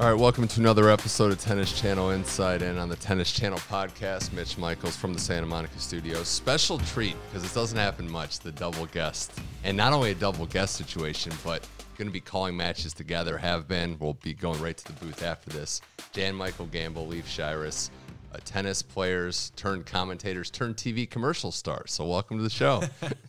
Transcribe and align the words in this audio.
All 0.00 0.08
right, 0.08 0.16
welcome 0.16 0.46
to 0.46 0.60
another 0.60 0.90
episode 0.90 1.32
of 1.32 1.40
Tennis 1.40 1.76
Channel 1.76 2.10
Inside 2.10 2.62
In 2.62 2.78
on 2.78 2.88
the 2.88 2.94
Tennis 2.94 3.32
Channel 3.32 3.58
podcast. 3.58 4.32
Mitch 4.32 4.56
Michals 4.56 4.96
from 4.96 5.12
the 5.12 5.18
Santa 5.18 5.44
Monica 5.44 5.76
studios. 5.80 6.28
Special 6.28 6.78
treat 6.78 7.16
because 7.28 7.44
it 7.44 7.52
doesn't 7.52 7.76
happen 7.76 8.08
much, 8.08 8.38
the 8.38 8.52
double 8.52 8.86
guest. 8.86 9.32
And 9.64 9.76
not 9.76 9.92
only 9.92 10.12
a 10.12 10.14
double 10.14 10.46
guest 10.46 10.76
situation, 10.76 11.32
but 11.42 11.66
going 11.96 12.06
to 12.06 12.12
be 12.12 12.20
calling 12.20 12.56
matches 12.56 12.94
together, 12.94 13.36
have 13.38 13.66
been. 13.66 13.98
We'll 13.98 14.14
be 14.14 14.34
going 14.34 14.62
right 14.62 14.76
to 14.76 14.84
the 14.84 15.04
booth 15.04 15.24
after 15.24 15.50
this. 15.50 15.80
Jan 16.12 16.36
Michael 16.36 16.66
Gambill, 16.66 17.08
Leif 17.08 17.26
Shiras, 17.26 17.90
uh, 18.32 18.38
tennis 18.44 18.82
players, 18.82 19.50
turned 19.56 19.84
commentators, 19.84 20.48
turned 20.48 20.76
TV 20.76 21.10
commercial 21.10 21.50
stars. 21.50 21.90
So 21.90 22.04
welcome 22.04 22.36
to 22.36 22.44
the 22.44 22.50
show. 22.50 22.84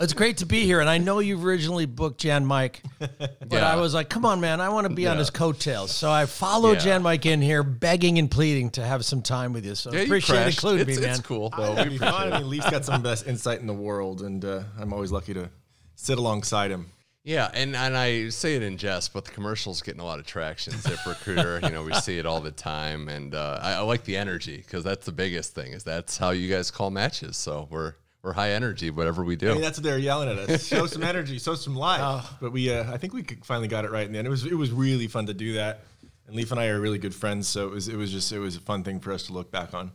It's 0.00 0.12
great 0.14 0.38
to 0.38 0.46
be 0.46 0.64
here, 0.64 0.80
and 0.80 0.90
I 0.90 0.98
know 0.98 1.20
you 1.20 1.40
originally 1.40 1.86
booked 1.86 2.20
Jan 2.20 2.44
Mike, 2.44 2.82
but 2.98 3.30
Yeah. 3.52 3.72
I 3.72 3.76
was 3.76 3.94
like, 3.94 4.08
"Come 4.08 4.24
on, 4.24 4.40
man, 4.40 4.60
I 4.60 4.68
want 4.68 4.88
to 4.88 4.92
be 4.92 5.06
on 5.06 5.16
his 5.16 5.30
coattails." 5.30 5.92
So 5.94 6.10
I 6.10 6.26
followed 6.26 6.78
Yeah. 6.78 6.84
Jan 6.84 7.02
Mike 7.02 7.24
in 7.24 7.40
here, 7.40 7.62
begging 7.62 8.18
and 8.18 8.28
pleading 8.28 8.70
to 8.70 8.84
have 8.84 9.04
some 9.04 9.22
time 9.22 9.52
with 9.52 9.64
you. 9.64 9.76
So 9.76 9.92
Yeah, 9.92 10.00
appreciate 10.00 10.36
crashed. 10.36 10.58
including 10.58 10.88
it's, 10.88 10.98
me, 10.98 11.06
man. 11.06 11.14
It's 11.16 11.20
cool, 11.26 11.50
though. 11.56 11.74
That'd 11.76 11.92
We 11.92 11.98
fun. 11.98 12.32
I 12.32 12.38
mean, 12.40 12.50
Leif's 12.50 12.68
got 12.68 12.84
some 12.84 12.96
of 12.96 13.02
the 13.04 13.08
best 13.08 13.28
insight 13.28 13.60
in 13.60 13.68
the 13.68 13.74
world, 13.74 14.22
and 14.22 14.44
uh, 14.44 14.64
I'm 14.78 14.92
always 14.92 15.12
lucky 15.12 15.34
to 15.34 15.50
sit 15.94 16.18
alongside 16.18 16.72
him. 16.72 16.86
Yeah, 17.22 17.50
and, 17.54 17.74
and 17.76 17.96
I 17.96 18.28
say 18.30 18.54
it 18.56 18.62
in 18.62 18.78
jest, 18.78 19.12
but 19.12 19.24
the 19.24 19.32
commercial's 19.32 19.82
getting 19.82 20.00
a 20.00 20.04
lot 20.04 20.18
of 20.20 20.26
traction. 20.26 20.72
Zip 20.78 20.98
Recruiter, 21.06 21.58
you 21.62 21.70
know, 21.70 21.82
we 21.82 21.92
see 21.94 22.18
it 22.18 22.26
all 22.26 22.40
the 22.40 22.52
time, 22.52 23.08
and 23.08 23.34
uh, 23.34 23.58
I, 23.62 23.72
I 23.74 23.80
like 23.80 24.04
the 24.04 24.16
energy 24.16 24.56
because 24.58 24.82
that's 24.84 25.06
the 25.06 25.12
biggest 25.12 25.54
thing. 25.54 25.72
Is 25.72 25.82
that's 25.84 26.18
how 26.18 26.30
you 26.30 26.52
guys 26.52 26.70
call 26.72 26.90
matches. 26.90 27.36
So 27.36 27.66
we're 27.70 27.94
we're 28.26 28.32
high 28.32 28.50
energy, 28.50 28.90
whatever 28.90 29.22
we 29.24 29.36
do. 29.36 29.50
I 29.50 29.52
mean, 29.52 29.62
that's 29.62 29.78
what 29.78 29.84
they're 29.84 29.98
yelling 29.98 30.28
at 30.28 30.36
us. 30.36 30.66
Show 30.66 30.86
some 30.86 31.02
energy, 31.12 31.38
show 31.38 31.54
some 31.54 31.76
life. 31.76 32.26
But 32.40 32.50
we, 32.50 32.72
uh, 32.72 32.92
I 32.92 32.96
think 32.98 33.14
we 33.14 33.22
finally 33.44 33.68
got 33.68 33.84
it 33.84 33.92
right 33.92 34.04
in 34.04 34.12
the 34.12 34.18
end. 34.18 34.26
It 34.26 34.30
was, 34.30 34.44
it 34.44 34.54
was 34.54 34.72
really 34.72 35.06
fun 35.06 35.26
to 35.26 35.34
do 35.34 35.52
that. 35.54 35.84
And 36.26 36.34
Leif 36.34 36.50
and 36.50 36.58
I 36.58 36.66
are 36.66 36.80
really 36.80 36.98
good 36.98 37.14
friends, 37.14 37.46
so 37.46 37.68
it 37.68 37.70
was, 37.70 37.86
it 37.86 37.94
was 37.96 38.10
just, 38.10 38.32
it 38.32 38.40
was 38.40 38.56
a 38.56 38.60
fun 38.60 38.82
thing 38.82 38.98
for 38.98 39.12
us 39.12 39.22
to 39.28 39.32
look 39.32 39.52
back 39.52 39.72
on. 39.74 39.92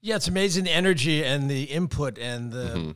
Yeah, 0.00 0.16
it's 0.16 0.28
amazing 0.28 0.64
the 0.64 0.72
energy 0.72 1.22
and 1.22 1.50
the 1.50 1.64
input 1.64 2.18
and 2.18 2.50
the 2.50 2.58
Mm-hmm. 2.58 2.90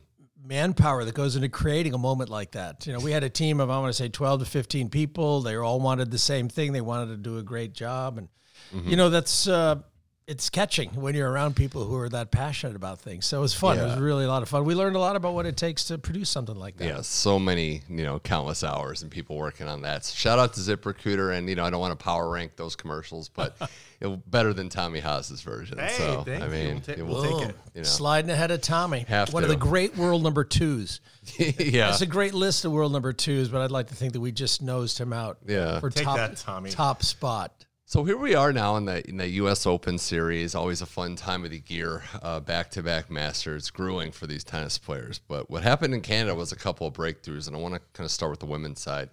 manpower 0.47 1.05
that 1.05 1.13
goes 1.13 1.35
into 1.35 1.49
creating 1.49 1.93
a 1.93 1.97
moment 1.97 2.29
like 2.31 2.51
that. 2.53 2.87
You 2.87 2.93
know, 2.93 2.99
we 2.99 3.11
had 3.11 3.23
a 3.23 3.29
team 3.29 3.59
of 3.59 3.69
I 3.69 3.77
want 3.79 3.89
to 3.89 3.97
say 3.97 4.09
twelve 4.09 4.39
to 4.39 4.45
fifteen 4.45 4.89
people. 4.89 5.41
They 5.41 5.55
all 5.55 5.79
wanted 5.79 6.09
the 6.11 6.17
same 6.17 6.49
thing. 6.49 6.73
They 6.73 6.81
wanted 6.81 7.07
to 7.11 7.17
do 7.17 7.37
a 7.37 7.43
great 7.43 7.73
job, 7.73 8.17
and 8.17 8.27
Mm-hmm. 8.73 8.89
you 8.89 8.95
know 8.95 9.09
that's 9.09 9.47
uh, 9.47 9.75
it's 10.25 10.49
catching 10.49 10.89
when 10.91 11.15
you're 11.15 11.29
around 11.29 11.55
people 11.55 11.83
who 11.83 11.97
are 11.97 12.07
that 12.09 12.31
passionate 12.31 12.75
about 12.75 12.99
things. 13.01 13.25
So 13.25 13.37
it 13.39 13.41
was 13.41 13.53
fun. 13.53 13.77
It 13.77 13.83
was 13.83 13.99
really 13.99 14.23
a 14.23 14.27
lot 14.27 14.41
of 14.41 14.47
fun. 14.49 14.63
We 14.63 14.73
learned 14.73 14.95
a 14.95 14.99
lot 14.99 15.15
about 15.17 15.33
what 15.33 15.45
it 15.45 15.57
takes 15.57 15.83
to 15.85 15.97
produce 15.97 16.29
something 16.29 16.55
like 16.55 16.77
that. 16.77 16.85
Yeah, 16.85 17.01
so 17.01 17.37
many, 17.37 17.81
you 17.89 18.03
know, 18.03 18.19
countless 18.19 18.63
hours 18.63 19.01
and 19.01 19.11
people 19.11 19.35
working 19.35 19.67
on 19.67 19.81
that. 19.81 20.05
So 20.05 20.15
shout 20.15 20.39
out 20.39 20.53
to 20.53 20.59
ZipRecruiter, 20.61 21.37
and 21.37 21.49
you 21.49 21.55
know, 21.55 21.65
I 21.65 21.69
don't 21.69 21.81
want 21.81 21.97
to 21.97 22.01
power 22.01 22.29
rank 22.29 22.55
those 22.55 22.75
commercials, 22.75 23.27
but 23.27 23.55
it, 23.99 24.31
better 24.31 24.53
than 24.53 24.69
Tommy 24.69 24.99
Haas's 25.01 25.41
version. 25.41 25.77
so 25.97 26.23
I 26.27 26.47
mean, 26.47 26.75
We'll, 26.75 26.79
ta- 26.81 26.91
it 26.93 27.05
we'll 27.05 27.21
will- 27.21 27.39
take 27.41 27.49
it. 27.49 27.55
you 27.75 27.81
know, 27.81 27.83
Sliding 27.83 28.31
ahead 28.31 28.51
of 28.51 28.61
Tommy. 28.61 29.01
Have 29.09 29.33
One 29.33 29.43
to. 29.43 29.49
of 29.49 29.49
the 29.49 29.59
great 29.65 29.97
world 29.97 30.23
number 30.23 30.43
twos. 30.45 31.01
yeah, 31.37 31.87
That's 31.87 32.01
a 32.01 32.05
great 32.05 32.33
list 32.33 32.63
of 32.65 32.71
world 32.71 32.91
number 32.93 33.11
twos, 33.13 33.49
but 33.49 33.61
I'd 33.61 33.71
like 33.71 33.87
to 33.87 33.95
think 33.95 34.13
that 34.13 34.21
we 34.21 34.31
just 34.31 34.61
nosed 34.61 34.97
him 34.99 35.11
out. 35.11 35.37
Yeah. 35.45 35.79
For 35.81 35.89
Take 35.89 36.05
top, 36.05 36.15
that, 36.17 36.37
Tommy. 36.37 36.69
Top 36.69 37.03
spot. 37.03 37.51
So 37.85 38.05
here 38.05 38.17
we 38.17 38.33
are 38.33 38.53
now 38.53 38.77
in 38.77 38.85
the 38.85 39.07
in 39.07 39.17
the 39.17 39.27
U.S. 39.27 39.67
Open 39.67 39.97
series. 39.97 40.55
Always 40.55 40.81
a 40.81 40.85
fun 40.85 41.15
time 41.15 41.43
of 41.43 41.51
the 41.51 41.61
year. 41.67 42.01
Back 42.45 42.71
to 42.71 42.81
back 42.81 43.11
Masters, 43.11 43.69
grueling 43.69 44.11
for 44.11 44.25
these 44.25 44.43
tennis 44.43 44.77
players. 44.77 45.19
But 45.19 45.49
what 45.51 45.63
happened 45.63 45.93
in 45.93 46.01
Canada 46.01 46.33
was 46.33 46.51
a 46.51 46.55
couple 46.55 46.87
of 46.87 46.93
breakthroughs, 46.93 47.45
and 47.45 47.55
I 47.55 47.59
want 47.59 47.75
to 47.75 47.81
kind 47.91 48.05
of 48.05 48.11
start 48.11 48.31
with 48.31 48.39
the 48.39 48.45
women's 48.45 48.79
side. 48.79 49.09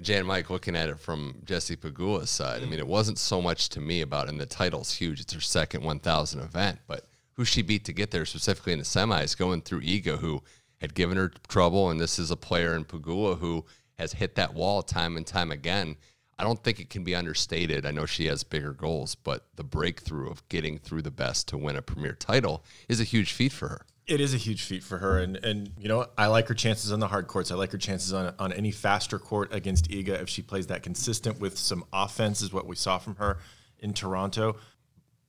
Jan 0.00 0.26
Mike 0.26 0.50
looking 0.50 0.74
at 0.74 0.88
it 0.88 0.98
from 0.98 1.36
Jesse 1.44 1.76
Pegula's 1.76 2.30
side. 2.30 2.62
I 2.62 2.66
mean, 2.66 2.78
it 2.78 2.86
wasn't 2.86 3.18
so 3.18 3.40
much 3.40 3.68
to 3.70 3.80
me 3.80 4.00
about, 4.00 4.28
and 4.28 4.40
the 4.40 4.46
title's 4.46 4.94
huge. 4.94 5.20
It's 5.20 5.34
her 5.34 5.40
second 5.40 5.84
1,000 5.84 6.40
event, 6.40 6.80
but 6.86 7.06
who 7.34 7.44
she 7.44 7.62
beat 7.62 7.84
to 7.84 7.92
get 7.92 8.10
there, 8.10 8.24
specifically 8.24 8.72
in 8.72 8.78
the 8.78 8.84
semis, 8.84 9.36
going 9.36 9.60
through 9.60 9.82
Iga, 9.82 10.18
who 10.18 10.42
had 10.80 10.94
given 10.94 11.16
her 11.16 11.30
trouble, 11.48 11.90
and 11.90 12.00
this 12.00 12.18
is 12.18 12.30
a 12.30 12.36
player 12.36 12.74
in 12.74 12.86
Pegula 12.86 13.38
who 13.38 13.64
has 13.98 14.14
hit 14.14 14.34
that 14.34 14.54
wall 14.54 14.82
time 14.82 15.16
and 15.16 15.26
time 15.26 15.52
again. 15.52 15.96
I 16.38 16.44
don't 16.44 16.62
think 16.62 16.80
it 16.80 16.90
can 16.90 17.02
be 17.02 17.14
understated. 17.14 17.86
I 17.86 17.90
know 17.92 18.04
she 18.06 18.26
has 18.26 18.44
bigger 18.44 18.72
goals, 18.72 19.14
but 19.14 19.46
the 19.56 19.64
breakthrough 19.64 20.30
of 20.30 20.46
getting 20.48 20.78
through 20.78 21.02
the 21.02 21.10
best 21.10 21.48
to 21.48 21.56
win 21.58 21.76
a 21.76 21.82
premier 21.82 22.12
title 22.12 22.62
is 22.88 23.00
a 23.00 23.04
huge 23.04 23.32
feat 23.32 23.52
for 23.52 23.68
her. 23.68 23.86
It 24.06 24.20
is 24.20 24.34
a 24.34 24.36
huge 24.36 24.62
feat 24.62 24.84
for 24.84 24.98
her, 24.98 25.18
and 25.18 25.36
and 25.38 25.72
you 25.78 25.88
know 25.88 26.06
I 26.16 26.26
like 26.28 26.46
her 26.48 26.54
chances 26.54 26.92
on 26.92 27.00
the 27.00 27.08
hard 27.08 27.26
courts. 27.26 27.50
I 27.50 27.56
like 27.56 27.72
her 27.72 27.78
chances 27.78 28.12
on 28.12 28.34
on 28.38 28.52
any 28.52 28.70
faster 28.70 29.18
court 29.18 29.52
against 29.52 29.88
Iga 29.90 30.22
if 30.22 30.28
she 30.28 30.42
plays 30.42 30.68
that 30.68 30.82
consistent 30.84 31.40
with 31.40 31.58
some 31.58 31.84
offense 31.92 32.40
is 32.40 32.52
what 32.52 32.66
we 32.66 32.76
saw 32.76 32.98
from 32.98 33.16
her 33.16 33.38
in 33.80 33.92
Toronto. 33.94 34.56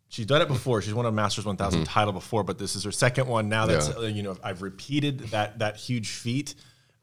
She's 0.09 0.25
done 0.27 0.41
it 0.41 0.47
before. 0.47 0.81
She's 0.81 0.93
won 0.93 1.05
a 1.05 1.11
Masters 1.11 1.45
1000 1.45 1.83
title 1.85 2.13
before, 2.13 2.43
but 2.43 2.57
this 2.59 2.75
is 2.75 2.83
her 2.83 2.91
second 2.91 3.27
one. 3.27 3.49
Now 3.49 3.65
that's 3.65 3.89
Mm-hmm. 3.89 4.01
Yeah. 4.03 4.07
you 4.09 4.23
know 4.23 4.37
I've 4.43 4.61
repeated 4.61 5.19
that 5.31 5.57
that 5.59 5.77
huge 5.77 6.09
feat. 6.09 6.53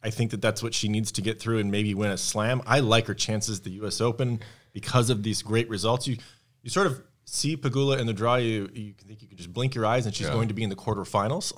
I 0.05 0.11
think 0.11 0.31
that 0.33 0.43
that's 0.43 0.63
what 0.63 0.75
she 0.75 0.89
needs 0.89 1.11
to 1.13 1.23
get 1.23 1.41
through 1.41 1.59
and 1.59 1.71
maybe 1.71 1.95
win 1.95 2.11
a 2.11 2.19
slam. 2.19 2.63
I 2.67 2.81
like 2.81 3.07
her 3.07 3.15
chances 3.15 3.59
at 3.59 3.65
the 3.65 3.71
U.S. 3.71 4.01
Open 4.01 4.41
because 4.73 5.09
of 5.09 5.23
these 5.23 5.43
great 5.43 5.69
results. 5.71 6.07
You 6.07 6.19
you 6.63 6.71
sort 6.71 6.87
of 6.87 7.03
see 7.25 7.57
Pegula 7.57 7.99
in 7.99 8.07
the 8.07 8.13
draw. 8.13 8.37
You 8.37 8.69
you 8.73 8.93
think 9.07 9.23
you 9.23 9.29
can 9.29 9.37
just 9.37 9.53
blink 9.53 9.75
your 9.75 9.87
eyes 9.87 10.05
and 10.07 10.15
she's 10.15 10.29
going 10.29 10.49
to 10.49 10.55
be 10.55 10.63
in 10.63 10.71
the 10.71 10.77
quarterfinals, 10.77 11.53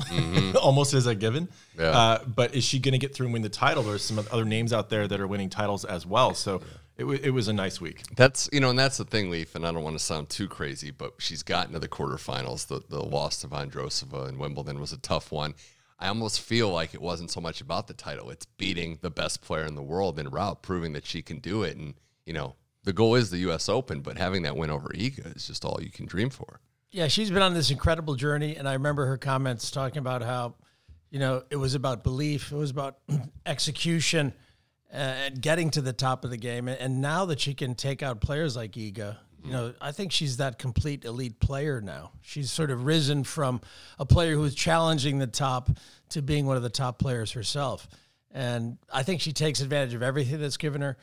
almost 0.62 0.94
as 0.94 1.06
a 1.06 1.14
given. 1.14 1.46
Mm-hmm. 1.46 1.80
Yeah. 1.80 1.90
Uh, 1.90 2.24
but 2.24 2.54
is 2.54 2.64
she 2.64 2.78
going 2.78 2.92
to 2.92 2.98
get 2.98 3.14
through 3.14 3.26
and 3.26 3.32
win 3.32 3.42
the 3.42 3.48
title? 3.48 3.82
There's 3.82 4.04
some 4.04 4.18
other 4.18 4.44
names 4.44 4.72
out 4.72 4.90
there 4.90 5.08
that 5.08 5.20
are 5.20 5.26
winning 5.26 5.50
titles 5.50 5.84
as 5.84 6.06
well. 6.06 6.34
So 6.34 6.62
it, 6.96 7.04
wa 7.04 7.16
it 7.20 7.30
was 7.30 7.48
a 7.48 7.52
nice 7.52 7.80
week. 7.80 8.02
That's 8.14 8.48
you 8.52 8.60
know, 8.60 8.70
and 8.70 8.78
that's 8.78 8.96
the 8.96 9.04
thing, 9.04 9.30
Leif. 9.30 9.54
And 9.54 9.66
I 9.66 9.72
don't 9.72 9.82
want 9.82 9.98
to 9.98 10.04
sound 10.04 10.28
too 10.28 10.46
crazy, 10.48 10.92
but 10.92 11.14
she's 11.18 11.42
gotten 11.42 11.72
to 11.72 11.78
the 11.78 11.88
quarterfinals. 11.88 12.68
The 12.68 12.80
the 12.88 13.02
loss 13.02 13.40
to 13.40 13.48
Vondrousova 13.48 14.28
in 14.28 14.38
Wimbledon 14.38 14.80
was 14.80 14.92
a 14.92 14.98
tough 14.98 15.32
one. 15.32 15.54
I 15.98 16.08
almost 16.08 16.40
feel 16.40 16.70
like 16.70 16.92
it 16.92 17.00
wasn't 17.00 17.30
so 17.30 17.40
much 17.40 17.60
about 17.60 17.86
the 17.86 17.94
title; 17.94 18.30
it's 18.30 18.46
beating 18.46 18.98
the 19.00 19.10
best 19.10 19.42
player 19.42 19.64
in 19.64 19.74
the 19.74 19.82
world 19.82 20.18
en 20.18 20.28
route, 20.28 20.62
proving 20.62 20.92
that 20.92 21.06
she 21.06 21.22
can 21.22 21.38
do 21.38 21.62
it. 21.62 21.76
And 21.76 21.94
you 22.24 22.32
know, 22.32 22.56
the 22.84 22.92
goal 22.92 23.14
is 23.14 23.30
the 23.30 23.38
U.S. 23.38 23.68
Open, 23.68 24.00
but 24.00 24.16
having 24.18 24.42
that 24.42 24.56
win 24.56 24.70
over 24.70 24.88
Iga 24.88 25.36
is 25.36 25.46
just 25.46 25.64
all 25.64 25.78
you 25.82 25.90
can 25.90 26.06
dream 26.06 26.30
for. 26.30 26.60
Yeah, 26.90 27.08
she's 27.08 27.30
been 27.30 27.42
on 27.42 27.52
this 27.52 27.70
incredible 27.70 28.14
journey, 28.14 28.56
and 28.56 28.68
I 28.68 28.74
remember 28.74 29.06
her 29.06 29.18
comments 29.18 29.70
talking 29.70 29.98
about 29.98 30.22
how, 30.22 30.54
you 31.10 31.18
know, 31.18 31.42
it 31.50 31.56
was 31.56 31.74
about 31.74 32.04
belief, 32.04 32.52
it 32.52 32.56
was 32.56 32.70
about 32.70 32.98
execution, 33.46 34.32
uh, 34.92 34.96
and 34.96 35.42
getting 35.42 35.70
to 35.70 35.80
the 35.82 35.92
top 35.92 36.24
of 36.24 36.30
the 36.30 36.36
game. 36.36 36.68
And 36.68 37.00
now 37.00 37.24
that 37.26 37.40
she 37.40 37.54
can 37.54 37.74
take 37.74 38.02
out 38.02 38.20
players 38.20 38.56
like 38.56 38.72
Iga, 38.72 39.16
you 39.46 39.52
know, 39.52 39.74
I 39.80 39.92
think 39.92 40.12
she's 40.12 40.38
that 40.38 40.58
complete 40.58 41.04
elite 41.04 41.38
player 41.40 41.80
now. 41.80 42.12
She's 42.20 42.50
sort 42.50 42.70
of 42.70 42.84
risen 42.84 43.24
from 43.24 43.60
a 43.98 44.04
player 44.04 44.34
who's 44.34 44.54
challenging 44.54 45.18
the 45.18 45.26
top 45.26 45.70
to 46.10 46.22
being 46.22 46.46
one 46.46 46.56
of 46.56 46.62
the 46.62 46.70
top 46.70 46.98
players 46.98 47.32
herself. 47.32 47.88
And 48.32 48.78
I 48.92 49.02
think 49.02 49.20
she 49.20 49.32
takes 49.32 49.60
advantage 49.60 49.94
of 49.94 50.02
everything 50.02 50.40
that's 50.40 50.56
given 50.56 50.82
her. 50.82 50.96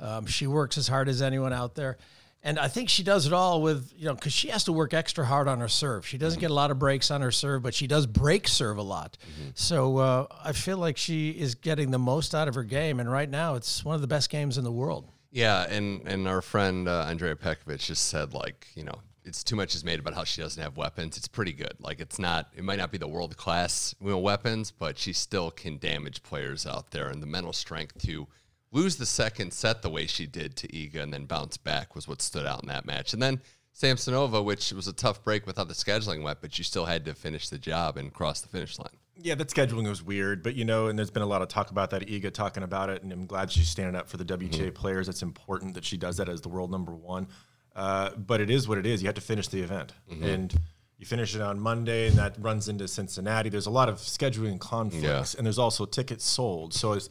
Um, 0.00 0.26
she 0.26 0.46
works 0.46 0.78
as 0.78 0.86
hard 0.88 1.08
as 1.08 1.20
anyone 1.20 1.52
out 1.52 1.74
there. 1.74 1.98
And 2.40 2.56
I 2.56 2.68
think 2.68 2.88
she 2.88 3.02
does 3.02 3.26
it 3.26 3.32
all 3.32 3.60
with, 3.62 3.92
you 3.96 4.04
know, 4.04 4.14
because 4.14 4.32
she 4.32 4.48
has 4.48 4.62
to 4.64 4.72
work 4.72 4.94
extra 4.94 5.26
hard 5.26 5.48
on 5.48 5.58
her 5.58 5.66
serve. 5.66 6.06
She 6.06 6.18
doesn't 6.18 6.38
get 6.38 6.52
a 6.52 6.54
lot 6.54 6.70
of 6.70 6.78
breaks 6.78 7.10
on 7.10 7.20
her 7.20 7.32
serve, 7.32 7.64
but 7.64 7.74
she 7.74 7.88
does 7.88 8.06
break 8.06 8.46
serve 8.46 8.78
a 8.78 8.82
lot. 8.82 9.18
So 9.54 9.96
uh, 9.96 10.26
I 10.44 10.52
feel 10.52 10.78
like 10.78 10.96
she 10.96 11.30
is 11.30 11.56
getting 11.56 11.90
the 11.90 11.98
most 11.98 12.36
out 12.36 12.46
of 12.46 12.54
her 12.54 12.62
game. 12.62 13.00
And 13.00 13.10
right 13.10 13.28
now, 13.28 13.56
it's 13.56 13.84
one 13.84 13.96
of 13.96 14.00
the 14.00 14.06
best 14.06 14.30
games 14.30 14.56
in 14.56 14.62
the 14.62 14.70
world. 14.72 15.08
Yeah, 15.30 15.66
and 15.68 16.06
and 16.06 16.26
our 16.26 16.40
friend 16.40 16.88
uh, 16.88 17.06
Andrea 17.08 17.34
Petkovic 17.36 17.84
just 17.84 18.08
said 18.08 18.32
like 18.32 18.66
you 18.74 18.84
know 18.84 19.00
it's 19.24 19.44
too 19.44 19.56
much 19.56 19.74
is 19.74 19.84
made 19.84 20.00
about 20.00 20.14
how 20.14 20.24
she 20.24 20.40
doesn't 20.40 20.62
have 20.62 20.76
weapons. 20.76 21.16
It's 21.16 21.28
pretty 21.28 21.52
good. 21.52 21.74
Like 21.80 22.00
it's 22.00 22.18
not. 22.18 22.48
It 22.56 22.64
might 22.64 22.78
not 22.78 22.90
be 22.90 22.98
the 22.98 23.08
world 23.08 23.36
class 23.36 23.94
you 24.00 24.08
know, 24.08 24.18
weapons, 24.18 24.70
but 24.70 24.98
she 24.98 25.12
still 25.12 25.50
can 25.50 25.76
damage 25.76 26.22
players 26.22 26.66
out 26.66 26.90
there, 26.90 27.08
and 27.08 27.22
the 27.22 27.26
mental 27.26 27.52
strength 27.52 27.98
to 28.06 28.26
lose 28.72 28.96
the 28.96 29.06
second 29.06 29.52
set 29.52 29.82
the 29.82 29.90
way 29.90 30.06
she 30.06 30.26
did 30.26 30.56
to 30.56 30.68
Iga 30.68 31.02
and 31.02 31.12
then 31.12 31.24
bounce 31.24 31.56
back 31.56 31.94
was 31.94 32.06
what 32.06 32.20
stood 32.20 32.46
out 32.46 32.62
in 32.62 32.68
that 32.68 32.84
match. 32.84 33.12
And 33.12 33.22
then 33.22 33.40
Samsonova, 33.80 34.44
which 34.44 34.72
was 34.72 34.88
a 34.88 34.92
tough 34.92 35.22
break 35.22 35.46
with 35.46 35.56
how 35.56 35.64
the 35.64 35.74
scheduling 35.74 36.22
went, 36.22 36.40
but 36.40 36.58
you 36.58 36.64
still 36.64 36.84
had 36.84 37.04
to 37.04 37.14
finish 37.14 37.48
the 37.48 37.58
job 37.58 37.96
and 37.96 38.12
cross 38.12 38.40
the 38.40 38.48
finish 38.48 38.78
line. 38.78 38.96
Yeah, 39.20 39.36
that 39.36 39.48
scheduling 39.48 39.88
was 39.88 40.02
weird, 40.02 40.42
but 40.42 40.56
you 40.56 40.64
know, 40.64 40.88
and 40.88 40.98
there's 40.98 41.10
been 41.10 41.22
a 41.22 41.26
lot 41.26 41.42
of 41.42 41.48
talk 41.48 41.70
about 41.70 41.90
that. 41.90 42.06
Iga 42.06 42.32
talking 42.32 42.64
about 42.64 42.90
it, 42.90 43.02
and 43.02 43.12
I'm 43.12 43.26
glad 43.26 43.52
she's 43.52 43.68
standing 43.68 43.94
up 43.94 44.08
for 44.08 44.16
the 44.16 44.24
WTA 44.24 44.50
mm-hmm. 44.50 44.70
players. 44.70 45.08
It's 45.08 45.22
important 45.22 45.74
that 45.74 45.84
she 45.84 45.96
does 45.96 46.16
that 46.16 46.28
as 46.28 46.40
the 46.40 46.48
world 46.48 46.70
number 46.70 46.94
one. 46.94 47.28
Uh, 47.74 48.10
but 48.16 48.40
it 48.40 48.50
is 48.50 48.66
what 48.66 48.78
it 48.78 48.86
is. 48.86 49.00
You 49.00 49.06
have 49.06 49.14
to 49.14 49.20
finish 49.20 49.46
the 49.46 49.60
event, 49.60 49.92
mm-hmm. 50.10 50.24
and 50.24 50.54
you 50.98 51.06
finish 51.06 51.36
it 51.36 51.40
on 51.40 51.60
Monday, 51.60 52.08
and 52.08 52.16
that 52.16 52.34
runs 52.40 52.68
into 52.68 52.88
Cincinnati. 52.88 53.48
There's 53.48 53.66
a 53.66 53.70
lot 53.70 53.88
of 53.88 53.98
scheduling 53.98 54.58
conflicts, 54.58 55.34
yeah. 55.34 55.38
and 55.38 55.46
there's 55.46 55.58
also 55.58 55.84
tickets 55.84 56.24
sold. 56.24 56.74
So 56.74 56.94
it's 56.94 57.08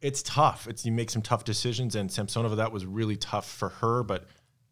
it's 0.00 0.22
tough. 0.22 0.66
It's 0.66 0.86
you 0.86 0.92
make 0.92 1.10
some 1.10 1.20
tough 1.20 1.44
decisions, 1.44 1.94
and 1.94 2.08
Samsonova 2.08 2.56
that 2.56 2.72
was 2.72 2.86
really 2.86 3.16
tough 3.16 3.50
for 3.50 3.68
her, 3.68 4.02
but 4.02 4.26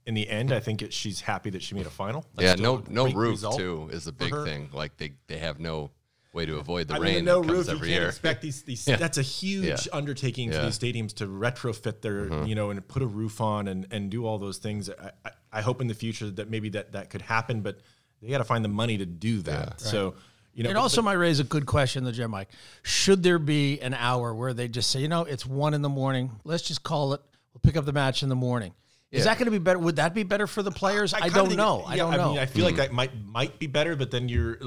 in 0.08 0.14
the 0.14 0.26
end, 0.26 0.52
I 0.52 0.58
think 0.58 0.80
it, 0.80 0.94
she's 0.94 1.20
happy 1.20 1.50
that 1.50 1.62
she 1.62 1.74
made 1.74 1.84
a 1.84 1.90
final. 1.90 2.24
That's 2.34 2.58
yeah, 2.58 2.64
no, 2.64 2.82
no 2.88 3.12
roof 3.12 3.44
too 3.56 3.90
is 3.92 4.06
a 4.06 4.12
big 4.12 4.32
thing. 4.42 4.70
Like 4.72 4.96
they, 4.96 5.12
they 5.26 5.36
have 5.36 5.60
no 5.60 5.90
way 6.32 6.46
to 6.46 6.56
avoid 6.56 6.88
the 6.88 6.94
I 6.94 6.98
rain. 6.98 7.14
Mean, 7.16 7.24
no 7.26 7.40
roof. 7.40 7.68
You 7.68 7.76
can't 7.76 7.86
year. 7.88 8.08
expect 8.08 8.40
these. 8.40 8.62
these 8.62 8.88
yeah. 8.88 8.96
That's 8.96 9.18
a 9.18 9.22
huge 9.22 9.66
yeah. 9.66 9.76
undertaking 9.92 10.50
yeah. 10.50 10.60
for 10.60 10.64
these 10.64 10.78
stadiums 10.78 11.12
to 11.16 11.26
retrofit 11.26 12.00
their, 12.00 12.24
mm-hmm. 12.24 12.46
you 12.46 12.54
know, 12.54 12.70
and 12.70 12.88
put 12.88 13.02
a 13.02 13.06
roof 13.06 13.42
on 13.42 13.68
and, 13.68 13.86
and 13.90 14.08
do 14.08 14.24
all 14.24 14.38
those 14.38 14.56
things. 14.56 14.88
I, 14.88 15.10
I, 15.26 15.30
I, 15.52 15.60
hope 15.60 15.82
in 15.82 15.88
the 15.88 15.94
future 15.94 16.30
that 16.30 16.48
maybe 16.48 16.70
that 16.70 16.92
that 16.92 17.10
could 17.10 17.20
happen, 17.20 17.60
but 17.60 17.78
they 18.22 18.30
got 18.30 18.38
to 18.38 18.44
find 18.44 18.64
the 18.64 18.70
money 18.70 18.96
to 18.96 19.06
do 19.06 19.42
that. 19.42 19.66
Right. 19.68 19.80
So. 19.80 20.14
You 20.54 20.64
know, 20.64 20.70
it 20.70 20.76
also 20.76 21.02
but, 21.02 21.04
might 21.04 21.12
raise 21.12 21.38
a 21.38 21.44
good 21.44 21.66
question, 21.66 22.02
the 22.02 22.10
Jan 22.10 22.32
Mike. 22.32 22.48
Should 22.82 23.22
there 23.22 23.38
be 23.38 23.80
an 23.80 23.94
hour 23.94 24.34
where 24.34 24.52
they 24.52 24.66
just 24.66 24.90
say, 24.90 24.98
you 24.98 25.06
know, 25.06 25.22
it's 25.22 25.46
one 25.46 25.72
in 25.72 25.82
the 25.82 25.88
morning. 25.88 26.32
Let's 26.42 26.64
just 26.64 26.82
call 26.82 27.12
it. 27.12 27.20
We'll 27.52 27.60
pick 27.60 27.76
up 27.76 27.84
the 27.84 27.92
match 27.92 28.24
in 28.24 28.28
the 28.28 28.34
morning. 28.34 28.74
Yeah. 29.10 29.20
Is 29.20 29.24
that 29.24 29.38
going 29.38 29.46
to 29.46 29.50
be 29.50 29.58
better? 29.58 29.78
Would 29.78 29.96
that 29.96 30.12
be 30.12 30.22
better 30.22 30.46
for 30.46 30.62
the 30.62 30.70
players? 30.70 31.14
I, 31.14 31.20
I 31.22 31.28
don't 31.30 31.56
know. 31.56 31.86
It, 31.88 31.96
yeah, 31.96 32.06
I 32.06 32.16
don't 32.16 32.16
know. 32.16 32.24
I 32.24 32.28
mean, 32.28 32.38
I 32.40 32.46
feel 32.46 32.66
mm-hmm. 32.66 32.76
like 32.78 32.88
that 32.88 32.92
might 32.92 33.10
might 33.24 33.58
be 33.58 33.66
better, 33.66 33.96
but 33.96 34.10
then 34.10 34.28
you're 34.28 34.58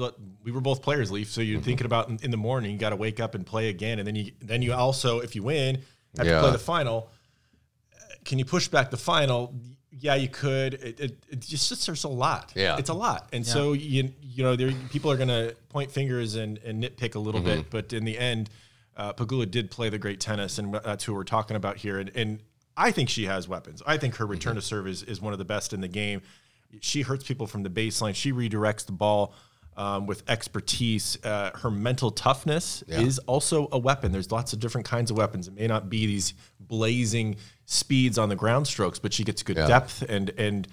we 0.42 0.50
were 0.50 0.60
both 0.60 0.82
players, 0.82 1.12
Leif. 1.12 1.30
So 1.30 1.40
you're 1.40 1.58
mm-hmm. 1.58 1.64
thinking 1.64 1.86
about 1.86 2.08
in, 2.08 2.18
in, 2.22 2.30
the 2.32 2.36
morning, 2.36 2.72
you 2.72 2.78
got 2.78 2.90
to 2.90 2.96
wake 2.96 3.20
up 3.20 3.36
and 3.36 3.46
play 3.46 3.68
again, 3.68 4.00
and 4.00 4.06
then 4.06 4.16
you 4.16 4.32
then 4.40 4.60
you 4.60 4.72
also, 4.72 5.20
if 5.20 5.36
you 5.36 5.44
win, 5.44 5.82
have 6.16 6.26
yeah. 6.26 6.36
to 6.36 6.40
play 6.40 6.50
the 6.50 6.58
final. 6.58 7.08
Can 8.24 8.40
you 8.40 8.44
push 8.44 8.66
back 8.66 8.90
the 8.90 8.96
final? 8.96 9.54
Yeah, 9.92 10.16
you 10.16 10.28
could. 10.28 10.74
It, 10.74 10.98
it, 10.98 11.24
it 11.28 11.40
just 11.40 11.86
there's 11.86 12.02
a 12.02 12.08
lot. 12.08 12.52
Yeah, 12.56 12.78
it's 12.78 12.90
a 12.90 12.94
lot, 12.94 13.28
and 13.32 13.46
yeah. 13.46 13.52
so 13.52 13.74
you 13.74 14.12
you 14.20 14.42
know 14.42 14.56
there 14.56 14.72
people 14.90 15.12
are 15.12 15.16
going 15.16 15.28
to 15.28 15.54
point 15.68 15.92
fingers 15.92 16.34
and, 16.34 16.58
and 16.58 16.82
nitpick 16.82 17.14
a 17.14 17.20
little 17.20 17.40
mm-hmm. 17.40 17.60
bit, 17.60 17.70
but 17.70 17.92
in 17.92 18.04
the 18.04 18.18
end. 18.18 18.50
Uh, 18.94 19.10
Pegula 19.10 19.50
did 19.50 19.70
play 19.70 19.88
the 19.88 19.96
great 19.96 20.20
tennis, 20.20 20.58
and 20.58 20.74
that's 20.74 21.02
who 21.02 21.14
we're 21.14 21.24
talking 21.24 21.56
about 21.56 21.78
here. 21.78 21.98
And, 21.98 22.10
and 22.14 22.40
I 22.76 22.90
think 22.90 23.08
she 23.08 23.24
has 23.24 23.48
weapons. 23.48 23.82
I 23.86 23.96
think 23.98 24.16
her 24.16 24.26
return 24.26 24.52
mm-hmm. 24.52 24.60
to 24.60 24.66
serve 24.66 24.88
is, 24.88 25.02
is 25.02 25.20
one 25.20 25.32
of 25.32 25.38
the 25.38 25.44
best 25.44 25.72
in 25.72 25.80
the 25.80 25.88
game. 25.88 26.22
She 26.80 27.02
hurts 27.02 27.24
people 27.24 27.46
from 27.46 27.62
the 27.62 27.70
baseline. 27.70 28.14
She 28.14 28.32
redirects 28.32 28.86
the 28.86 28.92
ball 28.92 29.34
um, 29.76 30.06
with 30.06 30.22
expertise. 30.28 31.18
Uh, 31.24 31.50
her 31.54 31.70
mental 31.70 32.10
toughness 32.10 32.82
yeah. 32.86 33.00
is 33.00 33.18
also 33.20 33.68
a 33.72 33.78
weapon. 33.78 34.12
There's 34.12 34.30
lots 34.30 34.52
of 34.52 34.60
different 34.60 34.86
kinds 34.86 35.10
of 35.10 35.16
weapons. 35.16 35.48
It 35.48 35.54
may 35.54 35.66
not 35.66 35.90
be 35.90 36.06
these 36.06 36.34
blazing 36.60 37.36
speeds 37.66 38.18
on 38.18 38.28
the 38.28 38.36
ground 38.36 38.66
strokes, 38.66 38.98
but 38.98 39.12
she 39.12 39.24
gets 39.24 39.42
good 39.42 39.56
yeah. 39.56 39.66
depth 39.66 40.02
and 40.08 40.30
and 40.38 40.68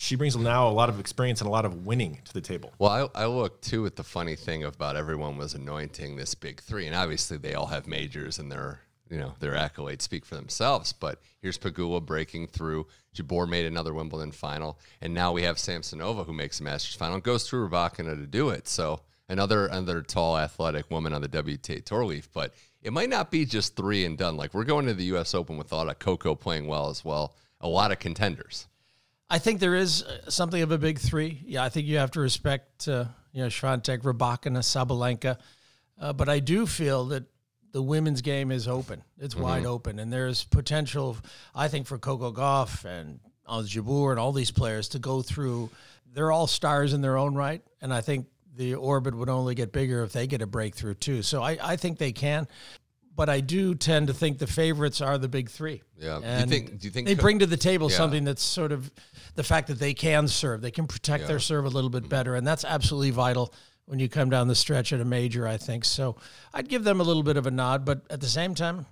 she 0.00 0.14
brings 0.14 0.36
now 0.36 0.68
a 0.68 0.70
lot 0.70 0.88
of 0.88 1.00
experience 1.00 1.40
and 1.40 1.48
a 1.48 1.50
lot 1.50 1.64
of 1.64 1.84
winning 1.84 2.20
to 2.24 2.32
the 2.32 2.40
table. 2.40 2.72
Well, 2.78 3.10
I, 3.16 3.22
I 3.22 3.26
look 3.26 3.60
too 3.60 3.84
at 3.84 3.96
the 3.96 4.04
funny 4.04 4.36
thing 4.36 4.62
about 4.62 4.94
everyone 4.94 5.36
was 5.36 5.54
anointing 5.54 6.14
this 6.14 6.36
big 6.36 6.60
three, 6.60 6.86
and 6.86 6.94
obviously 6.94 7.36
they 7.36 7.54
all 7.54 7.66
have 7.66 7.88
majors 7.88 8.38
and 8.38 8.50
they're 8.50 8.80
you 9.10 9.18
know 9.18 9.34
their 9.40 9.54
accolades 9.54 10.02
speak 10.02 10.24
for 10.24 10.34
themselves. 10.34 10.92
But 10.92 11.20
here's 11.40 11.58
Pegula 11.58 12.04
breaking 12.04 12.48
through. 12.48 12.86
Jabeur 13.14 13.48
made 13.48 13.66
another 13.66 13.94
Wimbledon 13.94 14.32
final, 14.32 14.78
and 15.00 15.14
now 15.14 15.32
we 15.32 15.42
have 15.42 15.56
Samsonova 15.56 16.26
who 16.26 16.32
makes 16.32 16.60
a 16.60 16.62
Masters 16.62 16.94
final 16.94 17.14
and 17.14 17.22
goes 17.22 17.48
through 17.48 17.68
Rybakina 17.68 18.16
to 18.16 18.26
do 18.26 18.50
it. 18.50 18.68
So 18.68 19.00
another 19.28 19.66
another 19.66 20.02
tall, 20.02 20.38
athletic 20.38 20.90
woman 20.90 21.12
on 21.12 21.22
the 21.22 21.28
WTA 21.28 21.84
Tour 21.84 22.04
Leif. 22.04 22.32
But 22.32 22.54
it 22.82 22.92
might 22.92 23.10
not 23.10 23.30
be 23.30 23.44
just 23.44 23.76
three 23.76 24.04
and 24.04 24.16
done. 24.16 24.36
Like 24.36 24.54
we're 24.54 24.64
going 24.64 24.86
to 24.86 24.94
the 24.94 25.04
U.S. 25.04 25.34
Open 25.34 25.56
with 25.56 25.72
a 25.72 25.76
lot 25.76 25.88
of 25.88 25.98
Coco 25.98 26.34
playing 26.34 26.66
well 26.66 26.88
as 26.88 27.04
well. 27.04 27.34
A 27.60 27.68
lot 27.68 27.90
of 27.90 27.98
contenders. 27.98 28.68
I 29.30 29.38
think 29.38 29.60
there 29.60 29.74
is 29.74 30.02
uh, 30.04 30.30
something 30.30 30.62
of 30.62 30.70
a 30.70 30.78
big 30.78 30.98
three. 30.98 31.42
Yeah, 31.44 31.62
I 31.62 31.68
think 31.68 31.86
you 31.86 31.98
have 31.98 32.12
to 32.12 32.20
respect, 32.20 32.88
uh, 32.88 33.04
you 33.32 33.42
know, 33.42 33.48
Swiatek, 33.48 34.00
Rybakina, 34.02 34.60
Sabalenka. 34.60 35.38
Uh, 36.00 36.12
but 36.12 36.28
I 36.28 36.38
do 36.38 36.66
feel 36.66 37.06
that 37.06 37.24
the 37.72 37.82
women's 37.82 38.22
game 38.22 38.50
is 38.50 38.66
open. 38.68 39.02
It's 39.18 39.34
mm-hmm. 39.34 39.44
wide 39.44 39.66
open, 39.66 39.98
and 39.98 40.12
there's 40.12 40.44
potential, 40.44 41.16
I 41.54 41.68
think, 41.68 41.86
for 41.86 41.98
Coco 41.98 42.32
Gauff 42.32 42.84
and 42.84 43.20
Ons 43.46 43.72
Jabeur 43.72 44.10
and 44.10 44.20
all 44.20 44.32
these 44.32 44.50
players 44.50 44.88
to 44.90 44.98
go 44.98 45.22
through. 45.22 45.70
They're 46.12 46.32
all 46.32 46.46
stars 46.46 46.92
in 46.92 47.00
their 47.00 47.16
own 47.16 47.34
right, 47.34 47.62
and 47.80 47.92
I 47.92 48.00
think 48.00 48.26
the 48.56 48.74
orbit 48.74 49.14
would 49.14 49.28
only 49.28 49.54
get 49.54 49.72
bigger 49.72 50.02
if 50.02 50.12
they 50.12 50.26
get 50.26 50.42
a 50.42 50.46
breakthrough 50.46 50.94
too. 50.94 51.22
So 51.22 51.42
I, 51.42 51.58
I 51.62 51.76
think 51.76 51.98
they 51.98 52.12
can, 52.12 52.48
but 53.14 53.28
I 53.28 53.40
do 53.40 53.74
tend 53.74 54.08
to 54.08 54.14
think 54.14 54.38
the 54.38 54.46
favorites 54.46 55.00
are 55.00 55.16
the 55.16 55.28
big 55.28 55.48
three. 55.48 55.82
Yeah. 55.96 56.20
And 56.22 56.50
do 56.50 56.56
you 56.56 56.62
think? 56.62 56.80
Do 56.80 56.86
you 56.86 56.90
think 56.90 57.06
they 57.06 57.14
Co- 57.14 57.22
bring 57.22 57.38
to 57.40 57.46
the 57.46 57.56
table 57.56 57.90
yeah. 57.90 57.96
something 57.96 58.24
that's 58.24 58.42
sort 58.42 58.72
of 58.72 58.90
the 59.34 59.44
fact 59.44 59.68
that 59.68 59.78
they 59.78 59.94
can 59.94 60.26
serve, 60.26 60.60
they 60.60 60.70
can 60.70 60.86
protect 60.86 61.22
yeah. 61.22 61.28
their 61.28 61.38
serve 61.38 61.64
a 61.64 61.68
little 61.68 61.90
bit 61.90 62.02
mm-hmm. 62.02 62.10
better, 62.10 62.34
and 62.34 62.46
that's 62.46 62.64
absolutely 62.64 63.10
vital 63.10 63.54
when 63.88 63.98
you 63.98 64.08
come 64.08 64.28
down 64.28 64.48
the 64.48 64.54
stretch 64.54 64.92
at 64.92 65.00
a 65.00 65.04
major, 65.04 65.48
I 65.48 65.56
think. 65.56 65.84
So 65.84 66.16
I'd 66.52 66.68
give 66.68 66.84
them 66.84 67.00
a 67.00 67.02
little 67.02 67.22
bit 67.22 67.38
of 67.38 67.46
a 67.46 67.50
nod, 67.50 67.84
but 67.84 68.02
at 68.10 68.20
the 68.20 68.28
same 68.28 68.54
time, 68.54 68.86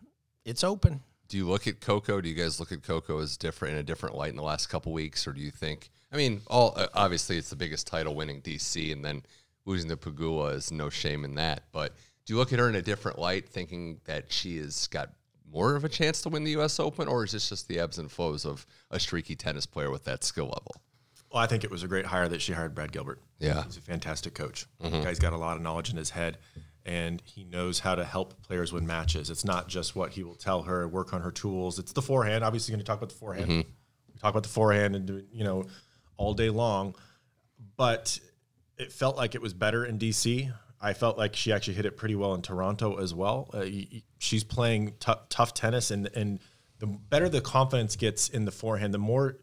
it's 0.45 0.65
open. 0.65 1.03
Do 1.29 1.37
you 1.37 1.47
look 1.47 1.67
at 1.67 1.81
Coco? 1.81 2.21
Do 2.21 2.29
you 2.29 2.35
guys 2.35 2.59
look 2.59 2.73
at 2.73 2.83
Coco 2.83 3.19
as 3.19 3.37
different 3.37 3.75
in 3.75 3.81
a 3.81 3.83
different 3.83 4.17
light 4.17 4.31
in 4.31 4.37
the 4.37 4.43
last 4.43 4.69
couple 4.69 4.93
weeks, 4.93 5.27
or 5.27 5.33
do 5.33 5.41
you 5.41 5.51
think? 5.51 5.91
I 6.13 6.17
mean, 6.17 6.41
all 6.47 6.73
uh, 6.77 6.87
obviously 6.95 7.37
it's 7.37 7.51
the 7.51 7.57
biggest 7.57 7.87
title 7.87 8.15
winning 8.15 8.41
DC, 8.41 8.91
and 8.93 9.05
then 9.05 9.23
losing 9.67 9.91
to 9.91 9.97
Pegula 9.97 10.55
is 10.55 10.73
no 10.73 10.89
shame 10.89 11.25
in 11.25 11.35
that. 11.35 11.65
But 11.73 11.95
do 12.25 12.33
you 12.33 12.39
look 12.39 12.53
at 12.53 12.59
her 12.59 12.69
in 12.69 12.77
a 12.77 12.83
different 12.83 13.19
light, 13.19 13.49
thinking 13.49 14.01
that 14.05 14.33
she 14.33 14.57
has 14.59 14.87
got 14.87 15.11
more 15.53 15.75
of 15.75 15.85
a 15.85 15.89
chance 15.89 16.23
to 16.23 16.29
win 16.29 16.45
the 16.45 16.53
U.S. 16.53 16.81
Open, 16.81 17.07
or 17.07 17.25
is 17.25 17.33
this 17.33 17.49
just 17.49 17.69
the 17.69 17.81
ebbs 17.81 17.99
and 17.99 18.11
flows 18.11 18.47
of 18.47 18.65
a 18.91 18.99
streaky 18.99 19.37
tennis 19.37 19.67
player 19.67 19.91
with 19.91 20.05
that 20.05 20.25
skill 20.25 20.47
level? 20.47 20.81
Well, 21.37 21.45
I 21.45 21.49
think 21.49 21.65
it 21.65 21.71
was 21.71 21.83
a 21.83 21.87
great 21.87 22.07
hire 22.07 22.27
that 22.29 22.41
she 22.41 22.55
hired 22.55 22.75
Brad 22.75 22.93
Gilbert. 22.93 23.21
Yeah. 23.39 23.63
He's 23.65 23.77
a 23.77 23.83
fantastic 23.83 24.33
coach. 24.33 24.65
Mm-hmm. 24.83 25.03
guy's 25.03 25.19
got 25.19 25.35
a 25.35 25.37
lot 25.37 25.59
of 25.59 25.63
knowledge 25.63 25.91
in 25.91 25.99
his 25.99 26.09
head 26.09 26.39
and 26.87 27.21
he 27.27 27.45
knows 27.45 27.81
how 27.81 27.95
to 27.95 28.07
help 28.07 28.41
players 28.41 28.73
win 28.73 28.87
matches. 28.87 29.29
It's 29.29 29.45
not 29.45 29.69
just 29.69 29.95
what 29.95 30.13
he 30.13 30.23
will 30.23 30.35
tell 30.35 30.63
her, 30.63 30.89
work 30.89 31.13
on 31.13 31.21
her 31.21 31.31
tools. 31.31 31.79
It's 31.79 31.93
the 31.93 32.01
forehand. 32.01 32.43
Obviously, 32.43 32.73
going 32.73 32.79
to 32.79 32.87
talk 32.87 32.97
about 32.97 33.11
the 33.11 33.17
forehand. 33.17 33.51
Mm-hmm. 33.51 33.69
We 34.15 34.19
talk 34.19 34.31
about 34.31 34.45
the 34.45 34.49
forehand 34.49 34.97
and 34.97 35.27
you 35.31 35.45
know 35.45 35.67
all 36.17 36.33
day 36.33 36.49
long, 36.49 36.95
but 37.77 38.19
it 38.79 38.91
felt 38.91 39.19
like 39.19 39.35
it 39.35 39.43
was 39.43 39.53
better 39.53 39.85
in 39.85 39.99
DC. 39.99 40.51
I 40.81 40.95
felt 40.95 41.19
like 41.19 41.37
she 41.37 41.53
actually 41.53 41.75
hit 41.75 41.85
it 41.85 41.99
pretty 41.99 42.15
well 42.15 42.33
in 42.33 42.41
Toronto 42.41 42.97
as 42.97 43.13
well. 43.13 43.51
Uh, 43.53 43.67
she's 44.17 44.43
playing 44.43 44.95
t- 45.01 45.13
tough 45.29 45.53
tennis, 45.53 45.91
and 45.91 46.09
and 46.15 46.41
the 46.79 46.87
better 46.87 47.29
the 47.29 47.43
confidence 47.43 47.95
gets 47.95 48.31
in 48.31 48.47
the 48.47 48.51
forehand, 48.51 48.95
the 48.95 48.99
more 48.99 49.37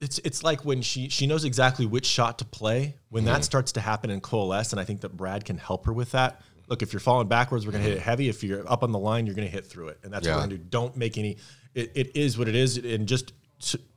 it's 0.00 0.18
it's 0.20 0.42
like 0.42 0.64
when 0.64 0.82
she 0.82 1.08
she 1.08 1.26
knows 1.26 1.44
exactly 1.44 1.86
which 1.86 2.06
shot 2.06 2.38
to 2.38 2.44
play 2.44 2.94
when 3.10 3.24
mm-hmm. 3.24 3.34
that 3.34 3.44
starts 3.44 3.72
to 3.72 3.80
happen 3.80 4.10
and 4.10 4.22
coalesce 4.22 4.72
and 4.72 4.80
i 4.80 4.84
think 4.84 5.00
that 5.00 5.16
brad 5.16 5.44
can 5.44 5.58
help 5.58 5.86
her 5.86 5.92
with 5.92 6.12
that 6.12 6.40
look 6.68 6.82
if 6.82 6.92
you're 6.92 7.00
falling 7.00 7.28
backwards 7.28 7.66
we're 7.66 7.72
going 7.72 7.84
to 7.84 7.88
hit 7.88 7.98
it 7.98 8.02
heavy 8.02 8.28
if 8.28 8.42
you're 8.42 8.70
up 8.70 8.82
on 8.82 8.92
the 8.92 8.98
line 8.98 9.26
you're 9.26 9.34
going 9.34 9.46
to 9.46 9.52
hit 9.52 9.66
through 9.66 9.88
it 9.88 9.98
and 10.02 10.12
that's 10.12 10.26
yeah. 10.26 10.34
what 10.34 10.42
we're 10.42 10.48
going 10.48 10.58
to 10.58 10.64
do 10.64 10.70
don't 10.70 10.96
make 10.96 11.18
any 11.18 11.36
it, 11.74 11.92
it 11.94 12.16
is 12.16 12.38
what 12.38 12.48
it 12.48 12.54
is 12.54 12.76
and 12.78 13.06
just 13.06 13.32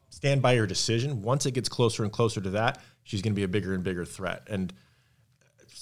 stand 0.10 0.41
by 0.41 0.53
your 0.53 0.67
decision 0.67 1.22
once 1.22 1.45
it 1.45 1.51
gets 1.51 1.69
closer 1.69 2.03
and 2.03 2.12
closer 2.12 2.41
to 2.41 2.51
that 2.51 2.79
she's 3.03 3.22
going 3.22 3.33
to 3.33 3.36
be 3.36 3.43
a 3.43 3.48
bigger 3.48 3.74
and 3.74 3.83
bigger 3.83 4.05
threat 4.05 4.43
and 4.50 4.74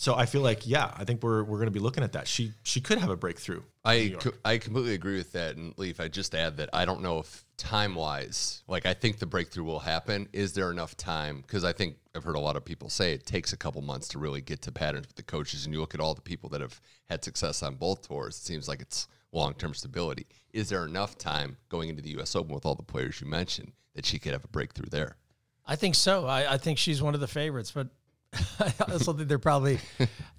so 0.01 0.15
I 0.15 0.25
feel 0.25 0.41
like 0.41 0.67
yeah, 0.67 0.91
I 0.97 1.03
think 1.03 1.21
we're 1.21 1.43
we're 1.43 1.57
going 1.57 1.67
to 1.67 1.71
be 1.71 1.79
looking 1.79 2.03
at 2.03 2.13
that. 2.13 2.27
She 2.27 2.53
she 2.63 2.81
could 2.81 2.97
have 2.97 3.11
a 3.11 3.15
breakthrough. 3.15 3.61
I 3.83 4.15
co- 4.19 4.33
I 4.45 4.57
completely 4.59 4.93
agree 4.93 5.17
with 5.17 5.31
that. 5.31 5.55
And 5.55 5.73
Leif, 5.77 5.99
I 5.99 6.07
just 6.07 6.35
add 6.35 6.57
that 6.57 6.69
I 6.71 6.85
don't 6.85 7.01
know 7.01 7.19
if 7.19 7.45
time 7.57 7.95
wise, 7.95 8.63
like 8.67 8.85
I 8.85 8.93
think 8.93 9.17
the 9.17 9.25
breakthrough 9.25 9.63
will 9.63 9.79
happen. 9.79 10.27
Is 10.33 10.53
there 10.53 10.69
enough 10.69 10.95
time? 10.97 11.41
Because 11.41 11.63
I 11.63 11.73
think 11.73 11.95
I've 12.15 12.23
heard 12.23 12.35
a 12.35 12.39
lot 12.39 12.55
of 12.55 12.63
people 12.63 12.89
say 12.89 13.13
it 13.13 13.25
takes 13.25 13.53
a 13.53 13.57
couple 13.57 13.81
months 13.81 14.07
to 14.09 14.19
really 14.19 14.41
get 14.41 14.61
to 14.63 14.71
patterns 14.71 15.07
with 15.07 15.15
the 15.15 15.23
coaches. 15.23 15.65
And 15.65 15.73
you 15.73 15.79
look 15.79 15.95
at 15.95 15.99
all 15.99 16.13
the 16.13 16.21
people 16.21 16.49
that 16.49 16.61
have 16.61 16.79
had 17.09 17.23
success 17.23 17.63
on 17.63 17.75
both 17.75 18.07
tours, 18.07 18.37
it 18.37 18.41
seems 18.41 18.67
like 18.67 18.81
it's 18.81 19.07
long 19.31 19.53
term 19.55 19.73
stability. 19.73 20.27
Is 20.53 20.69
there 20.69 20.85
enough 20.85 21.17
time 21.17 21.57
going 21.69 21.89
into 21.89 22.03
the 22.03 22.11
U.S. 22.11 22.35
Open 22.35 22.53
with 22.53 22.65
all 22.65 22.75
the 22.75 22.83
players 22.83 23.19
you 23.19 23.27
mentioned 23.27 23.71
that 23.95 24.05
she 24.05 24.19
could 24.19 24.33
have 24.33 24.45
a 24.45 24.49
breakthrough 24.49 24.89
there? 24.89 25.17
I 25.65 25.75
think 25.75 25.95
so. 25.95 26.27
I, 26.27 26.53
I 26.53 26.57
think 26.57 26.77
she's 26.77 27.01
one 27.01 27.13
of 27.13 27.19
the 27.19 27.27
favorites, 27.27 27.71
but 27.71 27.87
I 28.33 28.73
also 28.91 29.11
think 29.13 29.27
they're 29.27 29.39
probably. 29.39 29.79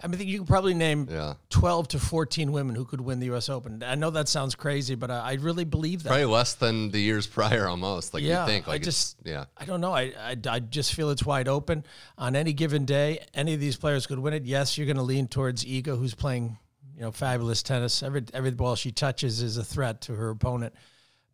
I 0.02 0.06
mean, 0.06 0.26
you 0.26 0.38
can 0.38 0.46
probably 0.46 0.72
name 0.72 1.08
yeah. 1.11 1.34
twelve 1.50 1.88
to 1.88 1.99
fourteen 1.99 2.50
women 2.50 2.75
who 2.75 2.84
could 2.84 3.00
win 3.00 3.20
the 3.20 3.26
U.S. 3.26 3.49
Open. 3.49 3.82
I 3.82 3.96
know 3.96 4.11
that 4.11 4.28
sounds 4.28 4.54
crazy, 4.54 4.94
but 4.94 5.11
I, 5.11 5.18
I 5.18 5.32
really 5.34 5.64
believe 5.64 6.02
that. 6.04 6.08
Probably 6.08 6.25
less 6.25 6.54
than 6.54 6.90
the 6.90 7.00
years 7.00 7.26
prior, 7.26 7.68
almost. 7.68 8.14
Like 8.14 8.22
yeah, 8.22 8.42
you 8.42 8.50
think. 8.50 8.66
Like 8.66 8.80
I 8.80 8.84
just, 8.84 9.18
yeah. 9.25 9.44
I 9.58 9.66
don't 9.66 9.80
know. 9.82 9.92
I, 9.92 10.12
I, 10.18 10.37
I 10.49 10.61
just 10.61 10.94
feel 10.94 11.11
it's 11.11 11.25
wide 11.25 11.49
open 11.49 11.84
on 12.16 12.34
any 12.34 12.54
given 12.54 12.87
day. 12.87 13.25
Any 13.34 13.52
of 13.52 13.61
these 13.61 13.76
players 13.76 14.06
could 14.06 14.18
win 14.18 14.32
it. 14.32 14.44
Yes, 14.44 14.78
you're 14.78 14.87
going 14.87 14.96
to 14.96 15.02
lean 15.02 15.28
towards 15.28 15.64
Iga, 15.64 15.99
who's 15.99 16.14
playing, 16.14 16.56
you 16.94 17.02
know, 17.02 17.12
fabulous 17.12 17.62
tennis. 17.62 18.02
Every 18.02 18.25
every 18.32 18.52
ball 18.52 18.75
she 18.75 18.90
touches 18.90 19.42
is 19.42 19.58
a 19.58 19.64
threat 19.64 20.00
to 20.02 20.14
her 20.14 20.30
opponent. 20.30 20.75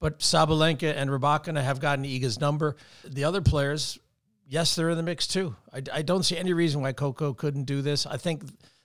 But 0.00 0.20
Sabalenka 0.20 0.94
and 0.96 1.10
Rybakina 1.10 1.62
have 1.62 1.80
gotten 1.80 2.04
Iga's 2.04 2.40
number. 2.40 2.76
The 3.04 3.24
other 3.24 3.40
players, 3.40 3.98
yes, 4.48 4.74
they're 4.74 4.90
in 4.90 4.96
the 4.96 5.02
mix 5.02 5.26
too. 5.26 5.54
I, 5.72 5.82
I 5.92 6.02
don't 6.02 6.24
see 6.24 6.36
any 6.36 6.52
reason 6.52 6.80
why 6.80 6.92
Coco 6.92 7.34
couldn't 7.34 7.64
do 7.64 7.82
this. 7.82 8.06
I 8.06 8.16
think 8.16 8.42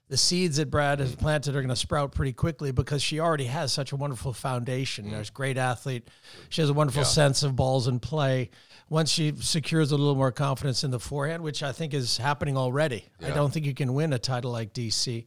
the 0.10 0.18
seeds 0.18 0.58
that 0.58 0.70
Brad 0.70 1.00
has 1.00 1.16
planted 1.16 1.56
are 1.56 1.62
going 1.62 1.70
to 1.70 1.76
sprout 1.76 2.12
pretty 2.12 2.34
quickly 2.34 2.72
because 2.72 3.02
she 3.02 3.20
already 3.20 3.46
has 3.46 3.72
such 3.74 3.92
a 3.92 3.96
wonderful 3.96 4.34
foundation. 4.34 5.06
Mm. 5.06 5.12
There's 5.12 5.30
a 5.30 5.34
great 5.34 5.58
athlete. 5.58 6.08
She 6.50 6.62
has 6.62 6.70
a 6.70 6.74
wonderful 6.74 7.06
sense 7.06 7.42
of 7.42 7.56
balls 7.56 7.88
in 7.88 8.00
play. 8.00 8.52
Once 8.90 9.10
she 9.10 9.34
secures 9.40 9.92
a 9.92 9.98
little 9.98 10.16
more 10.16 10.32
confidence 10.32 10.84
in 10.84 10.92
the 10.92 11.00
forehand, 11.00 11.42
which 11.42 11.64
I 11.64 11.72
think 11.72 11.94
is 11.94 12.18
happening 12.18 12.58
already, 12.58 13.06
I 13.24 13.32
don't 13.32 13.52
think 13.52 13.66
you 13.66 13.74
can 13.74 13.94
win 13.94 14.14
a 14.14 14.20
title 14.20 14.52
like 14.52 14.74
DC 14.74 15.26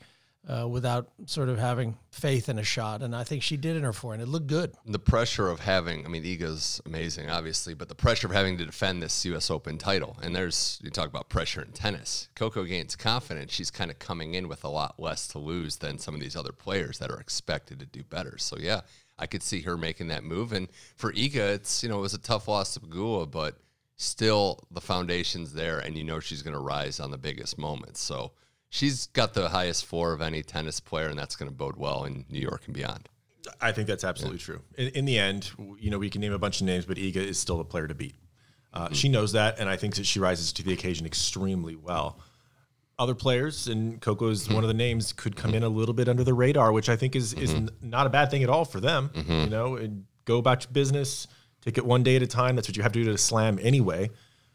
uh, 0.49 0.67
without 0.69 1.09
sort 1.27 1.49
of 1.49 1.59
having 1.59 1.97
faith 2.11 2.49
in 2.49 2.59
a 2.59 2.63
shot. 2.63 3.03
And 3.03 3.15
I 3.17 3.25
think 3.25 3.43
she 3.43 3.57
did 3.57 3.77
in 3.77 3.83
her 3.83 3.93
forehand. 3.93 4.23
It 4.23 4.29
looked 4.29 4.47
good. 4.47 4.75
the 4.87 4.99
pressure 4.99 5.49
of 5.49 5.61
having, 5.61 6.05
I 6.05 6.09
mean, 6.09 6.23
Iga's 6.23 6.81
amazing, 6.87 7.31
obviously, 7.31 7.75
but 7.75 7.89
the 7.89 7.95
pressure 7.95 8.27
of 8.29 8.33
having 8.33 8.57
to 8.59 8.65
defend 8.65 9.03
this 9.03 9.25
U.S. 9.25 9.51
Open 9.51 9.77
title, 9.77 10.17
and 10.23 10.35
there's, 10.35 10.79
you 10.83 10.91
talk 10.91 11.09
about 11.09 11.29
pressure 11.29 11.63
in 11.63 11.73
tennis. 11.73 12.29
Coco 12.37 12.65
gains 12.65 12.95
confidence. 12.95 13.53
She's 13.53 13.71
kind 13.71 13.91
of 13.91 13.99
coming 13.99 14.35
in 14.35 14.49
with 14.49 14.65
a 14.65 14.69
lot 14.69 15.01
less 15.01 15.27
to 15.29 15.39
lose 15.39 15.77
than 15.77 15.99
some 15.99 16.15
of 16.15 16.21
these 16.21 16.37
other 16.37 16.53
players 16.53 16.99
that 16.99 17.11
are 17.11 17.21
expected 17.21 17.81
to 17.81 17.87
do 17.87 18.05
better. 18.05 18.39
So, 18.39 18.57
yeah, 18.59 18.83
I 19.19 19.27
could 19.27 19.43
see 19.43 19.63
her 19.63 19.77
making 19.77 20.09
that 20.09 20.23
move. 20.23 20.53
And 20.53 20.69
for 20.95 21.13
Iga, 21.13 21.55
it's, 21.55 21.83
you 21.83 21.89
know, 21.89 21.99
it 21.99 22.03
was 22.03 22.15
a 22.15 22.19
tough 22.19 22.47
loss 22.47 22.75
to 22.75 22.81
Pegula, 22.81 23.29
but 23.29 23.57
still 23.97 24.61
the 24.71 24.81
foundation's 24.81 25.55
there, 25.55 25.79
and 25.79 25.97
you 25.97 26.05
know 26.05 26.21
she's 26.21 26.43
going 26.43 26.55
to 26.55 26.61
rise 26.61 27.01
on 27.01 27.11
the 27.11 27.19
biggest 27.19 27.59
moments. 27.59 28.01
So, 28.01 28.33
she's 28.71 29.07
got 29.09 29.35
the 29.35 29.49
highest 29.49 29.87
four 29.87 30.13
of 30.13 30.21
any 30.21 30.43
tennis 30.43 30.81
player, 30.81 31.09
and 31.09 31.19
that's 31.19 31.37
going 31.37 31.51
to 31.51 31.55
bode 31.57 31.77
well 31.77 32.05
in 32.05 32.25
New 32.31 32.41
York 32.41 32.63
and 32.67 32.75
beyond. 32.75 33.09
I 33.61 33.73
think 33.73 33.87
that's 33.87 34.05
absolutely 34.05 34.39
true. 34.41 34.61
In, 34.77 34.89
in 34.89 35.05
the 35.05 35.19
end, 35.19 35.51
you 35.79 35.91
know, 35.91 35.99
we 35.99 36.11
can 36.11 36.21
name 36.21 36.33
a 36.33 36.39
bunch 36.39 36.61
of 36.61 36.67
names, 36.67 36.85
but 36.85 36.97
Iga 36.97 37.17
is 37.17 37.39
still 37.39 37.59
the 37.59 37.65
player 37.65 37.87
to 37.87 37.95
beat. 37.95 38.17
Uh, 38.73 38.89
She 38.93 39.09
knows 39.09 39.33
that, 39.33 39.59
and 39.59 39.69
I 39.69 39.77
think 39.77 39.95
that 39.95 40.07
she 40.07 40.19
rises 40.21 40.53
to 40.55 40.63
the 40.63 40.73
occasion 40.73 41.07
extremely 41.07 41.77
well. 41.77 42.19
Other 42.99 43.15
players, 43.15 43.69
and 43.69 44.01
Coco 44.01 44.29
is 44.29 44.49
one 44.49 44.65
of 44.65 44.69
the 44.69 44.75
names, 44.75 45.13
could 45.13 45.37
come 45.37 45.55
in 45.55 45.63
a 45.63 45.69
little 45.69 45.95
bit 45.95 46.09
under 46.09 46.25
the 46.25 46.33
radar, 46.35 46.73
which 46.73 46.89
I 46.89 46.97
think 46.97 47.15
is 47.15 47.35
is 47.35 47.53
n- 47.55 47.71
not 47.83 48.07
a 48.07 48.11
bad 48.11 48.31
thing 48.31 48.43
at 48.43 48.49
all 48.49 48.65
for 48.65 48.81
them. 48.81 49.11
You 49.15 49.51
know, 49.51 49.77
and 49.77 50.07
go 50.25 50.39
about 50.39 50.65
your 50.65 50.73
business, 50.73 51.27
take 51.61 51.77
it 51.79 51.85
one 51.87 52.03
day 52.03 52.17
at 52.17 52.23
a 52.23 52.27
time. 52.27 52.57
That's 52.57 52.69
what 52.69 52.77
you 52.77 52.83
have 52.83 52.93
to 52.93 53.05
do 53.05 53.11
to 53.13 53.19
slam 53.19 53.59
anyway. 53.63 54.11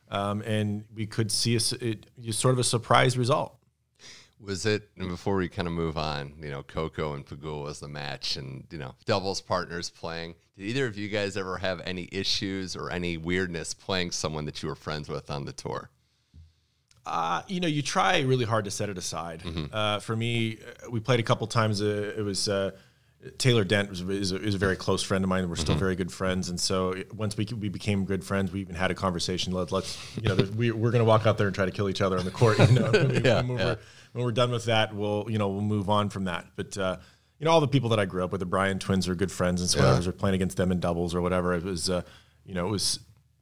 Um, 0.09 0.41
and 0.41 0.83
we 0.93 1.05
could 1.05 1.31
see 1.31 1.55
a, 1.55 1.59
it, 1.79 2.07
sort 2.31 2.53
of 2.53 2.59
a 2.59 2.63
surprise 2.63 3.17
result. 3.17 3.55
Was 4.43 4.65
it 4.65 4.89
and 4.97 5.07
before 5.09 5.35
we 5.35 5.47
kind 5.47 5.67
of 5.67 5.73
move 5.73 5.97
on? 5.97 6.33
You 6.41 6.49
know, 6.49 6.63
Coco 6.63 7.13
and 7.13 7.25
Pegula 7.25 7.63
was 7.63 7.79
the 7.79 7.87
match, 7.87 8.37
and 8.37 8.65
you 8.71 8.79
know, 8.79 8.95
doubles 9.05 9.39
partners 9.41 9.89
playing. 9.89 10.35
Did 10.57 10.65
either 10.65 10.87
of 10.87 10.97
you 10.97 11.09
guys 11.09 11.37
ever 11.37 11.57
have 11.57 11.79
any 11.85 12.09
issues 12.11 12.75
or 12.75 12.91
any 12.91 13.17
weirdness 13.17 13.73
playing 13.73 14.11
someone 14.11 14.45
that 14.45 14.63
you 14.63 14.69
were 14.69 14.75
friends 14.75 15.09
with 15.09 15.29
on 15.29 15.45
the 15.45 15.53
tour? 15.53 15.89
Uh, 17.05 17.41
you 17.47 17.59
know, 17.59 17.67
you 17.67 17.81
try 17.81 18.19
really 18.21 18.45
hard 18.45 18.65
to 18.65 18.71
set 18.71 18.89
it 18.89 18.97
aside. 18.97 19.43
Uh, 19.71 19.99
for 19.99 20.15
me, 20.15 20.57
uh, 20.85 20.89
we 20.89 20.99
played 20.99 21.19
a 21.19 21.23
couple 21.23 21.47
times. 21.47 21.81
Uh, 21.81 22.13
it 22.17 22.21
was 22.21 22.47
uh, 22.47 22.71
Taylor 23.37 23.63
Dent 23.63 23.89
was, 23.89 24.01
is, 24.01 24.31
a, 24.31 24.41
is 24.41 24.55
a 24.55 24.57
very 24.57 24.75
close 24.75 25.03
friend 25.03 25.23
of 25.23 25.29
mine. 25.29 25.47
We're 25.47 25.55
still 25.55 25.75
very 25.75 25.95
good 25.95 26.11
friends, 26.11 26.49
and 26.49 26.59
so 26.59 26.95
once 27.13 27.37
we 27.37 27.45
we 27.57 27.69
became 27.69 28.05
good 28.05 28.23
friends, 28.23 28.51
we 28.51 28.61
even 28.61 28.75
had 28.75 28.89
a 28.89 28.95
conversation. 28.95 29.53
Let, 29.53 29.71
let's 29.71 29.97
you 30.15 30.29
know, 30.29 30.35
we, 30.55 30.71
we're 30.71 30.91
going 30.91 31.03
to 31.03 31.05
walk 31.05 31.27
out 31.27 31.37
there 31.37 31.45
and 31.45 31.55
try 31.55 31.65
to 31.65 31.71
kill 31.71 31.87
each 31.87 32.01
other 32.01 32.17
on 32.17 32.25
the 32.25 32.31
court. 32.31 32.57
You 32.57 32.79
know, 32.79 32.91
when, 32.91 33.09
we, 33.09 33.21
Yeah, 33.21 33.41
when, 33.41 33.57
yeah. 33.57 33.65
We're, 33.65 33.77
when 34.13 34.25
we're 34.25 34.31
done 34.31 34.51
with 34.51 34.65
that, 34.65 34.95
we'll 34.95 35.27
you 35.29 35.37
know 35.37 35.49
we'll 35.49 35.61
move 35.61 35.89
on 35.89 36.09
from 36.09 36.25
that. 36.25 36.47
But 36.55 36.77
uh, 36.77 36.97
you 37.39 37.45
know, 37.45 37.51
all 37.51 37.61
the 37.61 37.67
people 37.67 37.89
that 37.89 37.99
I 37.99 38.05
grew 38.05 38.23
up 38.23 38.31
with, 38.31 38.39
the 38.39 38.45
Bryan 38.45 38.79
twins 38.79 39.07
are 39.07 39.15
good 39.15 39.31
friends, 39.31 39.61
and 39.61 39.69
so 39.69 39.79
whenever 39.79 40.07
we're 40.07 40.11
playing 40.13 40.35
against 40.35 40.57
them 40.57 40.71
in 40.71 40.79
doubles 40.79 41.13
or 41.13 41.21
whatever, 41.21 41.53
it 41.53 41.63
was 41.63 41.89
uh, 41.89 42.01
you 42.45 42.55
know 42.55 42.67
it 42.67 42.71
was 42.71 42.99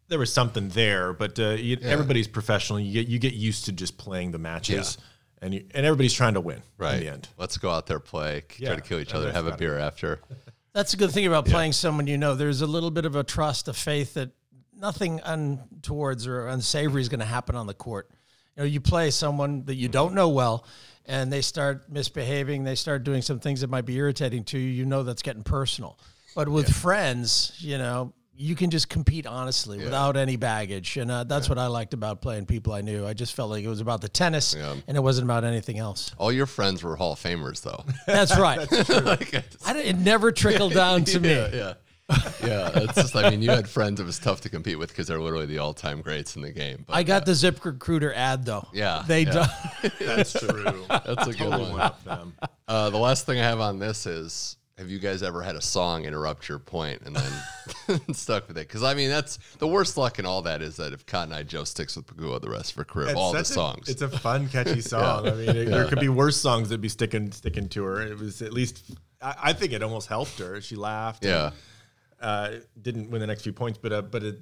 there 0.09 0.19
was 0.19 0.33
something 0.33 0.69
there, 0.69 1.13
but 1.13 1.39
uh, 1.39 1.51
you, 1.51 1.77
everybody's 1.81 2.27
professional. 2.27 2.79
You 2.79 2.93
get 2.93 3.07
you 3.07 3.19
get 3.19 3.33
used 3.33 3.65
to 3.65 3.71
just 3.71 3.97
playing 3.97 4.31
the 4.31 4.39
matches, 4.39 4.97
and 5.41 5.53
you, 5.53 5.65
and 5.73 5.85
everybody's 5.85 6.13
trying 6.13 6.33
to 6.35 6.41
win 6.41 6.61
Right. 6.77 6.95
in 6.95 6.99
the 7.01 7.09
end. 7.11 7.27
Let's 7.37 7.57
go 7.57 7.69
out 7.69 7.87
there, 7.87 7.99
play, 7.99 8.43
Yeah, 8.57 8.69
try 8.69 8.75
to 8.75 8.81
kill 8.81 8.99
each 8.99 9.13
other, 9.13 9.31
have 9.31 9.45
a 9.45 9.49
about 9.49 9.59
beer 9.59 9.77
after. 9.77 10.19
That's 10.73 10.93
a 10.93 10.97
good 10.97 11.11
thing 11.11 11.25
about 11.25 11.45
playing 11.45 11.73
someone 11.73 12.07
you 12.07 12.17
know. 12.17 12.35
There's 12.35 12.61
a 12.61 12.67
little 12.67 12.91
bit 12.91 13.05
of 13.05 13.15
a 13.15 13.23
trust, 13.23 13.67
a 13.67 13.73
faith 13.73 14.13
that 14.13 14.31
nothing 14.75 15.19
untowards 15.21 16.27
or 16.27 16.47
unsavory 16.47 17.01
is 17.01 17.09
going 17.09 17.19
to 17.19 17.25
happen 17.25 17.55
on 17.55 17.67
the 17.67 17.73
court. 17.73 18.09
You 18.55 18.63
know, 18.63 18.67
you 18.67 18.79
play 18.79 19.09
someone 19.11 19.65
that 19.65 19.75
you 19.75 19.87
don't 19.89 20.13
know 20.13 20.29
well, 20.29 20.65
and 21.05 21.33
they 21.33 21.41
start 21.41 21.91
misbehaving. 21.91 22.63
They 22.63 22.75
start 22.75 23.03
doing 23.03 23.21
some 23.21 23.39
things 23.39 23.61
that 23.61 23.69
might 23.69 23.85
be 23.85 23.95
irritating 23.95 24.43
to 24.45 24.59
you. 24.59 24.69
You 24.69 24.85
know 24.85 25.03
that's 25.03 25.21
getting 25.23 25.43
personal. 25.43 25.97
But 26.35 26.47
with 26.47 26.69
friends, 26.73 27.53
you 27.57 27.77
know, 27.77 28.13
you 28.39 28.55
can 28.55 28.69
just 28.69 28.87
compete 28.87 29.27
honestly 29.27 29.77
without 29.77 30.15
any 30.15 30.37
baggage, 30.37 30.95
and 30.95 31.11
uh, 31.11 31.25
that's 31.25 31.49
what 31.49 31.57
I 31.57 31.67
liked 31.67 31.93
about 31.93 32.21
playing 32.21 32.45
people 32.45 32.71
I 32.71 32.79
knew. 32.79 33.05
I 33.05 33.13
just 33.13 33.35
felt 33.35 33.49
like 33.49 33.65
it 33.65 33.67
was 33.67 33.81
about 33.81 33.99
the 33.99 34.07
tennis, 34.07 34.53
and 34.55 34.81
it 34.87 35.03
wasn't 35.03 35.25
about 35.25 35.43
anything 35.43 35.77
else. 35.77 36.11
All 36.17 36.31
your 36.31 36.45
friends 36.45 36.81
were 36.81 36.95
Hall 36.95 37.13
of 37.13 37.19
Famers, 37.19 37.61
though. 37.61 37.83
That's 38.07 38.37
right. 38.39 38.59
I 39.65 39.73
didn't, 39.73 39.85
it 39.85 39.97
never 39.99 40.31
trickled 40.31 40.73
down 40.73 41.03
to 41.05 41.19
me. 41.19 41.33
yeah, 41.33 41.49
yeah. 41.53 41.73
Yeah, 42.43 42.71
it's 42.73 42.95
just. 42.95 43.15
I 43.15 43.29
mean, 43.29 43.41
you 43.43 43.51
had 43.51 43.69
friends 43.69 43.99
it 43.99 44.05
was 44.05 44.17
tough 44.17 44.41
to 44.41 44.49
compete 44.49 44.79
with 44.79 44.89
because 44.89 45.05
they're 45.07 45.19
literally 45.19 45.45
the 45.45 45.59
all-time 45.59 46.01
greats 46.01 46.35
in 46.35 46.41
the 46.41 46.51
game. 46.51 46.85
But 46.87 46.95
I 46.95 47.03
got 47.03 47.25
the 47.25 47.35
Zip 47.35 47.63
Recruiter 47.63 48.11
ad 48.13 48.45
though. 48.45 48.67
Yeah, 48.73 49.03
they 49.05 49.25
yeah. 49.25 49.47
do. 49.83 49.89
That's 49.99 50.33
true. 50.33 50.85
that's 50.89 51.27
a 51.27 51.33
good 51.33 51.49
one. 51.49 51.79
up 51.79 52.03
them. 52.05 52.33
Uh, 52.67 52.89
the 52.89 52.97
last 52.97 53.27
thing 53.27 53.37
I 53.39 53.43
have 53.43 53.59
on 53.59 53.77
this 53.77 54.07
is 54.07 54.57
have 54.79 54.89
you 54.89 54.97
guys 54.97 55.21
ever 55.21 55.41
had 55.41 55.55
a 55.55 55.61
song 55.61 56.05
interrupt 56.05 56.47
your 56.47 56.57
point 56.57 57.01
and 57.05 57.15
then 57.15 58.13
stuck 58.13 58.47
with 58.47 58.57
it? 58.57 58.67
Because 58.67 58.81
I 58.81 58.93
mean, 58.93 59.09
that's 59.09 59.37
the 59.59 59.67
worst 59.67 59.97
luck 59.97 60.19
in 60.19 60.25
all 60.25 60.41
that 60.43 60.61
is 60.61 60.77
that 60.77 60.93
if 60.93 61.05
Cotton 61.05 61.33
Eye 61.33 61.43
Joe 61.43 61.65
sticks 61.65 61.97
with 61.97 62.07
Pegula 62.07 62.39
the 62.41 62.49
rest 62.49 62.71
of 62.71 62.77
her 62.77 62.85
career, 62.85 63.13
all 63.13 63.33
the 63.33 63.43
such 63.43 63.51
a- 63.51 63.53
songs. 63.53 63.89
it's 63.89 64.01
a 64.01 64.07
fun, 64.09 64.47
catchy 64.47 64.81
song. 64.95 65.27
I 65.27 65.31
mean, 65.31 65.49
it, 65.49 65.65
there 65.65 65.85
could 65.87 65.99
be 65.99 66.07
worse 66.09 66.37
songs 66.37 66.69
that 66.69 66.79
be 66.79 66.89
sticking 66.89 67.31
sticking 67.31 67.67
to 67.69 67.83
her. 67.83 68.01
It 68.01 68.17
was 68.17 68.41
at 68.41 68.53
least. 68.53 68.95
I, 69.21 69.35
I 69.43 69.53
think 69.53 69.73
it 69.73 69.83
almost 69.83 70.07
helped 70.07 70.39
her. 70.39 70.61
She 70.61 70.75
laughed. 70.77 71.25
and, 71.25 71.33
yeah. 71.33 72.25
uh, 72.25 72.51
didn't 72.81 73.11
win 73.11 73.19
the 73.19 73.27
next 73.27 73.43
few 73.43 73.53
points, 73.53 73.77
but 73.77 73.91
uh, 73.91 74.01
but 74.01 74.23
it, 74.23 74.39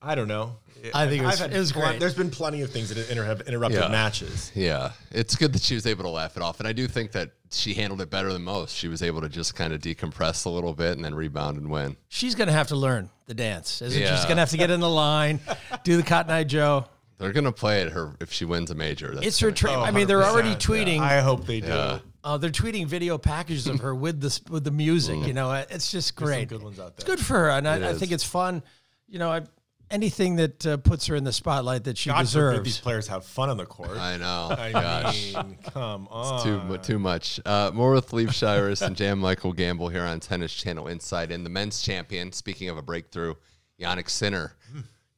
I 0.00 0.14
don't 0.14 0.28
know. 0.28 0.56
I 0.94 1.08
think 1.08 1.22
it 1.22 1.26
was- 1.26 1.40
had 1.40 1.52
it 1.52 1.58
was 1.58 1.72
great. 1.72 1.98
There's 1.98 2.14
been 2.14 2.30
plenty 2.30 2.62
of 2.62 2.70
things 2.70 2.88
that 2.90 3.10
inter- 3.10 3.24
have 3.24 3.40
interrupted 3.42 3.80
Yeah. 3.80 3.88
matches. 3.88 4.52
Yeah, 4.54 4.92
it's 5.10 5.34
good 5.34 5.52
that 5.54 5.62
she 5.62 5.74
was 5.74 5.86
able 5.86 6.04
to 6.04 6.10
laugh 6.10 6.36
it 6.36 6.42
off, 6.42 6.60
and 6.60 6.68
I 6.68 6.72
do 6.72 6.86
think 6.86 7.10
that 7.12 7.32
she 7.50 7.74
handled 7.74 8.00
it 8.00 8.08
better 8.10 8.32
than 8.32 8.42
most. 8.44 8.76
She 8.76 8.86
was 8.86 9.02
able 9.02 9.20
to 9.22 9.28
just 9.28 9.56
kind 9.56 9.72
of 9.72 9.80
decompress 9.80 10.46
a 10.46 10.50
little 10.50 10.74
bit 10.74 10.92
and 10.92 11.04
then 11.04 11.14
rebound 11.16 11.56
and 11.58 11.68
win. 11.68 11.96
She's 12.08 12.36
gonna 12.36 12.52
have 12.52 12.68
to 12.68 12.76
learn 12.76 13.10
the 13.26 13.34
dance, 13.34 13.82
isn't 13.82 13.92
she? 14.00 14.06
She's 14.06 14.22
Yeah. 14.22 14.28
gonna 14.28 14.40
have 14.40 14.50
to 14.50 14.56
get 14.56 14.70
in 14.70 14.78
the 14.78 14.88
line, 14.88 15.40
do 15.82 15.96
the 15.96 16.04
Cotton 16.04 16.30
Eye 16.30 16.44
Joe. 16.44 16.84
They're 17.18 17.32
gonna 17.32 17.50
play 17.50 17.82
it 17.82 17.90
her 17.90 18.14
if 18.20 18.32
she 18.32 18.44
wins 18.44 18.70
a 18.70 18.76
major. 18.76 19.12
That's 19.16 19.26
It's 19.26 19.38
her. 19.40 19.48
gonna- 19.48 19.56
Tra- 19.56 19.80
I 19.82 19.90
mean, 19.90 20.06
they're 20.06 20.22
already 20.22 20.50
100%, 20.50 20.60
tweeting. 20.86 20.96
yeah. 20.98 21.02
I 21.02 21.20
hope 21.20 21.44
they 21.46 21.60
do. 21.60 21.66
Yeah. 21.66 21.98
Uh, 22.22 22.36
they're 22.38 22.50
tweeting 22.50 22.86
video 22.86 23.18
packages 23.18 23.66
of 23.66 23.80
her 23.80 23.92
with 23.96 24.20
the 24.20 24.38
with 24.48 24.62
the 24.62 24.70
music. 24.70 25.26
You 25.26 25.32
know, 25.32 25.50
it's 25.52 25.90
just 25.90 26.14
great. 26.14 26.48
good 26.48 26.62
ones 26.62 26.78
out 26.78 26.92
It's 26.94 27.04
there. 27.04 27.16
good 27.16 27.24
for 27.24 27.34
her, 27.34 27.50
and 27.50 27.66
I, 27.66 27.90
I 27.90 27.94
think 27.94 28.12
it's 28.12 28.22
fun. 28.22 28.62
You 29.08 29.18
know, 29.18 29.32
I, 29.32 29.42
anything 29.90 30.36
that 30.36 30.66
uh, 30.66 30.76
puts 30.76 31.06
her 31.06 31.16
in 31.16 31.24
the 31.24 31.32
spotlight 31.32 31.84
that 31.84 31.96
she 31.98 32.10
God 32.10 32.28
forbid 32.28 32.64
these 32.64 32.78
players 32.78 33.08
have 33.08 33.24
fun 33.24 33.48
on 33.48 33.56
the 33.56 33.66
court. 33.66 33.96
I 33.98 34.16
know. 34.16 34.48
I 34.50 34.72
Gosh. 34.72 35.34
mean, 35.34 35.58
come 35.72 36.08
on. 36.10 36.42
too 36.42 36.60
mu- 36.62 36.78
too 36.78 36.98
much. 36.98 37.40
Uh, 37.44 37.70
more 37.72 37.92
with 37.92 38.12
Leif 38.12 38.30
Shiras 38.30 38.82
and 38.82 38.96
Jan 38.96 39.18
Michael 39.18 39.54
Gambill 39.54 39.90
here 39.90 40.04
on 40.04 40.20
Tennis 40.20 40.52
Channel 40.54 40.88
Inside. 40.88 41.30
And 41.30 41.44
the 41.44 41.50
men's 41.50 41.82
champion, 41.82 42.32
speaking 42.32 42.68
of 42.68 42.76
a 42.76 42.82
breakthrough, 42.82 43.34
Jannik 43.80 44.10
Sinner, 44.10 44.54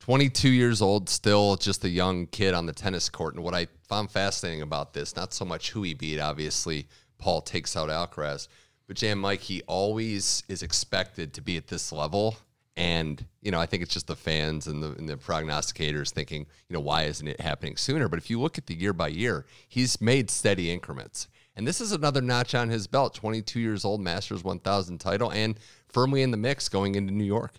22 0.01 0.49
years 0.49 0.83
old, 0.83 1.09
still 1.09 1.57
just 1.57 1.85
a 1.85 1.89
young 1.89 2.27
kid 2.27 2.55
on 2.55 2.67
the 2.67 2.73
tennis 2.73 3.09
court. 3.09 3.35
And 3.35 3.45
what 3.45 3.55
I 3.55 3.67
found 3.89 4.11
fascinating 4.11 4.63
about 4.63 4.93
this, 4.93 5.17
not 5.17 5.33
so 5.33 5.45
much 5.45 5.71
who 5.71 5.83
he 5.83 5.95
beat, 5.95 6.19
obviously, 6.21 6.87
Paul 7.19 7.41
takes 7.43 7.77
out 7.77 7.89
Alcaraz, 7.89 8.49
but 8.87 8.97
Jan 8.97 9.19
Mike, 9.19 9.41
he 9.41 9.63
always 9.67 10.43
is 10.49 10.63
expected 10.63 11.33
to 11.35 11.41
be 11.43 11.57
at 11.57 11.67
this 11.69 11.93
level. 11.93 12.37
And, 12.81 13.23
you 13.43 13.51
know, 13.51 13.61
I 13.61 13.67
think 13.67 13.83
it's 13.83 13.93
just 13.93 14.07
the 14.07 14.17
fans 14.17 14.67
and 14.67 14.83
the, 14.83 14.93
and 14.93 15.07
the 15.07 15.17
prognosticators 15.17 16.11
thinking, 16.11 16.47
you 16.67 16.75
know, 16.75 16.81
why 16.81 17.03
isn't 17.03 17.29
it 17.29 17.39
happening 17.39 17.77
sooner? 17.77 18.09
But 18.09 18.19
if 18.19 18.31
you 18.31 18.41
look 18.41 18.57
at 18.57 18.67
the 18.67 18.75
year 18.75 18.95
by 18.95 19.09
year, 19.09 19.45
he's 19.69 20.01
made 20.01 20.31
steady 20.31 20.71
increments. 20.71 21.29
And 21.57 21.67
this 21.67 21.83
is 21.83 21.93
another 21.93 22.23
notch 22.23 22.55
on 22.55 22.71
his 22.71 22.87
belt 22.87 23.13
22 23.15 23.61
years 23.61 23.85
old, 23.85 24.01
Masters 24.01 24.43
1000 24.43 24.99
title, 24.99 25.31
and 25.31 25.61
firmly 25.89 26.23
in 26.23 26.31
the 26.31 26.39
mix 26.39 26.71
going 26.71 26.95
into 26.95 27.13
New 27.13 27.25
York. 27.25 27.53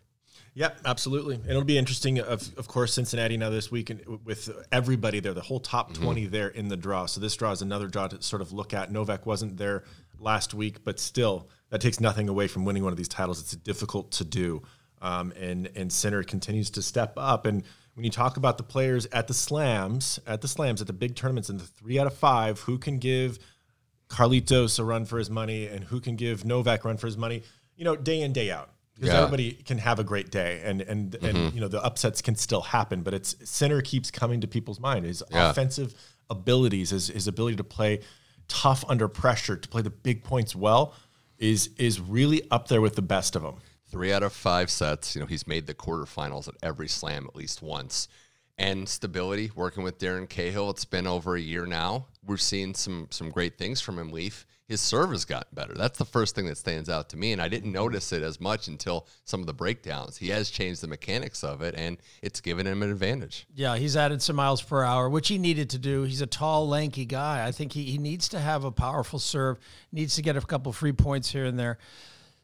Yep, 0.55 0.79
absolutely. 0.85 1.35
And 1.35 1.49
it'll 1.49 1.63
be 1.63 1.77
interesting. 1.77 2.19
Of, 2.19 2.57
of 2.57 2.67
course, 2.67 2.91
Cincinnati 2.91 3.37
now 3.37 3.51
this 3.51 3.69
week 3.69 3.91
and 3.91 4.01
with 4.25 4.49
everybody 4.71 5.19
there, 5.19 5.35
the 5.35 5.41
whole 5.41 5.59
top 5.59 5.93
mm-hmm. 5.93 6.03
20 6.03 6.25
there 6.27 6.47
in 6.47 6.67
the 6.67 6.75
draw. 6.75 7.05
So 7.05 7.21
this 7.21 7.35
draw 7.35 7.51
is 7.51 7.61
another 7.61 7.87
draw 7.87 8.07
to 8.07 8.21
sort 8.23 8.41
of 8.41 8.51
look 8.51 8.73
at. 8.73 8.91
Novak 8.91 9.27
wasn't 9.27 9.57
there 9.57 9.83
last 10.19 10.55
week, 10.55 10.83
but 10.83 10.99
still, 10.99 11.47
that 11.69 11.79
takes 11.79 11.99
nothing 11.99 12.27
away 12.27 12.47
from 12.47 12.65
winning 12.65 12.83
one 12.83 12.91
of 12.91 12.97
these 12.97 13.07
titles. 13.07 13.39
It's 13.39 13.55
difficult 13.55 14.11
to 14.13 14.25
do. 14.25 14.63
Um, 15.01 15.31
and 15.39 15.70
and 15.75 15.91
Sinner 15.91 16.24
continues 16.24 16.70
to 16.72 16.81
step 16.81 17.13
up. 17.17 17.46
And 17.46 17.63
when 17.96 18.05
you 18.05 18.12
talk 18.12 18.38
about 18.38 18.58
the 18.58 18.63
players 18.63 19.05
at 19.08 19.27
the 19.27 19.34
slams, 19.34 20.20
at 20.27 20.41
the 20.41 20.48
slams, 20.48 20.79
at 20.81 20.88
the 20.88 20.93
big 20.93 21.15
tournaments, 21.15 21.50
in 21.50 21.58
the 21.58 21.63
three 21.65 22.00
out 22.00 22.08
of 22.08 22.13
five, 22.13 22.60
who 22.62 22.77
can 22.77 23.00
give 23.00 23.39
Carlitos 24.10 24.77
a 24.79 24.84
run 24.84 25.05
for 25.05 25.17
his 25.17 25.29
money 25.29 25.67
and 25.67 25.86
who 25.86 26.00
can 26.00 26.15
give 26.15 26.43
Novak 26.46 26.84
a 26.84 26.88
run 26.88 26.98
for 26.98 27.08
his 27.08 27.17
money, 27.17 27.43
you 27.75 27.86
know, 27.86 27.96
day 27.96 28.22
in, 28.22 28.34
day 28.34 28.51
out. 28.51 28.70
because 28.96 29.13
Yeah. 29.15 29.22
everybody 29.22 29.53
can 29.53 29.79
have 29.79 29.98
a 29.98 30.03
great 30.03 30.29
day 30.29 30.62
and 30.63 30.81
and 30.81 31.15
and 31.15 31.55
you 31.55 31.62
know 31.62 31.67
the 31.67 31.81
upsets 31.84 32.22
can 32.22 32.36
still 32.36 32.62
happen, 32.62 33.01
but 33.01 33.15
it's 33.15 33.36
Sinner 33.50 33.81
keeps 33.81 34.12
coming 34.12 34.41
to 34.41 34.48
people's 34.48 34.79
mind. 34.79 35.05
His 35.05 35.24
Yeah. 35.31 35.50
offensive 35.50 35.96
abilities, 36.29 36.91
his 36.91 37.08
his 37.08 37.27
ability 37.27 37.55
to 37.58 37.63
play 37.63 38.01
tough 38.48 38.84
under 38.88 39.08
pressure, 39.08 39.55
to 39.55 39.67
play 39.70 39.81
the 39.81 39.89
big 39.89 40.24
points 40.24 40.55
well, 40.55 40.93
is 41.39 41.70
is 41.77 42.00
really 42.00 42.43
up 42.51 42.67
there 42.67 42.81
with 42.81 42.96
the 42.96 43.01
best 43.01 43.36
of 43.36 43.41
them. 43.41 43.55
Three 43.91 44.13
out 44.13 44.24
of 44.24 44.31
five 44.31 44.69
sets. 44.71 45.15
You 45.15 45.21
know, 45.21 45.27
he's 45.27 45.45
made 45.45 45.67
the 45.67 45.74
quarterfinals 45.74 46.48
at 46.48 46.55
every 46.63 46.88
slam 46.88 47.27
at 47.27 47.36
least 47.36 47.62
once. 47.62 48.07
And 48.57 48.88
stability, 48.88 49.51
working 49.53 49.83
with 49.83 50.00
Darren 50.00 50.29
Cahill. 50.29 50.69
It's 50.69 50.86
been 50.86 51.07
over 51.07 51.36
a 51.36 51.41
year 51.41 51.65
now. 51.65 52.07
We're 52.25 52.38
seeing 52.38 52.74
some 52.74 53.07
some 53.10 53.29
great 53.29 53.57
things 53.57 53.81
from 53.81 54.00
him, 54.00 54.12
Leif. 54.12 54.45
His 54.67 54.79
serve 54.79 55.12
has 55.12 55.25
gotten 55.25 55.50
better. 55.53 55.74
That's 55.74 55.98
the 55.98 56.05
first 56.05 56.33
thing 56.33 56.45
that 56.45 56.57
stands 56.57 56.88
out 56.88 57.10
to 57.10 57.17
me. 57.17 57.33
And 57.33 57.41
I 57.41 57.50
didn't 57.50 57.74
notice 57.74 58.13
it 58.13 58.24
as 58.24 58.39
much 58.39 58.69
until 58.69 59.05
some 59.25 59.41
of 59.41 59.45
the 59.45 59.53
breakdowns. 59.53 60.15
He 60.15 60.29
has 60.29 60.50
changed 60.50 60.79
the 60.81 60.88
mechanics 60.88 61.43
of 61.43 61.62
it, 61.62 61.75
and 61.75 61.98
it's 62.21 62.39
given 62.39 62.65
him 62.65 62.81
an 62.81 62.89
advantage. 62.89 63.48
Yeah, 63.53 63.75
he's 63.75 63.98
added 63.98 64.21
some 64.21 64.38
miles 64.38 64.62
per 64.62 64.83
hour, 64.83 65.10
which 65.10 65.27
he 65.27 65.38
needed 65.38 65.71
to 65.71 65.77
do. 65.77 66.03
He's 66.03 66.21
a 66.21 66.27
tall, 66.27 66.69
lanky 66.69 67.03
guy. 67.03 67.45
I 67.45 67.51
think 67.51 67.74
he, 67.74 67.83
he 67.83 67.98
needs 67.98 68.29
to 68.29 68.39
have 68.39 68.63
a 68.63 68.71
powerful 68.71 69.19
serve, 69.19 69.57
needs 69.91 70.15
to 70.15 70.21
get 70.21 70.38
a 70.38 70.41
couple 70.41 70.71
free 70.71 70.93
points 70.93 71.29
here 71.29 71.43
and 71.43 71.60
there. 71.60 71.77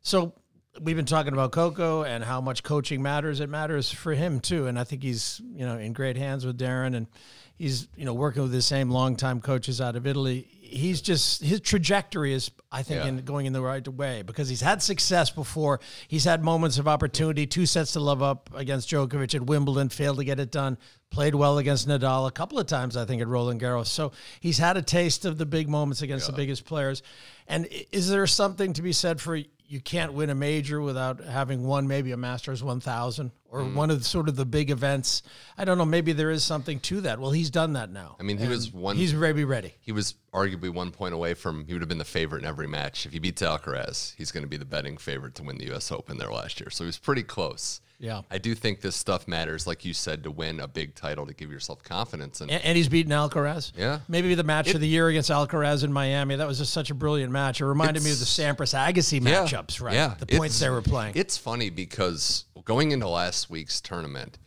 So 0.01 0.33
we've 0.81 0.95
been 0.95 1.05
talking 1.05 1.33
about 1.33 1.51
Coco 1.51 2.03
and 2.03 2.23
how 2.23 2.41
much 2.41 2.63
coaching 2.63 3.01
matters. 3.01 3.39
It 3.39 3.49
matters 3.49 3.91
for 3.91 4.13
him 4.13 4.39
too. 4.39 4.67
And 4.67 4.77
I 4.79 4.83
think 4.83 5.03
he's, 5.03 5.41
you 5.53 5.65
know, 5.65 5.77
in 5.77 5.93
great 5.93 6.17
hands 6.17 6.45
with 6.45 6.57
Darren 6.57 6.95
and 6.95 7.07
he's, 7.55 7.87
you 7.95 8.05
know, 8.05 8.13
working 8.13 8.41
with 8.43 8.51
the 8.51 8.61
same 8.61 8.89
longtime 8.89 9.41
coaches 9.41 9.81
out 9.81 9.95
of 9.95 10.05
Italy. 10.05 10.47
He's 10.61 11.01
just 11.01 11.41
his 11.41 11.61
trajectory 11.61 12.33
is, 12.33 12.51
I 12.71 12.83
think, 12.83 13.01
Yeah. 13.03 13.07
in 13.07 13.17
going 13.23 13.45
in 13.45 13.53
the 13.53 13.61
right 13.61 13.87
way 13.87 14.21
because 14.21 14.49
he's 14.49 14.61
had 14.61 14.83
success 14.83 15.29
before. 15.31 15.79
He's 16.07 16.25
had 16.25 16.43
moments 16.43 16.77
of 16.77 16.87
opportunity, 16.87 17.47
two 17.47 17.65
sets 17.65 17.93
to 17.93 17.99
love 18.01 18.21
up 18.21 18.49
against 18.53 18.89
Djokovic 18.89 19.33
at 19.33 19.45
Wimbledon, 19.45 19.89
failed 19.89 20.17
to 20.17 20.25
get 20.25 20.39
it 20.39 20.51
done. 20.51 20.77
Played 21.09 21.35
well 21.35 21.57
against 21.57 21.87
Nadal 21.87 22.27
a 22.27 22.31
couple 22.31 22.59
of 22.59 22.67
times, 22.67 22.97
I 22.97 23.05
think, 23.05 23.21
at 23.21 23.29
Roland 23.29 23.61
Garros. 23.61 23.87
So 23.87 24.11
he's 24.41 24.57
had 24.57 24.75
a 24.75 24.81
taste 24.81 25.23
of 25.23 25.37
the 25.37 25.45
big 25.45 25.69
moments 25.69 26.01
against 26.01 26.27
the 26.27 26.33
biggest 26.33 26.65
players. 26.65 27.01
And 27.47 27.65
is 27.93 28.09
there 28.09 28.27
something 28.27 28.73
to 28.73 28.81
be 28.81 28.91
said 28.91 29.21
for 29.21 29.39
you 29.67 29.81
can't 29.81 30.13
win 30.13 30.29
a 30.29 30.35
major 30.35 30.81
without 30.81 31.19
having 31.23 31.63
won 31.65 31.87
maybe 31.87 32.11
a 32.11 32.17
Masters 32.17 32.63
1000 32.63 33.31
or 33.49 33.61
Mm. 33.61 33.73
one 33.75 33.91
of 33.91 33.99
the, 33.99 34.05
sort 34.05 34.29
of 34.29 34.35
the 34.35 34.45
big 34.45 34.69
events? 34.69 35.21
I 35.57 35.65
don't 35.65 35.77
know. 35.77 35.85
Maybe 35.85 36.13
there 36.13 36.31
is 36.31 36.43
something 36.43 36.79
to 36.81 37.01
that. 37.01 37.19
Well, 37.19 37.31
he's 37.31 37.49
done 37.49 37.73
that 37.73 37.91
now. 37.91 38.15
I 38.19 38.23
mean, 38.23 38.37
he 38.37 38.47
was 38.47 38.71
one. 38.71 38.95
He's 38.97 39.13
maybe 39.13 39.43
ready. 39.43 39.73
he 39.81 39.91
was 39.91 40.15
arguably 40.33 40.69
one 40.69 40.91
point 40.91 41.13
away 41.13 41.33
from 41.33 41.65
he 41.65 41.73
would 41.73 41.81
have 41.81 41.89
been 41.89 41.97
the 41.97 42.05
favorite 42.05 42.43
in 42.43 42.47
every 42.47 42.67
match. 42.67 43.05
If 43.05 43.13
he 43.13 43.19
beats 43.19 43.41
Alcaraz, 43.41 44.13
he's 44.15 44.31
going 44.31 44.43
to 44.43 44.49
be 44.49 44.57
the 44.57 44.65
betting 44.65 44.97
favorite 44.97 45.35
to 45.35 45.43
win 45.43 45.57
the 45.57 45.65
U.S. 45.67 45.91
Open 45.91 46.17
there 46.17 46.31
last 46.31 46.59
year. 46.59 46.69
So 46.69 46.83
he 46.83 46.87
was 46.87 46.97
pretty 46.97 47.23
close. 47.23 47.81
Yeah. 47.99 48.21
I 48.29 48.37
do 48.37 48.53
think 48.53 48.81
this 48.81 48.95
stuff 48.95 49.27
matters, 49.27 49.65
like 49.65 49.83
you 49.83 49.93
said, 49.93 50.23
to 50.23 50.31
win 50.31 50.59
a 50.59 50.67
big 50.67 50.93
title 50.93 51.25
to 51.25 51.33
give 51.33 51.51
yourself 51.51 51.83
confidence. 51.83 52.41
And 52.41 52.51
And, 52.51 52.63
and 52.63 52.77
he's 52.77 52.89
beaten 52.89 53.11
Alcaraz. 53.11 53.71
Yeah. 53.75 53.99
Maybe 54.07 54.35
the 54.35 54.43
match 54.43 54.73
of 54.73 54.81
the 54.81 54.87
year 54.87 55.07
against 55.07 55.31
Alcaraz 55.31 55.83
in 55.83 55.91
Miami. 55.91 56.35
That 56.35 56.47
was 56.47 56.59
just 56.59 56.73
such 56.73 56.91
a 56.91 56.93
brilliant 56.93 57.31
match. 57.31 57.59
It 57.59 57.65
reminded 57.65 58.03
me 58.03 58.11
of 58.11 58.19
the 58.19 58.25
Sampras 58.25 58.77
Agassi 58.77 59.19
Yeah, 59.23 59.45
matchups, 59.45 59.81
right? 59.81 59.95
Yeah, 59.95 60.13
The 60.19 60.27
points 60.27 60.59
they 60.59 60.69
were 60.69 60.81
playing. 60.83 61.13
It's 61.15 61.37
funny 61.37 61.71
because 61.71 62.45
going 62.65 62.91
into 62.91 63.07
last 63.07 63.49
week's 63.49 63.81
tournament, 63.81 64.37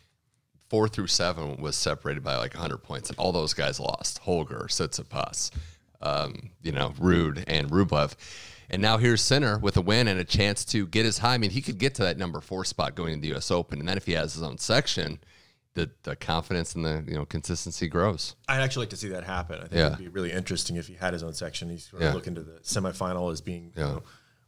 four 0.68 0.86
through 0.88 1.08
seven 1.08 1.56
was 1.60 1.74
separated 1.74 2.22
by 2.22 2.36
like 2.36 2.54
100 2.54 2.78
points, 2.78 3.10
and 3.10 3.18
all 3.18 3.32
those 3.32 3.54
guys 3.54 3.80
lost. 3.80 4.18
Holger, 4.18 4.66
Tsitsipas, 4.68 5.50
um, 6.00 6.50
you 6.62 6.70
know, 6.70 6.90
Ruud, 7.00 7.42
and 7.48 7.68
Rublev. 7.70 8.14
And 8.70 8.80
now 8.80 8.98
here's 8.98 9.20
Sinner 9.20 9.58
with 9.58 9.76
a 9.76 9.80
win 9.80 10.06
and 10.08 10.18
a 10.20 10.24
chance 10.24 10.64
to 10.66 10.86
get 10.86 11.04
his 11.04 11.18
high. 11.18 11.34
I 11.34 11.38
mean, 11.38 11.50
he 11.50 11.60
could 11.60 11.78
get 11.78 11.94
to 11.96 12.02
that 12.04 12.16
number 12.18 12.40
four 12.40 12.64
spot 12.64 12.94
going 12.94 13.12
into 13.14 13.22
the 13.22 13.28
U.S. 13.28 13.50
Open, 13.50 13.80
and 13.80 13.88
then 13.88 13.96
if 13.96 14.06
he 14.06 14.12
has 14.12 14.34
his 14.34 14.42
own 14.42 14.58
section, 14.58 15.18
the 15.74 15.90
the 16.04 16.16
confidence 16.16 16.74
and 16.74 16.84
the 16.84 17.04
you 17.06 17.14
know 17.14 17.24
consistency 17.26 17.88
grows. 17.88 18.34
I'd 18.48 18.60
actually 18.60 18.82
like 18.82 18.90
to 18.90 18.96
see 18.96 19.08
that 19.08 19.24
happen. 19.24 19.56
I 19.58 19.62
think 19.62 19.72
Yeah. 19.74 19.86
it'd 19.88 19.98
be 19.98 20.08
really 20.08 20.32
interesting 20.32 20.76
if 20.76 20.86
he 20.86 20.94
had 20.94 21.12
his 21.12 21.22
own 21.22 21.32
section. 21.34 21.68
He's 21.70 21.88
sort 21.88 22.02
Yeah. 22.02 22.08
of 22.10 22.14
looking 22.14 22.34
to 22.36 22.42
the 22.42 22.58
semifinal 22.62 23.32
as 23.32 23.40
being, 23.40 23.72
you 23.76 23.82
know, 23.82 24.02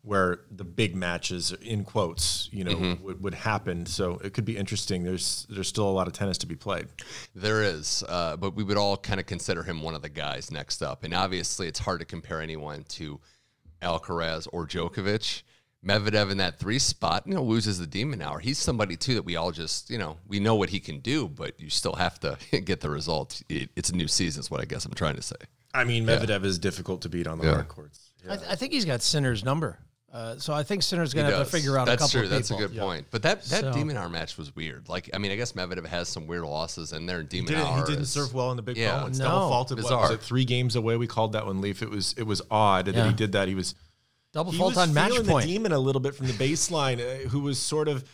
where 0.05 0.41
the 0.51 0.65
big 0.65 0.97
matches, 0.97 1.53
in 1.63 1.85
quotes, 1.85 2.49
you 2.53 2.65
know, 2.65 2.73
Mm-hmm. 2.75 3.05
would, 3.05 3.23
would 3.23 3.35
happen. 3.35 3.87
So 3.87 4.19
it 4.25 4.35
could 4.35 4.45
be 4.45 4.57
interesting. 4.57 5.05
There's 5.05 5.47
there's 5.49 5.69
still 5.69 5.89
a 5.89 5.93
lot 5.93 6.09
of 6.09 6.13
tennis 6.13 6.39
to 6.39 6.47
be 6.47 6.57
played. 6.57 6.89
There 7.37 7.63
is, 7.63 8.03
uh, 8.09 8.37
but 8.37 8.57
we 8.57 8.65
would 8.65 8.77
all 8.77 8.97
kind 8.97 9.21
of 9.21 9.27
consider 9.27 9.63
him 9.63 9.81
one 9.83 9.95
of 9.95 10.03
the 10.03 10.09
guys 10.09 10.51
next 10.51 10.83
up. 10.83 11.05
And 11.05 11.15
obviously, 11.15 11.69
it's 11.69 11.79
hard 11.79 12.01
to 12.01 12.05
compare 12.07 12.41
anyone 12.41 12.83
to 12.91 13.21
Alcaraz 13.83 14.47
or 14.53 14.67
Djokovic. 14.67 15.43
Medvedev 15.85 16.31
in 16.31 16.37
that 16.39 16.61
three 16.61 16.79
spot, 16.79 17.25
you 17.27 17.35
know, 17.35 17.43
loses 17.43 17.81
the 17.81 17.89
de 17.89 18.05
Minaur. 18.05 18.41
He's 18.41 18.57
somebody 18.57 18.97
too 18.97 19.15
that 19.15 19.25
we 19.25 19.35
all 19.35 19.51
just, 19.51 19.91
you 19.91 19.99
know, 19.99 20.17
we 20.29 20.39
know 20.39 20.55
what 20.55 20.71
he 20.71 20.79
can 20.79 21.01
do, 21.01 21.27
but 21.29 21.59
you 21.61 21.69
still 21.71 21.95
have 21.95 22.21
to 22.21 22.39
get 22.65 22.81
the 22.81 22.89
result. 22.89 23.43
It, 23.49 23.71
it's 23.75 23.91
a 23.91 23.97
new 23.97 24.07
season, 24.07 24.41
is 24.41 24.49
what 24.51 24.61
I 24.61 24.65
guess 24.65 24.85
I'm 24.85 24.95
trying 24.95 25.17
to 25.17 25.23
say. 25.23 25.35
I 25.75 25.83
mean, 25.83 26.05
Medvedev 26.07 26.45
is 26.45 26.59
difficult 26.61 27.03
to 27.03 27.09
beat 27.09 27.27
on 27.27 27.39
the 27.39 27.45
Yeah. 27.47 27.55
hard 27.55 27.69
courts. 27.69 28.11
I, 28.29 28.35
I 28.51 28.55
think 28.55 28.73
he's 28.73 28.85
got 28.85 29.03
Sinner's 29.03 29.43
number. 29.43 29.81
Uh, 30.13 30.37
so 30.37 30.53
I 30.53 30.63
think 30.63 30.83
Sinner's 30.83 31.15
going 31.15 31.27
to 31.31 31.35
have 31.39 31.47
to 31.47 31.51
figure 31.51 31.79
out 31.79 31.87
That's 31.87 32.03
a 32.03 32.05
couple 32.05 32.13
true. 32.21 32.25
of 32.25 32.31
That's 32.31 32.51
a 32.51 32.55
people. 32.55 32.69
good 32.69 32.79
point. 32.79 33.07
But 33.11 33.23
that 33.23 33.45
that 33.45 33.61
So- 33.63 33.73
demon 33.73 33.97
hour 33.97 34.11
match 34.11 34.37
was 34.37 34.55
weird. 34.55 34.89
Like, 34.91 35.09
I 35.15 35.19
mean, 35.19 35.33
I 35.33 35.37
guess 35.37 35.53
Medvedev 35.53 35.87
has 35.87 36.07
some 36.09 36.27
weird 36.27 36.43
losses 36.45 36.93
in 36.93 37.07
there. 37.07 37.21
And 37.21 37.33
He 37.33 37.39
demon 37.39 37.55
didn't, 37.55 37.67
hour 37.67 37.79
he 37.79 37.85
didn't 37.85 38.03
is- 38.03 38.11
serve 38.11 38.35
well 38.35 38.51
in 38.51 38.57
the 38.57 38.63
big 38.63 38.77
Yeah. 38.77 38.99
ball. 38.99 39.07
It's 39.07 39.19
No. 39.19 39.25
double 39.25 39.49
faulted. 39.49 39.83
What, 39.83 39.91
was 39.91 40.11
it 40.11 40.21
three 40.21 40.45
games 40.45 40.77
away? 40.77 40.99
We 40.99 41.07
called 41.07 41.33
that 41.33 41.47
one 41.47 41.63
Leif. 41.63 41.83
It 41.83 41.89
was 41.91 42.15
it 42.19 42.25
was 42.25 42.43
odd 42.51 42.85
that 42.87 43.07
he 43.07 43.13
did 43.15 43.33
that. 43.33 43.49
He 43.49 43.55
was 43.55 43.75
Double 44.35 44.53
he 44.53 44.59
fault 44.59 44.73
was 44.77 44.79
on 44.79 44.93
match 44.95 45.13
point. 45.27 45.47
the 45.47 45.53
demon 45.55 45.73
a 45.73 45.79
little 45.79 46.01
bit 46.01 46.15
from 46.15 46.27
the 46.27 46.33
baseline, 46.35 47.01
uh, 47.01 47.29
who 47.31 47.41
was 47.41 47.59
sort 47.59 47.89
of 47.89 48.05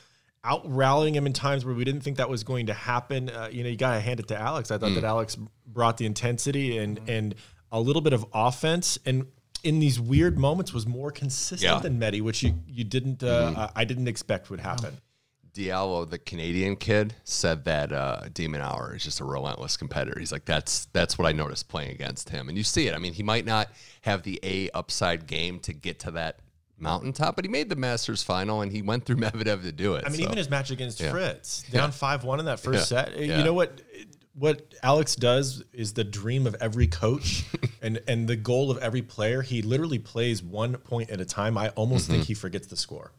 out 0.44 0.62
rallying 0.72 1.16
him 1.16 1.26
in 1.26 1.32
times 1.32 1.64
where 1.64 1.74
we 1.74 1.84
didn't 1.84 2.00
think 2.02 2.16
that 2.18 2.28
was 2.30 2.44
going 2.44 2.66
to 2.66 2.74
happen. 2.74 3.28
Uh, 3.28 3.48
you 3.50 3.64
know, 3.64 3.68
you 3.68 3.76
got 3.76 3.94
to 3.94 4.00
hand 4.00 4.20
it 4.20 4.28
to 4.28 4.38
Alex. 4.38 4.70
I 4.70 4.78
thought 4.78 4.94
that 4.94 5.02
Alex 5.04 5.36
brought 5.66 5.96
the 5.96 6.06
intensity 6.06 6.78
and 6.78 7.00
and 7.08 7.34
a 7.72 7.80
little 7.80 8.02
bit 8.02 8.12
of 8.12 8.24
offense, 8.32 8.98
and 9.04 9.26
in 9.64 9.80
these 9.80 9.98
weird 10.00 10.38
moments 10.38 10.72
was 10.72 10.86
more 10.86 11.10
consistent 11.10 11.62
Yeah. 11.62 11.78
than 11.80 11.98
Medi, 11.98 12.20
which 12.20 12.42
you 12.42 12.54
you 12.66 12.84
didn't 12.84 13.22
uh, 13.22 13.68
I 13.74 13.82
I 13.82 13.84
didn't 13.84 14.08
expect 14.08 14.50
would 14.50 14.60
happen. 14.60 14.98
Diallo, 15.54 16.08
the 16.08 16.18
Canadian 16.18 16.76
kid, 16.76 17.14
said 17.24 17.64
that 17.64 17.92
uh, 17.92 18.20
De 18.32 18.46
Minaur 18.46 18.94
is 18.94 19.02
just 19.02 19.18
a 19.18 19.24
relentless 19.24 19.76
competitor. 19.76 20.18
He's 20.20 20.30
like, 20.30 20.44
that's 20.44 20.84
that's 20.92 21.18
what 21.18 21.26
I 21.26 21.32
noticed 21.32 21.68
playing 21.68 21.90
against 21.90 22.28
him, 22.28 22.48
and 22.48 22.56
you 22.56 22.62
see 22.62 22.86
it. 22.86 22.94
I 22.94 22.98
mean, 22.98 23.12
he 23.12 23.22
might 23.24 23.44
not 23.44 23.68
have 24.02 24.22
the 24.22 24.38
A 24.44 24.70
upside 24.70 25.26
game 25.26 25.58
to 25.60 25.72
get 25.72 25.98
to 26.00 26.12
that 26.12 26.38
mountaintop, 26.78 27.34
but 27.34 27.44
he 27.44 27.50
made 27.50 27.68
the 27.70 27.76
Masters 27.76 28.22
final, 28.22 28.60
and 28.60 28.70
he 28.70 28.82
went 28.82 29.04
through 29.04 29.16
Medvedev 29.26 29.62
to 29.62 29.72
do 29.72 29.94
it. 29.94 30.04
I 30.06 30.10
mean, 30.10 30.18
so. 30.18 30.24
even 30.26 30.36
his 30.36 30.48
match 30.48 30.70
against 30.70 31.00
Yeah. 31.00 31.10
Fritz, 31.10 31.62
down 31.72 31.90
five 31.90 32.22
one 32.22 32.38
in 32.38 32.46
that 32.46 32.60
first 32.60 32.90
Yeah. 32.92 33.04
set. 33.06 33.18
You 33.18 33.42
know 33.42 33.54
what? 33.54 33.80
What 34.38 34.74
Alex 34.82 35.16
does 35.16 35.64
is 35.72 35.94
the 35.94 36.04
dream 36.04 36.46
of 36.46 36.54
every 36.60 36.86
coach, 36.86 37.44
and 37.82 38.00
and 38.06 38.28
the 38.28 38.36
goal 38.36 38.70
of 38.70 38.78
every 38.78 39.02
player. 39.02 39.42
He 39.42 39.62
literally 39.62 39.98
plays 39.98 40.42
one 40.42 40.76
point 40.76 41.10
at 41.10 41.20
a 41.20 41.24
time. 41.24 41.58
I 41.58 41.70
almost 41.70 42.08
think 42.08 42.24
he 42.24 42.34
forgets 42.34 42.66
the 42.68 42.76
score. 42.76 43.12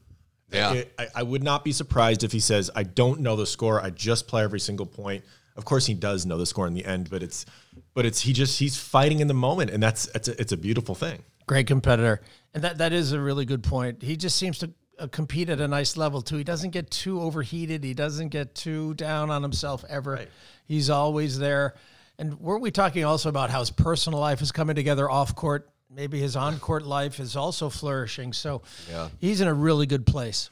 Mm-hmm. 0.52 0.56
Yeah. 0.56 0.74
It- 0.82 0.94
I, 0.98 1.08
I 1.16 1.24
would 1.24 1.44
not 1.44 1.64
be 1.64 1.72
surprised 1.72 2.24
if 2.24 2.32
he 2.32 2.40
says, 2.40 2.72
"I 2.76 2.84
don't 2.84 3.20
know 3.20 3.36
the 3.36 3.46
score. 3.46 3.82
I 3.84 3.90
just 3.90 4.28
play 4.28 4.44
every 4.44 4.60
single 4.60 4.86
point." 4.86 5.24
Of 5.58 5.66
course, 5.66 5.86
he 5.86 5.94
does 5.94 6.26
know 6.26 6.38
the 6.38 6.46
score 6.46 6.68
in 6.68 6.74
the 6.74 6.86
end, 6.86 7.10
but 7.10 7.22
it's, 7.22 7.46
but 7.94 8.06
it's 8.06 8.22
he 8.22 8.32
just 8.32 8.60
he's 8.60 8.78
fighting 8.78 9.20
in 9.20 9.28
the 9.28 9.34
moment, 9.34 9.72
and 9.72 9.84
that's 9.84 10.08
it's 10.16 10.30
a, 10.30 10.40
it's 10.40 10.52
a 10.54 10.58
beautiful 10.58 10.96
thing. 10.96 11.22
Great 11.48 11.68
competitor, 11.68 12.22
and 12.54 12.64
that 12.64 12.78
that 12.78 12.94
is 12.94 13.12
a 13.12 13.20
really 13.20 13.44
good 13.44 13.62
point. 13.64 14.02
He 14.02 14.16
just 14.16 14.38
seems 14.38 14.58
to 14.60 14.72
Uh, 15.00 15.08
compete 15.08 15.50
at 15.50 15.62
a 15.62 15.68
nice 15.68 15.96
level 15.98 16.22
too. 16.22 16.38
He 16.38 16.44
doesn't 16.44 16.72
get 16.72 16.92
too 16.92 17.22
overheated. 17.22 17.84
He 17.84 17.94
doesn't 17.94 18.30
get 18.30 18.54
too 18.54 18.94
down 18.96 19.30
on 19.30 19.42
himself 19.42 19.86
ever. 19.88 20.26
He's 20.66 20.90
always 20.90 21.40
there. 21.40 21.76
And 22.18 22.40
weren't 22.40 22.62
we 22.62 22.70
talking 22.72 23.06
also 23.06 23.30
about 23.30 23.50
how 23.50 23.60
his 23.60 23.72
personal 23.72 24.20
life 24.20 24.42
is 24.42 24.52
coming 24.52 24.76
together 24.76 25.10
off 25.10 25.36
court? 25.36 25.70
Maybe 25.90 26.20
his 26.20 26.36
on 26.36 26.60
court 26.60 26.86
life 26.86 27.20
is 27.20 27.36
also 27.36 27.70
flourishing. 27.70 28.34
So 28.34 28.62
Yeah. 28.90 29.10
he's 29.20 29.40
in 29.42 29.48
a 29.48 29.54
really 29.54 29.86
good 29.86 30.06
place. 30.06 30.50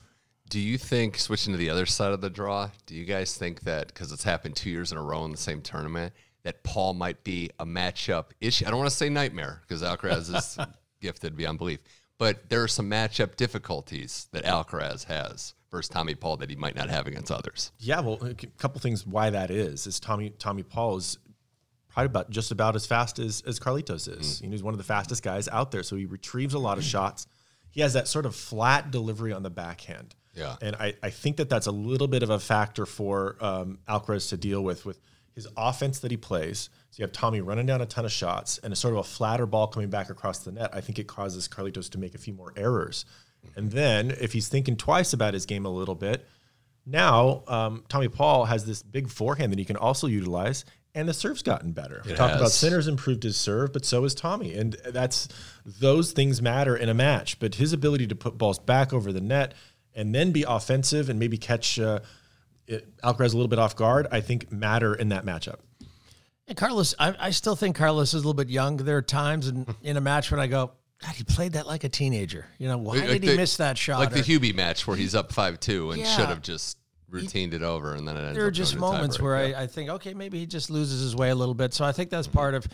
Do 0.49 0.59
you 0.61 0.77
think 0.77 1.17
switching 1.17 1.51
to 1.53 1.57
the 1.57 1.69
other 1.69 1.85
side 1.85 2.13
of 2.13 2.21
the 2.21 2.29
draw? 2.29 2.69
Do 2.85 2.95
you 2.95 3.03
guys 3.03 3.35
think 3.35 3.61
that 3.61 3.87
because 3.87 4.13
it's 4.13 4.23
happened 4.23 4.55
two 4.55 4.69
years 4.69 4.93
in 4.93 4.97
a 4.97 5.01
row 5.03 5.25
in 5.25 5.31
the 5.31 5.37
same 5.37 5.61
tournament 5.61 6.13
that 6.43 6.63
Paul 6.63 6.93
might 6.93 7.21
be 7.25 7.49
a 7.59 7.65
matchup 7.65 8.27
issue? 8.39 8.65
I 8.65 8.69
don't 8.69 8.79
want 8.79 8.89
to 8.89 8.95
say 8.95 9.09
nightmare 9.09 9.61
because 9.67 9.83
Alcaraz 9.83 10.33
is 10.33 10.57
gifted 11.01 11.35
beyond 11.35 11.57
belief, 11.57 11.79
but 12.17 12.49
there 12.49 12.63
are 12.63 12.67
some 12.67 12.89
matchup 12.89 13.35
difficulties 13.35 14.27
that 14.31 14.43
Alcaraz 14.43 15.05
has 15.05 15.53
versus 15.71 15.89
Tommy 15.89 16.15
Paul 16.15 16.37
that 16.37 16.49
he 16.49 16.55
might 16.55 16.75
not 16.75 16.89
have 16.89 17.07
against 17.07 17.31
others. 17.31 17.71
Yeah, 17.79 17.99
well, 17.99 18.17
a 18.23 18.33
couple 18.33 18.79
things 18.79 19.05
why 19.05 19.29
that 19.29 19.51
is 19.51 19.85
is 19.87 19.99
Tommy 19.99 20.29
Tommy 20.31 20.63
Paul 20.63 20.97
is 20.97 21.17
probably 21.89 22.07
about 22.07 22.29
just 22.29 22.51
about 22.51 22.75
as 22.75 22.85
fast 22.85 23.19
as 23.19 23.41
as 23.45 23.59
Carlitos 23.59 24.07
Mm. 24.09 24.19
is. 24.19 24.41
You 24.41 24.47
know, 24.47 24.51
he's 24.53 24.63
one 24.63 24.73
of 24.73 24.77
the 24.77 24.83
fastest 24.83 25.23
guys 25.23 25.47
out 25.49 25.71
there, 25.71 25.83
so 25.83 25.95
he 25.95 26.05
retrieves 26.05 26.53
a 26.53 26.59
lot 26.59 26.77
of 26.77 26.83
shots. 26.83 27.27
He 27.69 27.81
has 27.81 27.93
that 27.93 28.07
sort 28.07 28.25
of 28.25 28.35
flat 28.35 28.91
delivery 28.91 29.33
on 29.33 29.43
the 29.43 29.49
backhand. 29.49 30.15
Yeah. 30.33 30.55
and 30.61 30.75
I, 30.75 30.93
I 31.01 31.09
think 31.09 31.37
that 31.37 31.49
that's 31.49 31.65
a 31.65 31.71
little 31.71 32.07
bit 32.07 32.21
of 32.21 32.29
a 32.29 32.39
factor 32.39 32.85
for 32.85 33.37
um, 33.41 33.79
Alcaraz 33.89 34.29
to 34.29 34.37
deal 34.37 34.63
with 34.63 34.85
with 34.85 34.99
his 35.33 35.47
offense 35.57 35.99
that 35.99 36.11
he 36.11 36.17
plays. 36.17 36.69
So 36.97 37.03
you 37.03 37.05
have 37.05 37.11
Tommy 37.11 37.41
running 37.41 37.67
down 37.67 37.79
a 37.79 37.85
ton 37.85 38.05
of 38.05 38.11
shots 38.11 38.57
and 38.63 38.73
a 38.73 38.75
sort 38.75 38.95
of 38.95 39.01
a 39.01 39.03
flatter 39.03 39.45
ball 39.45 39.67
coming 39.67 39.87
back 39.87 40.09
across 40.09 40.39
the 40.39 40.51
net. 40.51 40.71
I 40.73 40.81
think 40.81 40.97
it 40.97 41.05
causes 41.05 41.47
Carlitos 41.47 41.91
to 41.91 41.99
make 41.99 42.15
a 42.15 42.17
few 42.17 42.33
more 42.33 42.51
errors. 42.57 43.05
And 43.55 43.69
then 43.69 44.09
if 44.19 44.33
he's 44.33 44.47
thinking 44.47 44.75
twice 44.75 45.13
about 45.13 45.35
his 45.35 45.45
game 45.45 45.67
a 45.67 45.69
little 45.69 45.93
bit, 45.93 46.25
now 46.87 47.43
um, 47.47 47.83
Tommy 47.87 48.07
Paul 48.07 48.45
has 48.45 48.65
this 48.65 48.81
big 48.81 49.09
forehand 49.09 49.51
that 49.51 49.59
he 49.59 49.65
can 49.65 49.77
also 49.77 50.07
utilize, 50.07 50.65
and 50.95 51.07
the 51.07 51.13
serve's 51.13 51.43
gotten 51.43 51.71
better. 51.71 52.01
We 52.03 52.15
talked 52.15 52.33
about. 52.33 52.49
Sinner's 52.49 52.87
improved 52.87 53.21
his 53.21 53.37
serve, 53.37 53.73
but 53.73 53.85
so 53.85 54.01
has 54.01 54.15
Tommy, 54.15 54.55
and 54.55 54.75
that's 54.87 55.27
those 55.63 56.13
things 56.13 56.41
matter 56.41 56.75
in 56.75 56.89
a 56.89 56.95
match. 56.95 57.37
But 57.37 57.53
his 57.53 57.73
ability 57.73 58.07
to 58.07 58.15
put 58.15 58.39
balls 58.39 58.57
back 58.57 58.91
over 58.91 59.13
the 59.13 59.21
net 59.21 59.53
and 59.93 60.15
then 60.15 60.31
be 60.31 60.45
offensive 60.47 61.09
and 61.09 61.19
maybe 61.19 61.37
catch 61.37 61.79
uh, 61.79 61.99
it, 62.65 62.97
Alcaraz 63.03 63.33
a 63.33 63.37
little 63.37 63.47
bit 63.47 63.59
off 63.59 63.75
guard, 63.75 64.07
I 64.11 64.19
think 64.19 64.51
matter 64.51 64.95
in 64.95 65.09
that 65.09 65.23
matchup. 65.23 65.59
And 66.47 66.55
Carlos, 66.55 66.95
I, 66.97 67.15
I 67.19 67.29
still 67.31 67.55
think 67.55 67.75
Carlos 67.75 68.09
is 68.09 68.13
a 68.13 68.17
little 68.17 68.33
bit 68.33 68.49
young. 68.49 68.77
There 68.77 68.97
are 68.97 69.01
times 69.01 69.47
in, 69.47 69.67
in 69.83 69.97
a 69.97 70.01
match 70.01 70.31
when 70.31 70.39
I 70.39 70.47
go, 70.47 70.71
God, 71.01 71.15
he 71.15 71.23
played 71.23 71.53
that 71.53 71.67
like 71.67 71.83
a 71.83 71.89
teenager. 71.89 72.47
You 72.57 72.69
know, 72.69 72.77
why 72.77 72.95
Like 72.95 73.07
did 73.07 73.23
he 73.23 73.29
the- 73.31 73.37
miss 73.37 73.57
that 73.57 73.77
shot? 73.77 73.99
Like 73.99 74.11
the 74.11 74.21
Hubi 74.21 74.55
match 74.55 74.87
where 74.87 74.97
he's 74.97 75.13
up 75.13 75.31
five 75.31 75.59
two 75.59 75.91
and 75.91 76.01
Yeah. 76.01 76.15
should 76.15 76.27
have 76.27 76.41
just 76.41 76.77
routined 77.11 77.53
it 77.53 77.61
over, 77.61 77.93
and 77.93 78.07
then 78.07 78.17
it 78.17 78.33
there 78.33 78.45
are 78.45 78.51
just 78.51 78.75
moments 78.75 79.19
where 79.19 79.49
Yeah. 79.49 79.59
I, 79.59 79.63
I 79.63 79.67
think, 79.67 79.89
okay, 79.91 80.13
maybe 80.13 80.39
he 80.39 80.45
just 80.45 80.69
loses 80.69 81.01
his 81.01 81.15
way 81.15 81.29
a 81.29 81.35
little 81.35 81.53
bit. 81.53 81.73
So 81.73 81.85
I 81.85 81.91
think 81.91 82.09
that's 82.09 82.27
mm-hmm. 82.27 82.37
part 82.37 82.55
of 82.55 82.67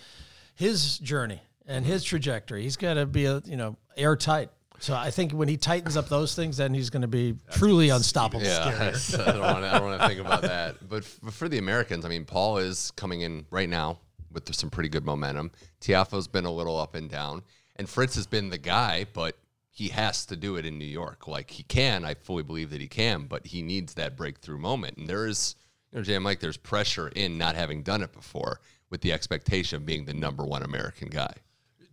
his 0.55 0.97
journey 0.99 1.41
and 1.65 1.85
his 1.85 2.03
mm-hmm. 2.03 2.09
trajectory. 2.09 2.63
He's 2.63 2.77
got 2.77 2.93
to 2.95 3.05
be, 3.05 3.25
a, 3.25 3.41
you 3.45 3.57
know, 3.57 3.77
airtight. 3.97 4.49
So 4.83 4.93
I 4.93 5.11
think 5.11 5.31
when 5.31 5.47
he 5.47 5.55
tightens 5.55 5.95
up 5.95 6.09
those 6.09 6.35
things, 6.35 6.57
then 6.57 6.73
he's 6.73 6.89
going 6.89 7.03
to 7.03 7.07
be 7.07 7.37
truly 7.53 7.87
unstoppable. 7.87 8.43
Yeah, 8.43 8.65
I 9.17 9.31
don't 9.31 9.39
want 9.39 9.63
to. 9.63 9.69
I 9.73 9.79
don't 9.79 9.85
want 9.85 10.01
to 10.01 10.07
think 10.09 10.19
about 10.19 10.41
that. 10.41 10.89
But 10.89 11.03
f- 11.03 11.33
for 11.33 11.47
the 11.47 11.57
Americans, 11.57 12.03
I 12.03 12.09
mean, 12.09 12.25
Paul 12.25 12.57
is 12.57 12.91
coming 12.97 13.21
in 13.21 13.45
right 13.49 13.69
now 13.69 13.99
with 14.29 14.53
some 14.53 14.69
pretty 14.69 14.89
good 14.89 15.05
momentum. 15.05 15.51
Tiafoe's 15.79 16.27
been 16.27 16.43
a 16.43 16.51
little 16.51 16.77
up 16.77 16.95
and 16.95 17.09
down, 17.09 17.43
and 17.77 17.87
Fritz 17.87 18.15
has 18.15 18.27
been 18.27 18.49
the 18.49 18.57
guy, 18.57 19.05
but 19.13 19.37
he 19.69 19.87
has 19.87 20.25
to 20.25 20.35
do 20.35 20.57
it 20.57 20.65
in 20.65 20.77
New 20.77 20.83
York. 20.83 21.29
Like 21.29 21.49
he 21.49 21.63
can, 21.63 22.03
I 22.03 22.15
fully 22.15 22.43
believe 22.43 22.69
that 22.71 22.81
he 22.81 22.89
can, 22.89 23.23
but 23.23 23.47
he 23.47 23.61
needs 23.61 23.93
that 23.93 24.17
breakthrough 24.17 24.57
moment. 24.57 24.97
And 24.97 25.07
there 25.07 25.25
is, 25.25 25.55
you 25.93 25.99
know, 25.99 26.03
Jay 26.03 26.15
and 26.15 26.25
Mike, 26.25 26.41
there's 26.41 26.57
pressure 26.57 27.07
in 27.07 27.37
not 27.37 27.55
having 27.55 27.83
done 27.83 28.01
it 28.01 28.11
before, 28.11 28.59
with 28.89 28.99
the 28.99 29.13
expectation 29.13 29.77
of 29.77 29.85
being 29.85 30.03
the 30.03 30.13
number 30.13 30.43
one 30.43 30.61
American 30.61 31.07
guy. 31.07 31.33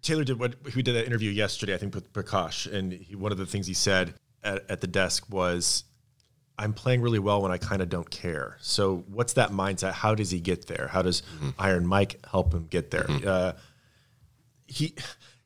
Taylor 0.02 0.24
did 0.24 0.38
what 0.38 0.54
we 0.74 0.82
did 0.82 0.94
that 0.94 1.06
interview 1.06 1.30
yesterday, 1.30 1.74
I 1.74 1.78
think, 1.78 1.94
with 1.94 2.12
Prakash, 2.12 2.70
and 2.72 2.92
he, 2.92 3.14
one 3.16 3.32
of 3.32 3.38
the 3.38 3.46
things 3.46 3.66
he 3.66 3.74
said 3.74 4.14
at, 4.42 4.68
at 4.70 4.80
the 4.80 4.86
desk 4.86 5.26
was, 5.30 5.84
"I'm 6.58 6.72
playing 6.72 7.02
really 7.02 7.18
well 7.18 7.42
when 7.42 7.52
I 7.52 7.58
kind 7.58 7.82
of 7.82 7.88
don't 7.88 8.10
care." 8.10 8.56
So, 8.60 9.04
what's 9.08 9.34
that 9.34 9.50
mindset? 9.50 9.92
How 9.92 10.14
does 10.14 10.30
he 10.30 10.40
get 10.40 10.66
there? 10.66 10.88
How 10.90 11.02
does 11.02 11.22
Iron 11.58 11.86
Mike 11.86 12.24
help 12.26 12.52
him 12.54 12.66
get 12.70 12.90
there? 12.90 13.06
Uh, 13.26 13.52
he 14.66 14.94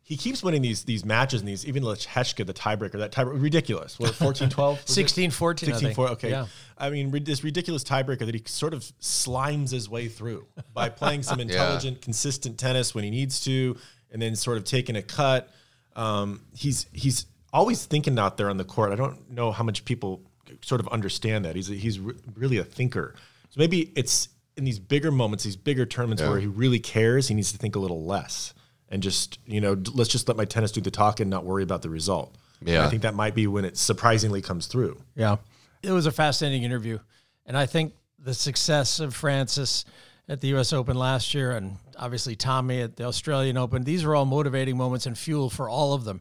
he 0.06 0.16
keeps 0.18 0.42
winning 0.42 0.60
these 0.60 0.84
these 0.84 1.04
matches 1.04 1.40
and 1.40 1.48
these 1.48 1.66
even 1.66 1.82
Lehecka, 1.82 2.44
the 2.46 2.52
tiebreaker, 2.54 2.98
that 2.98 3.10
tiebreaker, 3.10 3.40
ridiculous. 3.42 3.98
What 3.98 4.14
14 4.14 4.50
12? 4.50 4.82
16 4.86 5.30
14. 5.30 5.68
16 5.70 5.94
4 5.94 6.08
okay 6.10 6.30
Yeah. 6.30 6.46
i 6.76 6.90
mean 6.90 7.10
re- 7.10 7.20
this 7.20 7.42
ridiculous 7.42 7.82
tiebreaker 7.82 8.26
that 8.26 8.34
he 8.34 8.42
sort 8.44 8.74
of 8.74 8.80
slimes 9.00 9.70
his 9.70 9.88
way 9.88 10.08
through 10.08 10.46
by 10.74 10.90
playing 10.90 11.22
some 11.22 11.40
intelligent 11.46 12.02
consistent 12.02 12.58
tennis 12.58 12.94
when 12.94 13.02
he 13.02 13.10
needs 13.10 13.40
to 13.44 13.76
and 14.14 14.22
then 14.22 14.35
sort 14.37 14.57
of 14.57 14.64
taking 14.64 14.96
a 14.96 15.03
cut. 15.03 15.50
Um, 15.96 16.40
he's 16.57 16.87
he's 16.92 17.27
always 17.53 17.85
thinking 17.85 18.18
out 18.18 18.38
there 18.38 18.48
on 18.48 18.57
the 18.57 18.64
court. 18.64 18.92
I 18.92 18.96
don't 18.96 19.31
know 19.31 19.53
how 19.53 19.62
much 19.64 19.85
people 19.85 20.22
sort 20.62 20.81
of 20.81 20.88
understand 20.88 21.44
that. 21.44 21.55
He's 21.57 21.68
a, 21.70 21.74
he's 21.74 22.00
re- 22.00 22.14
really 22.35 22.57
a 22.59 22.64
thinker. 22.64 23.14
So 23.50 23.59
maybe 23.59 23.92
it's 23.94 24.29
in 24.57 24.64
these 24.64 24.79
bigger 24.79 25.11
moments 25.11 25.42
these 25.44 25.57
bigger 25.57 25.85
tournaments 25.85 26.22
where 26.22 26.38
he 26.38 26.46
really 26.46 26.79
cares 26.79 27.27
he 27.27 27.35
needs 27.35 27.50
to 27.50 27.59
think 27.59 27.74
a 27.74 27.79
little 27.81 28.05
less 28.05 28.55
and 28.88 29.03
just 29.03 29.40
you 29.46 29.61
know 29.61 29.74
d- 29.74 29.90
let's 29.94 30.09
just 30.09 30.29
let 30.29 30.37
my 30.37 30.44
tennis 30.44 30.70
do 30.70 30.81
the 30.81 30.92
talking 30.92 31.29
not 31.29 31.44
worry 31.44 31.64
about 31.64 31.83
the 31.83 31.90
result. 31.90 32.37
And 32.61 32.68
Yeah. 32.68 32.87
i 32.87 32.88
think 32.88 33.03
that 33.03 33.14
might 33.16 33.35
be 33.35 33.48
when 33.48 33.64
it 33.64 33.77
surprisingly 33.77 34.40
comes 34.40 34.66
through. 34.68 35.00
Yeah. 35.16 35.37
It 35.83 35.90
was 35.90 36.07
a 36.07 36.12
fascinating 36.12 36.62
interview. 36.62 37.00
And 37.46 37.57
I 37.59 37.66
think 37.66 37.94
the 38.18 38.33
success 38.33 39.00
of 39.00 39.12
Frances 39.14 39.85
at 40.29 40.40
the 40.40 40.48
US 40.57 40.72
Open 40.72 40.96
last 40.96 41.35
year 41.35 41.50
and 41.50 41.77
obviously 41.98 42.37
Tommy 42.37 42.80
at 42.80 42.96
the 42.96 43.04
Australian 43.04 43.57
Open, 43.57 43.85
these 43.85 44.04
are 44.04 44.14
all 44.14 44.24
motivating 44.24 44.76
moments 44.76 45.07
and 45.07 45.16
fuel 45.16 45.50
for 45.50 45.68
all 45.68 45.94
of 45.94 46.04
them. 46.04 46.20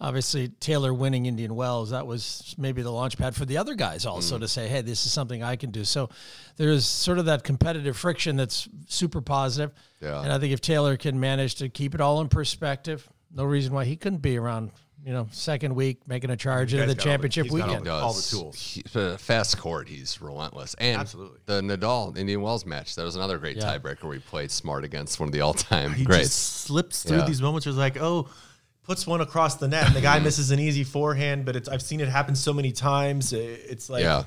Obviously, 0.00 0.48
Taylor 0.48 0.92
winning 0.92 1.26
Indian 1.26 1.54
Wells, 1.54 1.90
that 1.90 2.06
was 2.06 2.54
maybe 2.58 2.82
the 2.82 2.90
launch 2.90 3.16
pad 3.16 3.34
for 3.34 3.44
the 3.44 3.56
other 3.58 3.74
guys 3.74 4.06
also 4.06 4.36
mm. 4.36 4.40
to 4.40 4.48
say, 4.48 4.66
hey, 4.66 4.82
this 4.82 5.06
is 5.06 5.12
something 5.12 5.42
I 5.42 5.56
can 5.56 5.70
do. 5.70 5.84
So 5.84 6.10
there's 6.56 6.84
sort 6.84 7.18
of 7.18 7.26
that 7.26 7.44
competitive 7.44 7.96
friction 7.96 8.36
that's 8.36 8.68
super 8.88 9.20
positive. 9.20 9.72
Yeah. 10.00 10.20
And 10.20 10.32
I 10.32 10.38
think 10.38 10.52
if 10.52 10.60
Taylor 10.60 10.96
can 10.96 11.20
manage 11.20 11.54
to 11.56 11.68
keep 11.68 11.94
it 11.94 12.00
all 12.00 12.20
in 12.20 12.28
perspective, 12.28 13.08
no 13.32 13.44
reason 13.44 13.72
why 13.72 13.84
he 13.84 13.96
couldn't 13.96 14.22
be 14.22 14.36
around, 14.36 14.72
you 15.04 15.12
know, 15.12 15.28
second 15.32 15.74
week 15.74 15.98
making 16.08 16.30
a 16.30 16.36
charge 16.36 16.72
into 16.72 16.86
the 16.86 16.94
got 16.94 17.00
all 17.00 17.04
the- 17.04 17.10
championship 17.10 17.44
he's 17.44 17.52
got 17.52 17.60
all 17.60 17.66
weekend. 17.68 17.86
the- 17.86 17.90
does. 17.90 18.02
all 18.02 18.12
the 18.14 18.22
tools. 18.22 18.56
He, 18.56 18.82
uh, 18.98 19.16
fast 19.18 19.58
court, 19.58 19.88
he's 19.88 20.20
relentless. 20.22 20.74
And 20.78 20.98
Absolutely. 21.00 21.38
the 21.46 21.60
Nadal 21.60 22.16
Indian 22.16 22.40
Wells 22.40 22.64
match, 22.64 22.94
that 22.94 23.02
was 23.04 23.14
another 23.14 23.36
great 23.38 23.56
Yeah. 23.58 23.64
tiebreaker 23.78 24.04
where 24.04 24.14
he 24.14 24.20
played 24.20 24.50
smart 24.50 24.82
against 24.84 25.20
one 25.20 25.28
of 25.28 25.32
the 25.32 25.42
all-time 25.42 25.92
he 25.94 26.04
greats. 26.04 26.28
just 26.28 26.42
slips 26.62 27.02
through 27.02 27.18
Yeah. 27.18 27.26
these 27.26 27.42
moments 27.42 27.66
where 27.66 27.70
it's 27.72 27.78
like, 27.78 27.98
oh, 28.00 28.28
puts 28.82 29.06
one 29.06 29.20
across 29.20 29.56
the 29.56 29.68
net 29.68 29.86
and 29.86 29.94
the 29.94 30.00
guy 30.00 30.18
misses 30.20 30.50
an 30.50 30.58
easy 30.58 30.84
forehand, 30.84 31.44
but 31.44 31.54
it's 31.56 31.68
I've 31.68 31.82
seen 31.82 32.00
it 32.00 32.08
happen 32.08 32.34
so 32.34 32.52
many 32.54 32.72
times. 32.72 33.32
Uh, 33.32 33.36
It's 33.38 33.90
like 33.90 34.02
Yeah. 34.02 34.24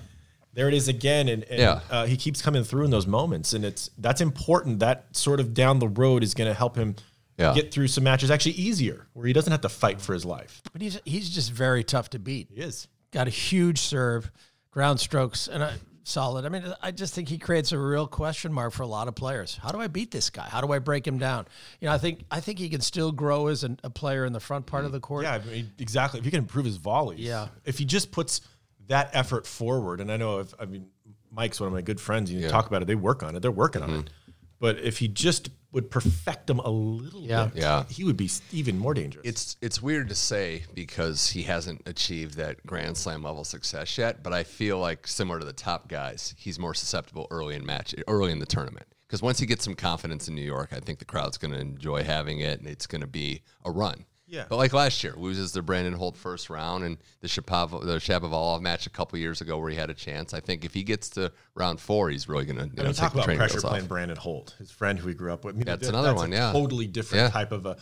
there 0.54 0.68
it 0.68 0.74
is 0.76 0.88
again, 0.88 1.28
and, 1.28 1.44
and 1.46 1.60
Yeah. 1.60 1.80
uh, 1.90 2.06
he 2.06 2.18
keeps 2.18 2.42
coming 2.42 2.64
through 2.64 2.86
in 2.86 2.92
those 2.92 3.08
moments, 3.08 3.54
and 3.54 3.64
it's 3.66 3.90
that's 3.98 4.22
important. 4.22 4.80
That 4.80 5.06
sort 5.16 5.40
of 5.40 5.54
down 5.56 5.80
the 5.80 5.88
road 5.88 6.24
is 6.24 6.34
going 6.36 6.48
to 6.50 6.54
help 6.56 6.76
him 6.76 6.96
Yeah. 7.38 7.54
get 7.54 7.72
through 7.72 7.88
some 7.88 8.04
matches 8.04 8.32
actually 8.32 8.54
easier, 8.54 9.08
where 9.14 9.28
he 9.28 9.34
doesn't 9.34 9.52
have 9.52 9.62
to 9.62 9.70
fight 9.70 10.02
for 10.02 10.14
his 10.14 10.26
life. 10.26 10.62
But 10.74 10.82
he's 10.82 11.00
he's 11.06 11.30
just 11.30 11.52
very 11.52 11.84
tough 11.84 12.10
to 12.12 12.20
beat. 12.20 12.50
He 12.54 12.62
is. 12.62 12.88
Got 13.12 13.28
a 13.28 13.32
huge 13.32 13.80
serve, 13.80 14.32
ground 14.72 15.00
strokes, 15.00 15.48
and 15.48 15.62
a 15.62 15.74
solid. 16.04 16.46
I 16.46 16.50
mean, 16.50 16.64
I 16.82 16.92
just 16.92 17.14
think 17.14 17.30
he 17.30 17.38
creates 17.38 17.72
a 17.72 17.78
real 17.80 18.08
question 18.08 18.52
mark 18.52 18.74
for 18.74 18.84
a 18.84 18.88
lot 18.88 19.08
of 19.08 19.16
players. 19.16 19.60
How 19.62 19.72
do 19.72 19.80
I 19.80 19.88
beat 19.88 20.10
this 20.10 20.30
guy? 20.30 20.48
How 20.50 20.62
do 20.62 20.72
I 20.72 20.80
break 20.80 21.06
him 21.06 21.18
down? 21.20 21.46
You 21.80 21.88
know, 21.88 21.94
I 21.94 21.98
think 22.00 22.24
I 22.32 22.40
think 22.40 22.60
he 22.60 22.70
can 22.70 22.82
still 22.82 23.12
grow 23.12 23.48
as 23.48 23.64
an, 23.64 23.80
a 23.84 23.90
player 23.90 24.26
in 24.26 24.34
the 24.34 24.40
front 24.40 24.66
part 24.66 24.86
of 24.86 24.92
the 24.92 25.00
court. 25.00 25.24
Yeah, 25.24 25.34
I 25.34 25.40
mean, 25.40 25.72
exactly. 25.78 26.20
If 26.20 26.26
he 26.26 26.32
can 26.32 26.40
improve 26.40 26.66
his 26.66 26.78
volleys, 26.78 27.20
Yeah. 27.20 27.50
If 27.66 27.78
he 27.78 27.86
just 27.86 28.12
puts 28.12 28.42
that 28.88 29.10
effort 29.14 29.46
forward, 29.46 30.02
and 30.02 30.12
I 30.12 30.18
know 30.18 30.40
if 30.40 30.54
I 30.60 30.66
mean 30.66 30.88
Mike's 31.32 31.60
one 31.60 31.68
of 31.68 31.74
my 31.74 31.82
good 31.82 32.00
friends. 32.02 32.32
You 32.32 32.48
talk 32.50 32.68
about 32.68 32.82
it; 32.82 32.86
they 32.86 32.96
work 32.96 33.22
on 33.22 33.36
it. 33.36 33.42
They're 33.42 33.52
working 33.52 33.84
on 33.84 33.90
it. 33.92 33.94
Hmm. 33.94 34.32
But 34.60 34.80
if 34.80 34.98
he 34.98 35.08
just 35.08 35.50
would 35.72 35.92
perfect 35.92 36.50
him 36.50 36.60
a 36.60 36.70
little 36.70 37.22
Yeah. 37.22 37.46
bit, 37.48 37.62
Yeah. 37.62 37.86
he 37.90 38.04
would 38.04 38.18
be 38.18 38.30
even 38.52 38.78
more 38.80 38.94
dangerous. 38.94 39.26
It's 39.26 39.58
it's 39.62 39.82
weird 39.82 40.10
to 40.10 40.16
say 40.16 40.64
because 40.74 41.30
he 41.32 41.44
hasn't 41.44 41.82
achieved 41.86 42.36
that 42.36 42.66
Grand 42.66 42.98
Slam 42.98 43.22
level 43.24 43.44
success 43.44 43.98
yet, 43.98 44.24
but 44.24 44.34
I 44.34 44.44
feel 44.44 44.80
like 44.80 45.08
similar 45.08 45.40
to 45.40 45.46
the 45.46 45.54
top 45.54 45.88
guys, 45.90 46.34
he's 46.38 46.58
more 46.58 46.74
susceptible 46.74 47.28
early 47.32 47.56
in 47.56 47.66
match 47.66 47.94
early 48.08 48.32
in 48.32 48.40
the 48.40 48.46
tournament. 48.46 48.88
Because 49.08 49.22
once 49.22 49.40
he 49.40 49.46
gets 49.46 49.64
some 49.64 49.76
confidence 49.76 50.28
in 50.28 50.36
New 50.36 50.42
York, 50.42 50.74
I 50.74 50.80
think 50.82 51.00
the 51.00 51.06
crowd's 51.06 51.38
going 51.38 51.54
to 51.54 51.60
enjoy 51.60 52.04
having 52.04 52.40
it, 52.40 52.60
and 52.60 52.68
it's 52.68 52.88
going 52.88 53.00
to 53.02 53.08
be 53.08 53.42
a 53.64 53.72
run. 53.72 54.06
Yeah. 54.30 54.44
But 54.50 54.58
like 54.58 54.74
last 54.74 55.04
year, 55.04 55.14
loses 55.16 55.54
the 55.54 55.62
Brandon 55.62 55.94
Holt 55.94 56.18
first 56.18 56.50
round, 56.50 56.84
and 56.84 56.98
the 57.22 57.28
Shapovalov, 57.30 57.86
the 57.86 57.96
Shapovalov 57.98 58.62
match 58.62 58.86
a 58.86 58.90
couple 58.90 59.18
years 59.20 59.40
ago 59.40 59.58
where 59.58 59.70
he 59.70 59.78
had 59.78 59.90
a 59.90 59.94
chance. 59.94 60.34
I 60.34 60.42
think 60.42 60.66
if 60.66 60.74
he 60.74 60.84
gets 60.84 61.10
to 61.12 61.32
round 61.56 61.80
four, 61.80 62.10
he's 62.10 62.28
really 62.28 62.44
going 62.46 62.58
to 62.58 62.66
you 62.76 62.84
know, 62.84 62.90
take 62.92 62.96
talk 62.98 63.14
the 63.14 63.20
about 63.24 63.36
pressure 63.38 63.54
wheels 63.56 63.64
off. 63.64 63.72
playing 63.72 63.86
Brandon 63.86 64.18
Holt, 64.18 64.56
his 64.60 64.70
friend 64.70 65.00
who 65.00 65.08
he 65.08 65.14
grew 65.14 65.32
up 65.32 65.46
with. 65.46 65.56
I 65.56 65.58
mean, 65.58 65.66
That's 65.66 65.84
that- 65.88 65.90
another 65.94 66.12
a 66.12 66.16
one, 66.16 66.32
yeah. 66.34 66.52
totally 66.52 66.88
different 66.88 67.24
Yeah. 67.24 67.30
type 67.30 67.52
of 67.54 67.66
a. 67.66 67.78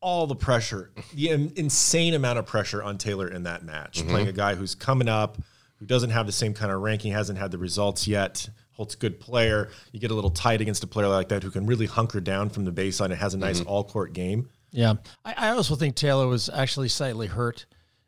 All 0.00 0.26
the 0.26 0.36
pressure, 0.36 0.90
the 1.14 1.30
insane 1.30 2.12
amount 2.12 2.38
of 2.38 2.44
pressure 2.44 2.82
on 2.82 2.98
Taylor 2.98 3.26
in 3.28 3.44
that 3.44 3.64
match, 3.64 4.00
Mm-hmm. 4.00 4.10
playing 4.10 4.28
a 4.28 4.32
guy 4.32 4.54
who's 4.54 4.74
coming 4.74 5.08
up, 5.08 5.38
who 5.78 5.86
doesn't 5.86 6.10
have 6.10 6.26
the 6.26 6.32
same 6.32 6.52
kind 6.54 6.70
of 6.72 6.80
ranking, 6.82 7.12
hasn't 7.12 7.38
had 7.38 7.50
the 7.52 7.58
results 7.58 8.06
yet. 8.06 8.48
Holt's 8.72 8.94
a 8.94 8.98
good 8.98 9.18
player. 9.20 9.70
You 9.92 10.00
get 10.00 10.10
a 10.10 10.14
little 10.14 10.30
tight 10.30 10.60
against 10.60 10.82
a 10.82 10.86
player 10.88 11.08
like 11.08 11.28
that 11.28 11.42
who 11.44 11.50
can 11.50 11.64
really 11.66 11.86
hunker 11.86 12.20
down 12.20 12.50
from 12.50 12.64
the 12.64 12.72
baseline 12.72 13.06
and 13.06 13.14
has 13.14 13.32
a 13.32 13.38
nice 13.38 13.60
Mm-hmm. 13.60 13.68
all 13.68 13.84
court 13.84 14.12
game. 14.12 14.50
Yeah. 14.74 14.94
I, 15.24 15.34
I 15.36 15.48
also 15.50 15.76
think 15.76 15.94
Taylor 15.94 16.26
was 16.26 16.48
actually 16.48 16.88
slightly 16.88 17.26
hurt, 17.28 17.66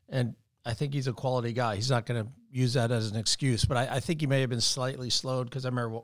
and 0.08 0.34
I 0.64 0.74
think 0.74 0.92
he's 0.92 1.06
a 1.06 1.12
quality 1.12 1.52
guy. 1.52 1.76
He's 1.76 1.90
not 1.90 2.06
going 2.06 2.24
to 2.24 2.30
use 2.50 2.74
that 2.74 2.90
as 2.90 3.10
an 3.10 3.16
excuse, 3.16 3.64
but 3.64 3.76
I, 3.76 3.96
I 3.96 4.00
think 4.00 4.20
he 4.20 4.26
may 4.26 4.40
have 4.40 4.50
been 4.50 4.60
slightly 4.60 5.08
slowed 5.10 5.48
because 5.48 5.64
I 5.64 5.68
remember 5.68 6.00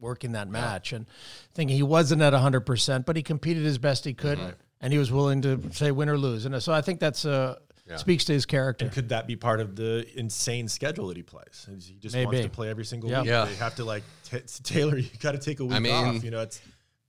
working 0.00 0.32
that 0.32 0.48
match 0.48 0.92
and 0.92 1.06
thinking 1.54 1.76
he 1.76 1.82
wasn't 1.82 2.22
at 2.22 2.32
100%, 2.32 3.04
but 3.04 3.16
he 3.16 3.22
competed 3.22 3.66
as 3.66 3.78
best 3.78 4.04
he 4.04 4.14
could, 4.14 4.38
and 4.80 4.92
he 4.92 4.98
was 4.98 5.10
willing 5.10 5.42
to 5.42 5.60
say 5.72 5.90
win 5.90 6.08
or 6.08 6.16
lose. 6.18 6.44
And 6.46 6.62
so 6.62 6.72
I 6.72 6.80
think 6.82 7.00
that's 7.00 7.24
uh, 7.24 7.58
speaks 7.96 8.24
to 8.26 8.32
his 8.32 8.46
character. 8.46 8.84
And 8.84 8.94
Could 8.94 9.08
that 9.08 9.26
be 9.26 9.34
part 9.34 9.60
of 9.60 9.74
the 9.76 10.06
insane 10.18 10.68
schedule 10.68 11.08
that 11.08 11.16
he 11.16 11.22
plays? 11.22 11.66
He 11.88 11.94
just 11.96 12.14
wants 12.16 12.40
to 12.40 12.48
play 12.50 12.68
every 12.70 12.84
single 12.84 13.10
Yeah. 13.10 13.20
week. 13.22 13.28
Yeah. 13.30 13.44
They 13.46 13.54
have 13.56 13.74
to 13.76 13.84
like 13.84 14.04
t- 14.24 14.38
Taylor. 14.62 14.96
You 14.98 15.08
got 15.20 15.32
to 15.32 15.38
take 15.38 15.60
a 15.60 15.64
week 15.64 15.80
mean- 15.80 15.92
off. 16.16 16.22
You 16.24 16.30
know, 16.30 16.40
it's 16.42 16.60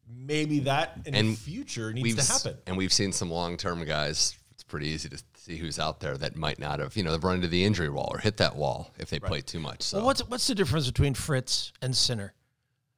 maybe 0.08 0.60
that 0.62 1.00
in 1.06 1.14
the 1.14 1.36
future 1.36 1.94
needs 1.94 2.04
we've 2.04 2.18
to 2.18 2.32
happen. 2.32 2.58
And 2.68 2.78
we've 2.78 2.94
seen 2.94 3.12
some 3.12 3.30
long 3.30 3.58
term 3.58 3.84
guys. 3.86 4.38
It's 4.52 4.64
pretty 4.64 4.88
easy 4.88 5.10
to 5.10 5.22
see 5.36 5.58
who's 5.58 5.80
out 5.80 6.00
there 6.00 6.18
that 6.18 6.36
might 6.36 6.60
not 6.60 6.80
have, 6.80 6.96
you 6.96 7.04
know, 7.04 7.12
they've 7.12 7.24
run 7.24 7.36
into 7.36 7.48
the 7.48 7.64
injury 7.64 7.90
wall 7.90 8.10
or 8.12 8.20
hit 8.20 8.38
that 8.38 8.56
wall 8.56 8.92
if 8.98 9.10
they 9.10 9.20
play 9.20 9.42
too 9.42 9.60
much. 9.60 9.84
So 9.84 9.98
Well, 9.98 10.08
what's 10.08 10.28
what's 10.28 10.48
the 10.48 10.56
difference 10.56 10.88
between 10.88 11.14
Fritz 11.14 11.72
and 11.82 11.96
Sinner? 11.96 12.34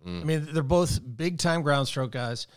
Mm. 0.06 0.22
I 0.22 0.24
mean, 0.24 0.48
they're 0.52 0.64
both 0.64 1.00
big 1.18 1.38
time 1.38 1.62
ground 1.62 1.88
stroke 1.88 2.12
guys, 2.12 2.48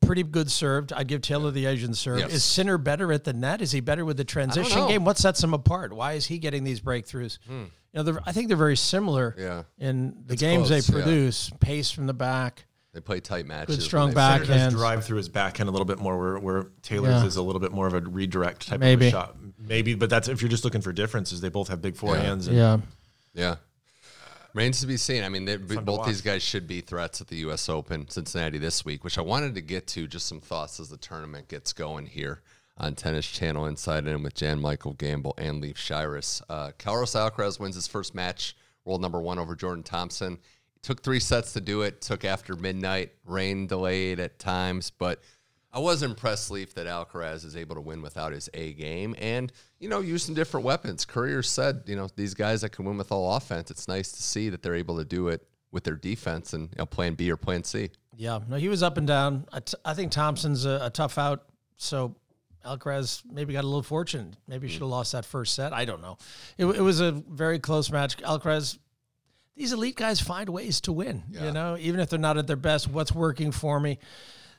pretty 0.00 0.22
good 0.22 0.50
served. 0.50 0.92
I'd 0.92 1.06
give 1.06 1.20
Taylor 1.22 1.50
the 1.50 1.66
Asian 1.66 1.94
serve. 1.94 2.18
Yes. 2.20 2.32
Is 2.32 2.44
Sinner 2.44 2.78
better 2.78 3.12
at 3.12 3.24
the 3.24 3.32
net? 3.32 3.60
Is 3.62 3.72
he 3.72 3.80
better 3.80 4.04
with 4.04 4.16
the 4.16 4.24
transition 4.24 4.88
game? 4.88 5.04
What 5.04 5.18
sets 5.18 5.42
him 5.42 5.54
apart? 5.54 5.92
Why 5.92 6.14
is 6.14 6.26
he 6.26 6.38
getting 6.38 6.64
these 6.64 6.80
breakthroughs? 6.80 7.38
You 7.48 8.02
know, 8.02 8.18
I 8.26 8.32
think 8.32 8.48
they're 8.48 8.56
very 8.56 8.76
similar. 8.76 9.34
Yeah. 9.38 9.62
in 9.78 10.24
the 10.26 10.36
games 10.36 10.68
close, 10.68 10.86
they 10.86 10.98
yeah. 10.98 11.04
produce. 11.04 11.50
Pace 11.60 11.90
from 11.90 12.06
the 12.06 12.14
back. 12.14 12.66
They 12.94 13.00
play 13.00 13.20
tight 13.20 13.44
matches. 13.46 13.76
when 13.76 13.84
strong 13.84 14.08
they- 14.10 14.14
back. 14.14 14.44
Center 14.44 14.54
does 14.54 14.72
backhands. 14.72 14.76
drive 14.76 15.04
through 15.04 15.16
his 15.18 15.28
backhand 15.28 15.68
a 15.68 15.72
little 15.72 15.84
bit 15.84 15.98
more, 15.98 16.16
where, 16.18 16.38
where 16.38 16.66
Taylor's 16.82 17.22
Yeah. 17.22 17.26
is 17.26 17.36
a 17.36 17.42
little 17.42 17.60
bit 17.60 17.72
more 17.72 17.86
of 17.88 17.94
a 17.94 18.00
redirect 18.00 18.68
type 18.68 18.80
Maybe. 18.80 19.08
of 19.08 19.14
a 19.14 19.16
shot. 19.16 19.36
Maybe, 19.58 19.94
but 19.94 20.08
that's 20.08 20.28
if 20.28 20.40
you're 20.40 20.48
just 20.48 20.64
looking 20.64 20.80
for 20.80 20.92
differences. 20.92 21.40
They 21.40 21.48
both 21.48 21.68
have 21.68 21.82
big 21.82 21.96
forehands. 21.96 22.46
and 22.46 22.56
Yeah. 22.56 22.78
Yeah. 23.34 23.56
Remains 24.52 24.80
to 24.82 24.86
be 24.86 24.96
seen. 24.96 25.24
I 25.24 25.28
mean, 25.28 25.44
they, 25.46 25.56
both 25.56 26.06
these 26.06 26.20
guys 26.20 26.40
should 26.40 26.68
be 26.68 26.80
threats 26.80 27.20
at 27.20 27.26
the 27.26 27.36
U.S. 27.38 27.68
Open 27.68 28.08
Cincinnati 28.08 28.58
this 28.58 28.84
week, 28.84 29.02
which 29.02 29.18
I 29.18 29.20
wanted 29.22 29.56
to 29.56 29.60
get 29.60 29.88
to. 29.88 30.06
Just 30.06 30.26
some 30.26 30.40
thoughts 30.40 30.78
as 30.78 30.88
the 30.88 30.96
tournament 30.96 31.48
gets 31.48 31.72
going 31.72 32.06
here 32.06 32.40
on 32.78 32.94
Tennis 32.94 33.26
Channel 33.26 33.66
Inside 33.66 34.06
In 34.06 34.22
with 34.22 34.34
Jan 34.34 34.60
Michael 34.60 34.94
Gambill 34.94 35.32
and 35.38 35.60
Leif 35.60 35.76
Shiras. 35.76 36.40
Uh, 36.48 36.70
Carlos 36.78 37.12
Alcaraz 37.14 37.58
wins 37.58 37.74
his 37.74 37.88
first 37.88 38.14
match, 38.14 38.56
world 38.84 39.00
number 39.02 39.20
one 39.20 39.40
over 39.40 39.56
Jordan 39.56 39.82
Thompson. 39.82 40.38
Took 40.84 41.02
three 41.02 41.18
sets 41.18 41.54
to 41.54 41.62
do 41.62 41.80
it. 41.80 42.02
Took 42.02 42.26
after 42.26 42.54
midnight. 42.56 43.12
Rain 43.24 43.66
delayed 43.66 44.20
at 44.20 44.38
times, 44.38 44.90
but 44.90 45.22
I 45.72 45.78
was 45.78 46.02
impressed, 46.02 46.50
Leif, 46.50 46.74
that 46.74 46.86
Alcaraz 46.86 47.42
is 47.44 47.56
able 47.56 47.74
to 47.74 47.80
win 47.80 48.02
without 48.02 48.32
his 48.32 48.50
A 48.52 48.74
game 48.74 49.16
and, 49.18 49.50
you 49.80 49.88
know, 49.88 50.00
use 50.00 50.22
some 50.22 50.34
different 50.34 50.64
weapons. 50.64 51.06
Courier 51.06 51.42
said, 51.42 51.84
you 51.86 51.96
know, 51.96 52.08
these 52.16 52.34
guys 52.34 52.60
that 52.60 52.68
can 52.68 52.84
win 52.84 52.98
with 52.98 53.10
all 53.10 53.34
offense, 53.34 53.70
it's 53.70 53.88
nice 53.88 54.12
to 54.12 54.22
see 54.22 54.50
that 54.50 54.62
they're 54.62 54.74
able 54.74 54.98
to 54.98 55.06
do 55.06 55.28
it 55.28 55.48
with 55.72 55.84
their 55.84 55.96
defense 55.96 56.52
and 56.52 56.64
you 56.64 56.76
know, 56.78 56.86
plan 56.86 57.14
B 57.14 57.30
or 57.30 57.38
plan 57.38 57.64
C. 57.64 57.90
Yeah, 58.14 58.40
no, 58.46 58.56
he 58.56 58.68
was 58.68 58.82
up 58.82 58.98
and 58.98 59.06
down. 59.06 59.46
I, 59.52 59.60
t- 59.60 59.78
I 59.86 59.94
think 59.94 60.12
Thompson's 60.12 60.66
a, 60.66 60.80
a 60.82 60.90
tough 60.90 61.16
out, 61.16 61.46
so 61.78 62.14
Alcaraz 62.64 63.22
maybe 63.30 63.52
got 63.54 63.64
a 63.64 63.66
little 63.66 63.82
fortunate. 63.82 64.36
Maybe 64.46 64.66
hmm. 64.66 64.72
should 64.72 64.82
have 64.82 64.90
lost 64.90 65.12
that 65.12 65.24
first 65.24 65.54
set. 65.54 65.72
I 65.72 65.86
don't 65.86 66.02
know. 66.02 66.18
It, 66.58 66.66
it 66.66 66.80
was 66.80 67.00
a 67.00 67.10
very 67.10 67.58
close 67.58 67.90
match. 67.90 68.16
Alcaraz, 68.18 68.78
these 69.56 69.72
elite 69.72 69.96
guys 69.96 70.20
find 70.20 70.48
ways 70.48 70.80
to 70.82 70.92
win. 70.92 71.22
You 71.30 71.52
know, 71.52 71.76
even 71.78 72.00
if 72.00 72.10
they're 72.10 72.18
not 72.18 72.38
at 72.38 72.46
their 72.46 72.56
best, 72.56 72.88
what's 72.88 73.12
working 73.12 73.52
for 73.52 73.78
me? 73.78 73.98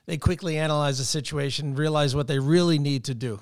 They 0.05 0.17
quickly 0.17 0.57
analyze 0.57 0.99
the 0.99 1.03
situation, 1.03 1.75
realize 1.75 2.15
what 2.15 2.27
they 2.27 2.39
really 2.39 2.77
need 2.77 3.05
to 3.05 3.15
do 3.15 3.39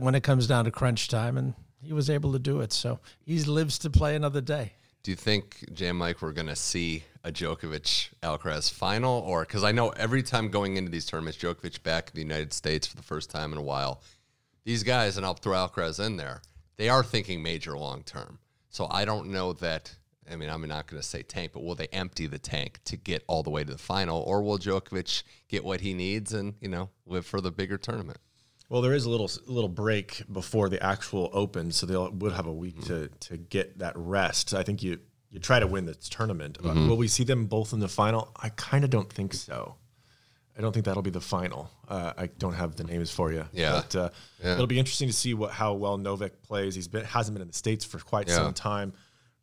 when 0.00 0.14
it 0.14 0.22
comes 0.22 0.46
down 0.46 0.64
to 0.64 0.70
crunch 0.70 1.08
time, 1.08 1.36
and 1.36 1.54
he 1.82 1.92
was 1.92 2.08
able 2.08 2.32
to 2.32 2.38
do 2.38 2.60
it. 2.60 2.72
So 2.72 3.00
he 3.24 3.38
lives 3.44 3.78
to 3.80 3.90
play 3.90 4.16
another 4.16 4.40
day. 4.40 4.72
Do 5.02 5.12
you 5.12 5.16
think, 5.16 5.64
Jan 5.72 5.96
Mike, 5.96 6.22
we're 6.22 6.32
going 6.32 6.48
to 6.48 6.56
see 6.56 7.04
a 7.22 7.30
Djokovic 7.30 8.08
Alcaraz 8.22 8.72
final? 8.72 9.20
Or 9.20 9.42
because 9.42 9.62
I 9.62 9.70
know 9.70 9.90
every 9.90 10.22
time 10.22 10.48
going 10.48 10.76
into 10.76 10.90
these 10.90 11.06
tournaments, 11.06 11.38
Djokovic 11.38 11.82
back 11.82 12.08
in 12.08 12.14
the 12.14 12.22
United 12.22 12.52
States 12.52 12.86
for 12.86 12.96
the 12.96 13.02
first 13.02 13.30
time 13.30 13.52
in 13.52 13.58
a 13.58 13.62
while, 13.62 14.02
these 14.64 14.82
guys, 14.82 15.16
and 15.16 15.24
I'll 15.24 15.34
throw 15.34 15.54
Alcaraz 15.54 16.04
in 16.04 16.16
there, 16.16 16.40
they 16.76 16.88
are 16.88 17.04
thinking 17.04 17.42
major 17.42 17.78
long 17.78 18.02
term. 18.02 18.38
So 18.70 18.88
I 18.90 19.04
don't 19.04 19.28
know 19.28 19.52
that. 19.52 19.94
I 20.30 20.36
mean, 20.36 20.48
I'm 20.50 20.60
not 20.66 20.86
going 20.86 21.00
to 21.00 21.06
say 21.06 21.22
tank, 21.22 21.52
but 21.52 21.62
will 21.62 21.74
they 21.74 21.86
empty 21.88 22.26
the 22.26 22.38
tank 22.38 22.80
to 22.86 22.96
get 22.96 23.22
all 23.26 23.42
the 23.42 23.50
way 23.50 23.64
to 23.64 23.72
the 23.72 23.78
final, 23.78 24.20
or 24.22 24.42
will 24.42 24.58
Djokovic 24.58 25.22
get 25.48 25.64
what 25.64 25.80
he 25.80 25.94
needs 25.94 26.32
and 26.32 26.54
you 26.60 26.68
know 26.68 26.90
live 27.06 27.26
for 27.26 27.40
the 27.40 27.50
bigger 27.50 27.78
tournament? 27.78 28.18
Well, 28.68 28.82
there 28.82 28.94
is 28.94 29.04
a 29.04 29.10
little 29.10 29.30
little 29.46 29.68
break 29.68 30.22
before 30.32 30.68
the 30.68 30.82
actual 30.82 31.30
Open, 31.32 31.70
so 31.70 31.86
they 31.86 31.96
would 31.96 32.32
have 32.32 32.46
a 32.46 32.52
week 32.52 32.84
to 32.86 33.08
to 33.20 33.36
get 33.36 33.78
that 33.78 33.92
rest. 33.96 34.54
I 34.54 34.62
think 34.64 34.82
you 34.82 34.98
you 35.30 35.38
try 35.40 35.60
to 35.60 35.66
win 35.66 35.86
this 35.86 36.08
tournament. 36.08 36.58
Uh, 36.64 36.72
will 36.74 36.96
we 36.96 37.08
see 37.08 37.24
them 37.24 37.46
both 37.46 37.72
in 37.72 37.78
the 37.80 37.88
final? 37.88 38.32
I 38.36 38.48
kind 38.50 38.84
of 38.84 38.90
don't 38.90 39.12
think 39.12 39.34
so. 39.34 39.76
I 40.58 40.62
don't 40.62 40.72
think 40.72 40.86
that'll 40.86 41.02
be 41.02 41.10
the 41.10 41.20
final. 41.20 41.70
Uh, 41.86 42.14
I 42.16 42.26
don't 42.38 42.54
have 42.54 42.76
the 42.76 42.84
names 42.84 43.10
for 43.10 43.30
you. 43.30 43.44
Yeah. 43.52 43.72
but 43.82 43.94
uh, 43.94 44.08
it'll 44.42 44.66
be 44.66 44.78
interesting 44.78 45.06
to 45.08 45.14
see 45.14 45.34
what 45.34 45.50
how 45.52 45.74
well 45.74 45.98
Novak 45.98 46.42
plays. 46.42 46.74
He's 46.74 46.88
been 46.88 47.04
hasn't 47.04 47.34
been 47.34 47.42
in 47.42 47.48
the 47.48 47.54
states 47.54 47.84
for 47.84 47.98
quite 47.98 48.26
Yeah. 48.28 48.36
some 48.36 48.54
time. 48.54 48.94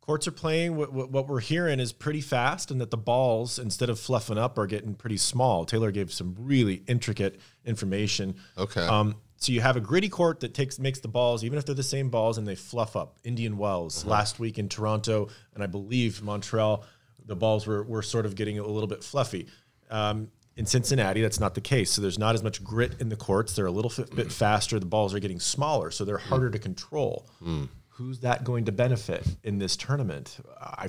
Courts 0.04 0.28
are 0.28 0.32
playing. 0.32 0.76
What, 0.76 0.92
what, 0.92 1.10
what 1.10 1.28
we're 1.28 1.40
hearing 1.40 1.80
is 1.80 1.90
pretty 1.94 2.20
fast, 2.20 2.70
and 2.70 2.78
that 2.82 2.90
the 2.90 2.98
balls, 2.98 3.58
instead 3.58 3.88
of 3.88 3.98
fluffing 3.98 4.36
up, 4.36 4.58
are 4.58 4.66
getting 4.66 4.94
pretty 4.94 5.16
small. 5.16 5.64
Taylor 5.64 5.90
gave 5.90 6.12
some 6.12 6.34
really 6.38 6.82
intricate 6.86 7.40
information. 7.64 8.34
Okay. 8.58 8.86
Um, 8.86 9.14
so 9.38 9.50
you 9.52 9.62
have 9.62 9.76
a 9.76 9.80
gritty 9.80 10.10
court 10.10 10.40
that 10.40 10.52
takes 10.52 10.78
makes 10.78 11.00
the 11.00 11.08
balls, 11.08 11.42
even 11.42 11.58
if 11.58 11.64
they're 11.64 11.74
the 11.74 11.82
same 11.82 12.10
balls, 12.10 12.36
and 12.36 12.46
they 12.46 12.54
fluff 12.54 12.96
up. 12.96 13.16
Indian 13.24 13.56
Wells 13.56 14.02
Uh-huh. 14.02 14.10
last 14.10 14.38
week 14.38 14.58
in 14.58 14.68
Toronto, 14.68 15.28
and 15.54 15.62
I 15.62 15.66
believe 15.66 16.22
Montreal, 16.22 16.84
the 17.24 17.34
balls 17.36 17.66
were 17.66 17.82
were 17.82 18.02
sort 18.02 18.26
of 18.26 18.34
getting 18.34 18.58
a 18.58 18.66
little 18.66 18.86
bit 18.88 19.02
fluffy. 19.02 19.46
Um, 19.90 20.30
in 20.56 20.66
Cincinnati, 20.66 21.20
that's 21.22 21.40
not 21.40 21.54
the 21.54 21.60
case. 21.60 21.90
So 21.90 22.00
there's 22.02 22.18
not 22.18 22.34
as 22.34 22.42
much 22.42 22.62
grit 22.62 23.00
in 23.00 23.08
the 23.08 23.16
courts. 23.16 23.56
They're 23.56 23.66
a 23.66 23.70
little 23.72 23.90
fi- 23.90 24.02
Mm. 24.04 24.16
bit 24.16 24.30
faster. 24.32 24.78
The 24.78 24.86
balls 24.86 25.12
are 25.14 25.18
getting 25.18 25.40
smaller, 25.40 25.90
so 25.90 26.04
they're 26.04 26.18
harder 26.18 26.48
to 26.50 26.58
control. 26.58 27.26
Mm. 27.42 27.68
Who's 27.94 28.20
that 28.20 28.44
going 28.44 28.64
to 28.66 28.72
benefit 28.72 29.26
in 29.42 29.58
this 29.58 29.76
tournament? 29.76 30.38
I, 30.60 30.88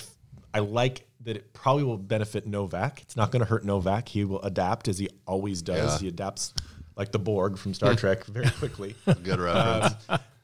I 0.54 0.60
like 0.60 1.08
that 1.22 1.38
it 1.38 1.54
probably 1.54 1.84
will 1.84 1.98
benefit 1.98 2.48
Novak. 2.48 3.02
It's 3.02 3.16
not 3.16 3.32
going 3.32 3.42
to 3.42 3.46
hurt 3.46 3.64
Novak. 3.64 4.10
He 4.10 4.24
will 4.24 4.42
adapt 4.42 4.88
as 4.88 4.98
he 4.98 5.10
always 5.28 5.62
does. 5.62 5.94
Yeah. 5.94 6.00
He 6.00 6.08
adapts 6.08 6.54
like 6.96 7.12
the 7.12 7.20
Borg 7.20 7.58
from 7.58 7.74
Star 7.74 7.96
Trek 7.96 8.26
very 8.26 8.50
quickly. 8.60 8.96
Good 9.06 9.40
reference. 9.40 9.96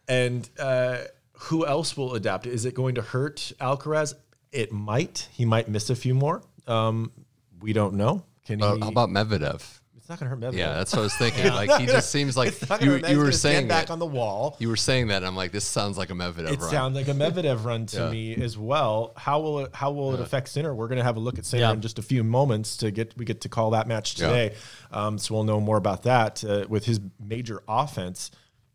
And 0.08 0.50
uh, 0.60 0.98
who 1.34 1.66
else 1.66 1.98
will 1.98 2.14
adapt? 2.16 2.46
Is 2.46 2.66
it 2.66 2.76
going 2.76 2.96
to 2.96 3.02
hurt 3.02 3.54
Alcaraz? 3.60 4.14
It 4.52 4.72
might. 4.72 5.30
He 5.32 5.46
might 5.46 5.68
miss 5.70 5.90
a 5.90 5.96
few 5.96 6.14
more. 6.14 6.44
Um, 6.68 7.12
we 7.60 7.74
don't 7.74 7.96
know. 7.96 8.24
Can 8.46 8.60
he? 8.60 8.66
Uh, 8.66 8.78
how 8.80 8.90
about 8.90 9.10
Medvedev? 9.10 9.80
It's 10.12 10.22
not 10.22 10.28
going 10.30 10.40
to 10.42 10.48
hurt 10.48 10.54
Medvedev. 10.54 10.58
Yeah, 10.58 10.74
that's 10.74 10.92
what 10.94 11.00
I 11.00 11.04
was 11.04 11.16
thinking. 11.18 11.46
Like 11.54 11.80
he 11.80 11.86
just 11.86 12.12
seems 12.12 12.36
like 12.38 12.60
you, 12.62 12.68
gonna 12.68 12.82
hurt 12.84 13.02
Medvedev. 13.04 13.10
you 13.12 13.18
were 13.18 13.26
He's 13.26 13.32
gonna 13.32 13.32
saying 13.34 13.56
stand 13.56 13.68
back 13.70 13.88
that. 13.88 13.94
on 13.94 14.00
the 14.00 14.06
wall. 14.06 14.58
You 14.60 14.70
were 14.70 14.76
saying 14.76 15.08
that. 15.08 15.18
and 15.18 15.26
I'm 15.26 15.36
like, 15.36 15.52
this 15.52 15.66
sounds 15.66 15.98
like 15.98 16.10
a 16.10 16.14
Medvedev 16.14 16.52
It 16.52 16.60
run. 16.60 16.70
sounds 16.70 16.96
like 16.96 17.08
a 17.08 17.14
Medvedev 17.14 17.64
run 17.64 17.86
to 17.88 17.98
Yeah. 18.02 18.10
me 18.12 18.36
as 18.36 18.58
well. 18.58 19.14
How 19.18 19.40
will 19.40 19.60
it 19.66 19.76
how 19.76 19.92
will 19.92 20.14
it 20.14 20.20
affect 20.20 20.50
Sinner? 20.50 20.74
We're 20.76 20.88
going 20.88 20.98
to 20.98 21.04
have 21.04 21.18
a 21.18 21.20
look 21.20 21.38
at 21.38 21.46
Sinner 21.46 21.62
Yeah. 21.64 21.72
in 21.74 21.82
just 21.82 22.00
a 22.00 22.02
few 22.02 22.24
moments 22.24 22.78
to 22.78 22.92
get 22.92 23.18
we 23.18 23.26
get 23.26 23.42
to 23.42 23.50
call 23.50 23.72
that 23.72 23.88
match 23.88 24.20
Yeah. 24.20 24.28
today. 24.28 24.56
Um, 24.92 25.18
so 25.18 25.34
we'll 25.36 25.44
know 25.44 25.60
more 25.60 25.78
about 25.78 26.04
that 26.04 26.44
uh, 26.44 26.66
with 26.68 26.86
his 26.86 27.00
major 27.20 27.62
offense. 27.68 28.32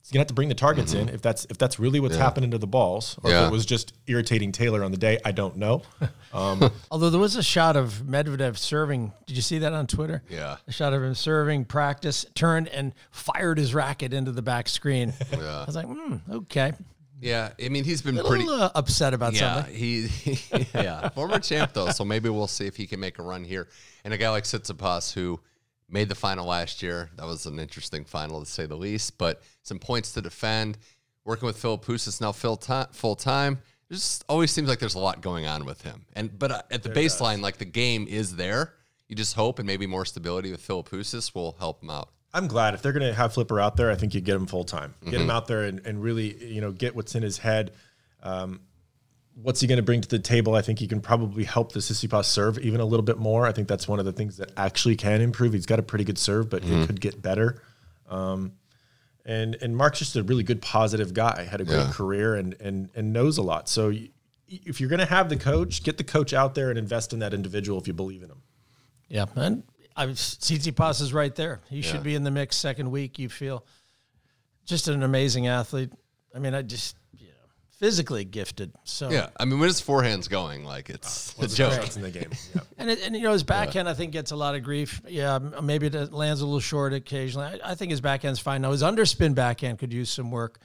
He's 0.07 0.13
gonna 0.13 0.21
have 0.21 0.29
to 0.29 0.35
bring 0.35 0.49
the 0.49 0.55
targets 0.55 0.95
in 0.95 1.09
if 1.09 1.21
that's 1.21 1.47
if 1.51 1.59
that's 1.59 1.81
really 1.81 1.99
what's 1.99 2.15
happening 2.17 2.53
to 2.53 2.59
the 2.59 2.67
balls, 2.69 3.19
or 3.25 3.31
if 3.31 3.37
Mm-hmm. 3.37 3.47
It 3.47 3.51
was 3.51 3.67
just 3.67 3.93
irritating 4.07 4.53
Taylor 4.53 4.85
on 4.85 4.93
the 4.93 4.97
day. 4.97 5.19
I 5.25 5.33
don't 5.33 5.57
know. 5.57 5.83
Although 6.33 7.11
there 7.11 7.21
was 7.21 7.35
a 7.35 7.43
shot 7.43 7.77
of 7.77 8.03
Medvedev 8.07 8.57
serving. 8.57 9.13
Did 9.27 9.35
you 9.37 9.43
see 9.43 9.59
that 9.59 9.73
on 9.73 9.89
Twitter? 9.89 10.23
Yeah. 10.31 10.59
A 10.69 10.73
shot 10.73 10.93
of 10.93 11.03
him 11.03 11.15
serving, 11.17 11.65
practice, 11.65 12.25
turned 12.37 12.69
and 12.69 12.93
fired 13.11 13.59
his 13.59 13.75
racket 13.75 14.13
into 14.13 14.31
the 14.31 14.43
back 14.43 14.69
screen. 14.69 15.13
Yeah. 15.33 15.63
I 15.63 15.65
was 15.65 15.75
like, 15.75 15.87
hmm, 15.87 16.17
okay. 16.31 16.73
yeah, 17.21 17.51
I 17.61 17.69
mean, 17.69 17.83
he's 17.85 18.01
been 18.01 18.17
A 18.19 18.23
pretty. 18.25 18.47
uh, 18.49 18.71
upset 18.77 19.13
about 19.13 19.35
Yeah, 19.35 19.55
something. 19.57 19.75
he, 19.75 20.09
yeah, 20.75 21.09
former 21.11 21.41
champ 21.41 21.73
though, 21.73 21.91
so 21.91 22.05
maybe 22.05 22.29
we'll 22.29 22.47
see 22.47 22.67
if 22.67 22.77
he 22.77 22.87
can 22.87 23.01
make 23.01 23.19
a 23.19 23.23
run 23.23 23.43
here. 23.45 23.69
And 24.05 24.15
a 24.15 24.19
guy 24.19 24.31
like 24.31 24.45
Tsitsipas 24.45 25.13
who 25.13 25.41
made 25.89 26.09
the 26.09 26.15
final 26.15 26.47
last 26.47 26.83
year, 26.83 27.11
that 27.17 27.27
was 27.27 27.47
an 27.47 27.59
interesting 27.59 28.05
final 28.05 28.41
to 28.41 28.47
say 28.47 28.67
the 28.67 28.77
least. 28.77 29.19
But 29.19 29.43
some 29.63 29.79
points 29.79 30.13
to 30.13 30.21
defend. 30.21 30.79
Working 31.25 31.47
with 31.47 31.61
Philippoussis 31.61 32.21
now 32.21 32.33
full 32.33 32.57
time. 32.57 32.87
Full 32.93 33.17
time. 33.17 33.59
Just 33.91 34.25
always 34.29 34.51
seems 34.51 34.69
like 34.69 34.79
there's 34.81 34.95
a 34.95 35.01
lot 35.01 35.21
going 35.23 35.47
on 35.47 35.65
with 35.65 35.83
him. 35.83 36.05
And 36.15 36.37
but 36.39 36.51
uh, 36.53 36.63
at 36.71 36.83
the 36.83 36.89
baseline, 36.91 37.41
like 37.41 37.59
the 37.59 37.65
game 37.65 38.07
is 38.09 38.37
there. 38.37 38.75
You 39.09 39.15
just 39.17 39.35
hope 39.35 39.59
and 39.61 39.67
maybe 39.67 39.87
more 39.87 40.05
stability 40.05 40.51
with 40.51 40.61
Philippoussis 40.67 41.35
will 41.35 41.55
help 41.59 41.83
him 41.83 41.91
out. 41.91 42.11
I'm 42.35 42.49
glad 42.49 42.75
if 42.75 42.83
they're 42.83 42.93
going 42.93 43.07
to 43.07 43.15
have 43.15 43.33
Flipper 43.35 43.61
out 43.61 43.77
there, 43.77 43.91
I 43.91 43.95
think 43.95 44.13
you 44.15 44.21
get 44.21 44.35
him 44.37 44.47
full 44.47 44.65
time. 44.65 44.95
Get 45.05 45.13
Mm-hmm. 45.15 45.23
him 45.23 45.31
out 45.31 45.47
there 45.47 45.63
and, 45.63 45.81
and 45.87 46.03
really, 46.03 46.45
you 46.53 46.61
know, 46.61 46.71
get 46.73 46.95
what's 46.97 47.15
in 47.15 47.23
his 47.23 47.39
head. 47.39 47.73
Um, 48.23 48.61
what's 49.43 49.61
he 49.61 49.67
going 49.67 49.77
to 49.77 49.83
bring 49.83 50.01
to 50.01 50.09
the 50.09 50.19
table? 50.19 50.55
I 50.55 50.63
think 50.63 50.79
he 50.79 50.87
can 50.89 51.01
probably 51.01 51.45
help 51.45 51.73
the 51.73 51.81
Tsitsipas 51.81 52.25
serve 52.25 52.59
even 52.59 52.81
a 52.81 52.85
little 52.85 53.05
bit 53.05 53.19
more. 53.19 53.47
I 53.47 53.53
think 53.53 53.69
that's 53.69 53.87
one 53.87 53.99
of 53.99 54.05
the 54.07 54.13
things 54.13 54.39
that 54.39 54.51
actually 54.57 54.97
can 54.97 55.21
improve. 55.21 55.53
He's 55.53 55.67
got 55.67 55.79
a 55.79 55.83
pretty 55.83 56.05
good 56.05 56.19
serve, 56.19 56.49
but 56.49 56.63
Mm-hmm. 56.63 56.83
it 56.83 56.87
could 56.87 57.01
get 57.01 57.21
better. 57.21 57.63
Um, 58.09 58.53
and 59.25 59.57
and 59.61 59.77
Mark's 59.77 59.99
just 59.99 60.15
a 60.17 60.23
really 60.23 60.43
good, 60.45 60.63
positive 60.63 61.13
guy. 61.13 61.43
Had 61.43 61.61
a 61.61 61.65
great 61.65 61.77
Yeah. 61.79 61.93
career 61.93 62.35
and 62.37 62.55
and 62.61 62.89
and 62.95 63.13
knows 63.13 63.37
a 63.39 63.43
lot. 63.43 63.69
So 63.69 63.89
y- 63.91 64.11
if 64.49 64.81
you're 64.81 64.89
going 64.89 65.01
to 65.01 65.07
have 65.07 65.29
the 65.29 65.37
coach, 65.37 65.83
get 65.83 65.99
the 65.99 66.05
coach 66.05 66.33
out 66.33 66.55
there 66.55 66.71
and 66.71 66.79
invest 66.79 67.13
in 67.13 67.19
that 67.19 67.35
individual 67.35 67.81
if 67.81 67.89
you 67.89 67.93
believe 67.93 68.23
in 68.23 68.31
him. 68.31 68.43
Yeah, 69.09 69.27
and 69.35 69.65
I 69.97 70.07
Tsitsipas 70.07 71.01
is 71.03 71.13
right 71.13 71.35
there. 71.35 71.61
He 71.69 71.79
Yeah. 71.81 71.83
should 71.91 72.03
be 72.05 72.15
in 72.15 72.23
the 72.23 72.31
mix 72.31 72.55
second 72.57 72.91
week. 72.93 73.19
You 73.19 73.29
feel 73.29 73.67
just 74.65 74.87
an 74.89 75.03
amazing 75.03 75.47
athlete. 75.49 75.91
I 76.35 76.39
mean, 76.39 76.55
I 76.55 76.63
just 76.63 76.97
you 77.06 77.06
know, 77.06 77.06
physically 77.79 78.25
gifted. 78.25 78.73
So 78.85 79.11
Yeah, 79.11 79.29
I 79.39 79.45
mean, 79.45 79.59
when 79.59 79.69
his 79.69 79.81
forehand's 79.81 80.29
going, 80.29 80.65
like 80.65 80.91
it's 80.91 81.39
uh, 81.39 81.45
a 81.45 81.49
joke. 81.49 81.73
That's 81.73 81.97
in 81.97 82.03
the 82.03 82.11
game. 82.11 82.31
Yeah. 82.55 82.61
And, 82.79 82.91
it, 82.91 83.01
and 83.05 83.17
you 83.17 83.23
know 83.23 83.33
his 83.33 83.43
backhand, 83.43 83.89
I 83.89 83.95
think, 83.95 84.13
gets 84.13 84.31
a 84.31 84.37
lot 84.37 84.55
of 84.55 84.63
grief. 84.63 85.01
Yeah, 85.09 85.37
m- 85.37 85.55
maybe 85.63 85.87
it 85.87 86.13
lands 86.13 86.41
a 86.41 86.45
little 86.45 86.61
short 86.61 86.93
occasionally. 86.93 87.47
I, 87.47 87.73
I 87.73 87.75
think 87.75 87.91
his 87.91 88.01
backhand's 88.01 88.39
fine. 88.39 88.63
Now 88.63 88.73
his 88.73 88.83
underspin 88.83 89.35
backhand 89.35 89.79
could 89.79 89.93
use 89.93 90.11
some 90.11 90.31
work, 90.31 90.59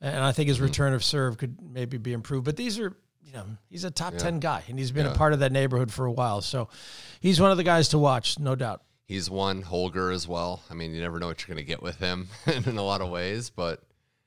and 0.00 0.22
I 0.22 0.32
think 0.32 0.48
his 0.48 0.58
mm-hmm. 0.58 0.66
return 0.66 0.92
of 0.92 1.04
serve 1.04 1.38
could 1.38 1.56
maybe 1.62 1.98
be 1.98 2.12
improved. 2.12 2.44
But 2.44 2.56
these 2.56 2.78
are, 2.78 2.96
you 3.22 3.32
know, 3.32 3.44
he's 3.70 3.84
a 3.84 3.90
top 3.90 4.16
ten 4.16 4.40
guy, 4.40 4.62
and 4.68 4.78
he's 4.78 4.90
been 4.90 5.06
a 5.06 5.14
part 5.14 5.32
of 5.32 5.40
that 5.40 5.52
neighborhood 5.52 5.92
for 5.92 6.06
a 6.06 6.12
while. 6.12 6.40
So 6.40 6.68
he's 7.20 7.40
one 7.40 7.50
of 7.50 7.56
the 7.56 7.64
guys 7.64 7.88
to 7.90 7.98
watch, 7.98 8.38
no 8.38 8.54
doubt. 8.54 8.82
He's 9.06 9.28
one 9.28 9.62
Holger 9.62 10.10
as 10.10 10.26
well. 10.26 10.62
I 10.70 10.74
mean, 10.74 10.94
you 10.94 11.00
never 11.00 11.18
know 11.18 11.26
what 11.26 11.40
you're 11.40 11.54
going 11.54 11.64
to 11.64 11.68
get 11.68 11.82
with 11.82 11.98
him 11.98 12.28
in 12.46 12.76
a 12.76 12.82
lot 12.82 13.00
of 13.00 13.10
ways, 13.10 13.50
but 13.50 13.82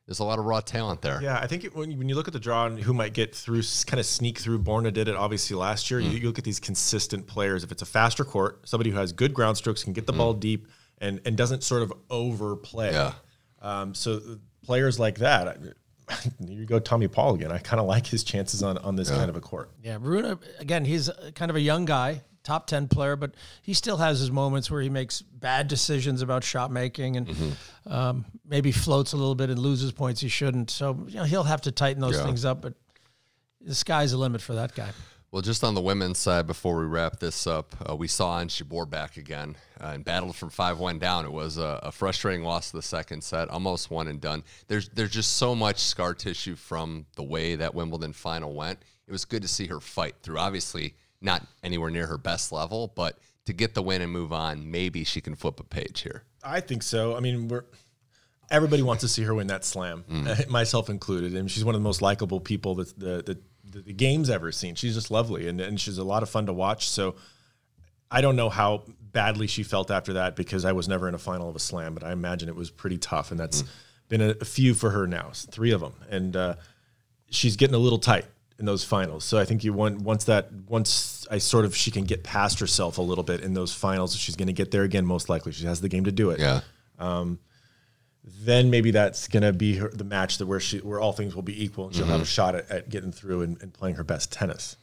there's 0.06 0.20
a 0.20 0.24
lot 0.24 0.38
of 0.38 0.46
raw 0.46 0.60
talent 0.60 1.02
there. 1.02 1.20
Yeah, 1.22 1.40
I 1.40 1.48
think 1.48 1.64
it, 1.64 1.76
when, 1.76 1.92
you, 1.92 1.98
when 1.98 2.08
you 2.08 2.16
look 2.16 2.28
at 2.28 2.34
the 2.34 2.40
draw 2.40 2.68
and 2.68 2.80
who 2.80 2.94
might 2.94 3.14
get 3.14 3.34
through, 3.34 3.64
kind 3.88 4.00
of 4.00 4.06
sneak 4.06 4.38
through. 4.38 4.60
Borna 4.60 4.94
did 4.94 5.08
it 5.08 5.16
obviously 5.16 5.56
last 5.56 5.90
year. 5.90 6.00
Mm. 6.00 6.12
You, 6.12 6.18
you, 6.20 6.28
look 6.28 6.38
at 6.38 6.44
these 6.44 6.60
consistent 6.60 7.26
players. 7.26 7.64
If 7.64 7.72
it's 7.72 7.82
a 7.82 7.88
faster 7.88 8.24
court, 8.24 8.68
somebody 8.68 8.92
who 8.92 8.98
has 8.98 9.14
good 9.14 9.34
ground 9.34 9.58
strokes 9.58 9.84
can 9.84 9.94
get 9.94 10.06
the 10.06 10.14
mm. 10.14 10.18
ball 10.18 10.34
deep 10.34 10.68
and 11.00 11.22
and 11.26 11.36
doesn't 11.36 11.64
sort 11.64 11.82
of 11.82 11.92
overplay. 12.10 12.92
Yeah. 12.92 13.14
Um, 13.62 13.96
so 13.96 14.22
players 14.64 15.00
like 15.00 15.20
that. 15.20 15.58
Here 16.10 16.30
you 16.40 16.66
go, 16.66 16.78
Tommy 16.78 17.08
Paul 17.08 17.34
again. 17.34 17.52
I 17.52 17.58
kind 17.58 17.80
of 17.80 17.88
like 17.88 18.06
his 18.06 18.24
chances 18.24 18.62
on 18.62 18.78
on 18.80 18.96
this 18.96 19.10
yeah. 19.10 19.18
kind 19.18 19.30
of 19.30 19.36
a 19.36 19.42
court. 19.42 19.72
Yeah, 19.84 19.98
Rune 20.00 20.38
again. 20.60 20.86
He's 20.86 21.10
kind 21.34 21.50
of 21.50 21.56
a 21.56 21.62
young 21.62 21.86
guy 21.86 22.22
top 22.46 22.68
10 22.68 22.88
player, 22.88 23.16
but 23.16 23.32
he 23.62 23.74
still 23.74 23.98
has 23.98 24.20
his 24.20 24.32
moments 24.32 24.72
where 24.72 24.82
he 24.82 24.90
makes 24.90 25.22
bad 25.22 25.68
decisions 25.68 26.22
about 26.22 26.44
shot 26.44 26.72
making 26.72 27.18
and 27.18 27.28
mm-hmm. 27.28 27.92
um, 27.92 28.26
maybe 28.48 28.72
floats 28.72 29.12
a 29.14 29.18
little 29.18 29.36
bit 29.36 29.50
and 29.50 29.60
loses 29.60 29.92
points 29.92 30.22
he 30.22 30.30
shouldn't. 30.30 30.70
So, 30.70 31.06
you 31.08 31.16
know, 31.16 31.24
he'll 31.24 31.44
have 31.44 31.62
to 31.62 31.72
tighten 31.72 32.02
those 32.02 32.16
yeah. 32.16 32.24
things 32.24 32.46
up, 32.46 32.62
but 32.62 32.76
the 33.60 33.76
sky's 33.76 34.12
the 34.12 34.18
limit 34.18 34.42
for 34.42 34.54
that 34.54 34.76
guy. 34.76 34.92
Well, 35.32 35.42
just 35.42 35.66
on 35.66 35.74
the 35.74 35.82
women's 35.82 36.18
side, 36.18 36.48
before 36.48 36.78
we 36.78 36.86
wrap 36.86 37.20
this 37.20 37.46
up, 37.46 37.76
uh, 37.90 37.94
we 37.94 38.08
saw 38.08 38.42
Jabeur 38.42 38.90
back 38.90 39.18
again 39.18 39.58
uh, 39.82 39.88
and 39.88 40.06
battled 40.06 40.38
from 40.38 40.50
5 40.50 40.80
1 40.80 40.98
down. 40.98 41.26
It 41.26 41.32
was 41.32 41.58
a, 41.58 41.82
a, 41.84 41.92
frustrating 41.92 42.46
loss 42.46 42.72
to 42.72 42.78
the 42.78 42.82
second 42.82 43.22
set, 43.22 43.50
almost 43.50 43.92
one 43.92 44.08
and 44.08 44.22
done. 44.22 44.46
There's, 44.70 44.88
there's 44.90 45.12
just 45.12 45.36
so 45.36 45.54
much 45.54 45.80
scar 45.80 46.14
tissue 46.14 46.56
from 46.56 47.06
the 47.18 47.24
way 47.24 47.56
that 47.58 47.76
Wimbledon 47.76 48.14
final 48.14 48.54
went. 48.54 48.80
It 49.08 49.12
was 49.12 49.26
good 49.26 49.42
to 49.42 49.48
see 49.50 49.68
her 49.68 49.82
fight 49.82 50.16
through. 50.24 50.38
Obviously, 50.38 50.96
not 51.26 51.46
anywhere 51.64 51.90
near 51.90 52.08
her 52.08 52.18
best 52.18 52.52
level, 52.52 52.94
but 52.96 53.18
to 53.46 53.54
get 53.54 53.74
the 53.74 53.82
win 53.82 54.02
and 54.02 54.12
move 54.12 54.32
on, 54.32 54.72
maybe 54.72 55.04
she 55.04 55.20
can 55.20 55.36
flip 55.36 55.60
a 55.60 55.64
page 55.64 56.02
here. 56.02 56.24
I 56.44 56.62
think 56.62 56.84
so. 56.84 57.16
I 57.16 57.20
mean, 57.20 57.48
we're 57.48 57.66
everybody 58.52 58.84
wants 58.84 59.02
to 59.02 59.08
see 59.08 59.24
her 59.24 59.34
win 59.34 59.48
that 59.48 59.66
slam, 59.66 60.04
mm. 60.10 60.48
myself 60.50 60.90
included. 60.90 61.34
And 61.36 61.50
she's 61.50 61.66
one 61.66 61.76
of 61.76 61.82
the 61.82 61.84
most 61.84 62.02
likable 62.02 62.40
people 62.40 62.76
that 62.76 63.00
the, 63.00 63.38
the, 63.66 63.82
the 63.82 63.94
game's 63.94 64.30
ever 64.30 64.52
seen. 64.52 64.76
She's 64.76 64.96
just 64.96 65.12
lovely 65.12 65.48
and, 65.48 65.60
and 65.60 65.80
she's 65.80 65.98
a 65.98 66.04
lot 66.04 66.24
of 66.24 66.30
fun 66.30 66.46
to 66.46 66.54
watch. 66.54 66.90
So 66.90 67.16
I 68.12 68.22
don't 68.22 68.36
know 68.36 68.50
how 68.50 68.84
badly 69.00 69.48
she 69.48 69.64
felt 69.64 69.92
after 69.92 70.14
that 70.14 70.36
because 70.36 70.66
I 70.66 70.74
was 70.74 70.88
never 70.88 71.08
in 71.08 71.16
a 71.16 71.20
final 71.20 71.50
of 71.50 71.56
a 71.56 71.60
slam, 71.60 71.94
but 71.94 72.04
I 72.04 72.12
imagine 72.12 72.50
it 72.50 72.56
was 72.56 72.70
pretty 72.70 72.98
tough. 72.98 73.32
And 73.32 73.40
that's 73.40 73.64
mm. 73.64 73.68
been 74.10 74.22
a, 74.22 74.30
a, 74.42 74.46
few 74.46 74.74
for 74.74 74.92
her 74.92 75.08
now, 75.08 75.32
three 75.34 75.72
of 75.72 75.82
them. 75.82 75.94
And 76.10 76.36
uh, 76.36 76.56
she's 77.30 77.56
getting 77.56 77.76
a 77.76 77.80
little 77.80 78.00
tight 78.00 78.26
in 78.58 78.66
those 78.66 78.84
finals. 78.84 79.26
So 79.26 79.38
I 79.38 79.46
think 79.46 79.64
you 79.64 79.74
want 79.74 80.02
once 80.02 80.26
that 80.26 80.52
once 80.68 81.28
I 81.30 81.40
sort 81.40 81.66
of 81.66 81.76
she 81.76 81.92
can 81.92 82.06
get 82.06 82.24
past 82.24 82.60
herself 82.60 82.98
a 82.98 83.02
little 83.02 83.24
bit 83.24 83.42
in 83.42 83.54
those 83.54 83.74
finals, 83.74 84.16
she's 84.16 84.36
going 84.36 84.48
to 84.48 84.54
get 84.54 84.72
there 84.72 84.84
again. 84.84 85.06
Most 85.06 85.30
likely, 85.30 85.52
she 85.52 85.66
has 85.66 85.82
the 85.82 85.90
game 85.90 86.06
to 86.06 86.12
do 86.12 86.30
it. 86.30 86.40
Yeah. 86.40 86.62
Um, 86.98 87.40
then 88.24 88.70
maybe 88.72 88.92
that's 88.92 89.28
going 89.28 89.44
to 89.44 89.54
be 89.54 89.76
her, 89.76 89.90
the 89.90 90.04
match 90.04 90.40
that 90.40 90.48
where 90.48 90.60
she 90.60 90.80
where 90.80 91.00
all 91.00 91.14
things 91.14 91.36
will 91.36 91.44
be 91.44 91.64
equal 91.64 91.88
and 91.88 91.96
she'll 91.96 92.06
mm-hmm. 92.06 92.14
have 92.14 92.22
a 92.22 92.26
shot 92.26 92.56
at, 92.56 92.70
at 92.72 92.90
getting 92.90 93.12
through 93.12 93.42
and, 93.42 93.62
and, 93.62 93.74
playing 93.74 93.96
her 93.96 94.04
best 94.04 94.32
tennis. 94.32 94.78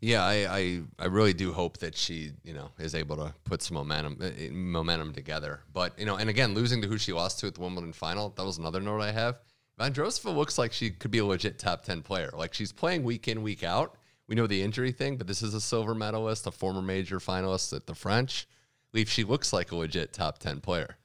Yeah, 0.00 0.24
I, 0.24 0.56
I, 0.58 0.80
I 0.98 1.06
really 1.06 1.32
do 1.32 1.52
hope 1.52 1.78
that 1.78 1.96
she 1.96 2.32
you 2.44 2.54
know 2.54 2.70
is 2.78 2.94
able 2.94 3.16
to 3.16 3.34
put 3.44 3.62
some 3.62 3.74
momentum 3.74 4.18
uh, 4.22 4.52
momentum 4.52 5.12
together. 5.12 5.60
But 5.72 5.98
you 5.98 6.06
know, 6.06 6.16
and 6.16 6.30
again, 6.30 6.54
losing 6.54 6.80
to 6.82 6.88
who 6.88 6.96
she 6.96 7.12
lost 7.12 7.40
to 7.40 7.46
at 7.46 7.54
the 7.54 7.60
Wimbledon 7.60 7.92
final, 7.92 8.30
that 8.36 8.44
was 8.44 8.58
another 8.58 8.80
note 8.80 9.00
I 9.00 9.10
have 9.10 9.36
Vondrousova 9.78 10.34
looks 10.34 10.58
like 10.58 10.72
she 10.72 10.90
could 10.90 11.10
be 11.10 11.18
a 11.18 11.24
legit 11.24 11.58
top 11.58 11.84
10 11.84 12.02
player. 12.02 12.30
Like 12.34 12.54
she's 12.54 12.72
playing 12.72 13.02
week 13.02 13.28
in, 13.28 13.42
week 13.42 13.62
out. 13.62 13.96
We 14.26 14.34
know 14.34 14.46
the 14.46 14.62
injury 14.62 14.92
thing, 14.92 15.16
but 15.16 15.26
this 15.26 15.42
is 15.42 15.54
a 15.54 15.60
silver 15.60 15.94
medalist, 15.94 16.46
a 16.46 16.50
former 16.50 16.82
major 16.82 17.18
finalist 17.18 17.74
at 17.74 17.86
the 17.86 17.94
French. 17.94 18.48
Leif, 18.92 19.08
she 19.08 19.24
looks 19.24 19.52
like 19.52 19.72
a 19.72 19.76
legit 19.76 20.12
top 20.12 20.38
10 20.38 20.60
player. 20.60 20.96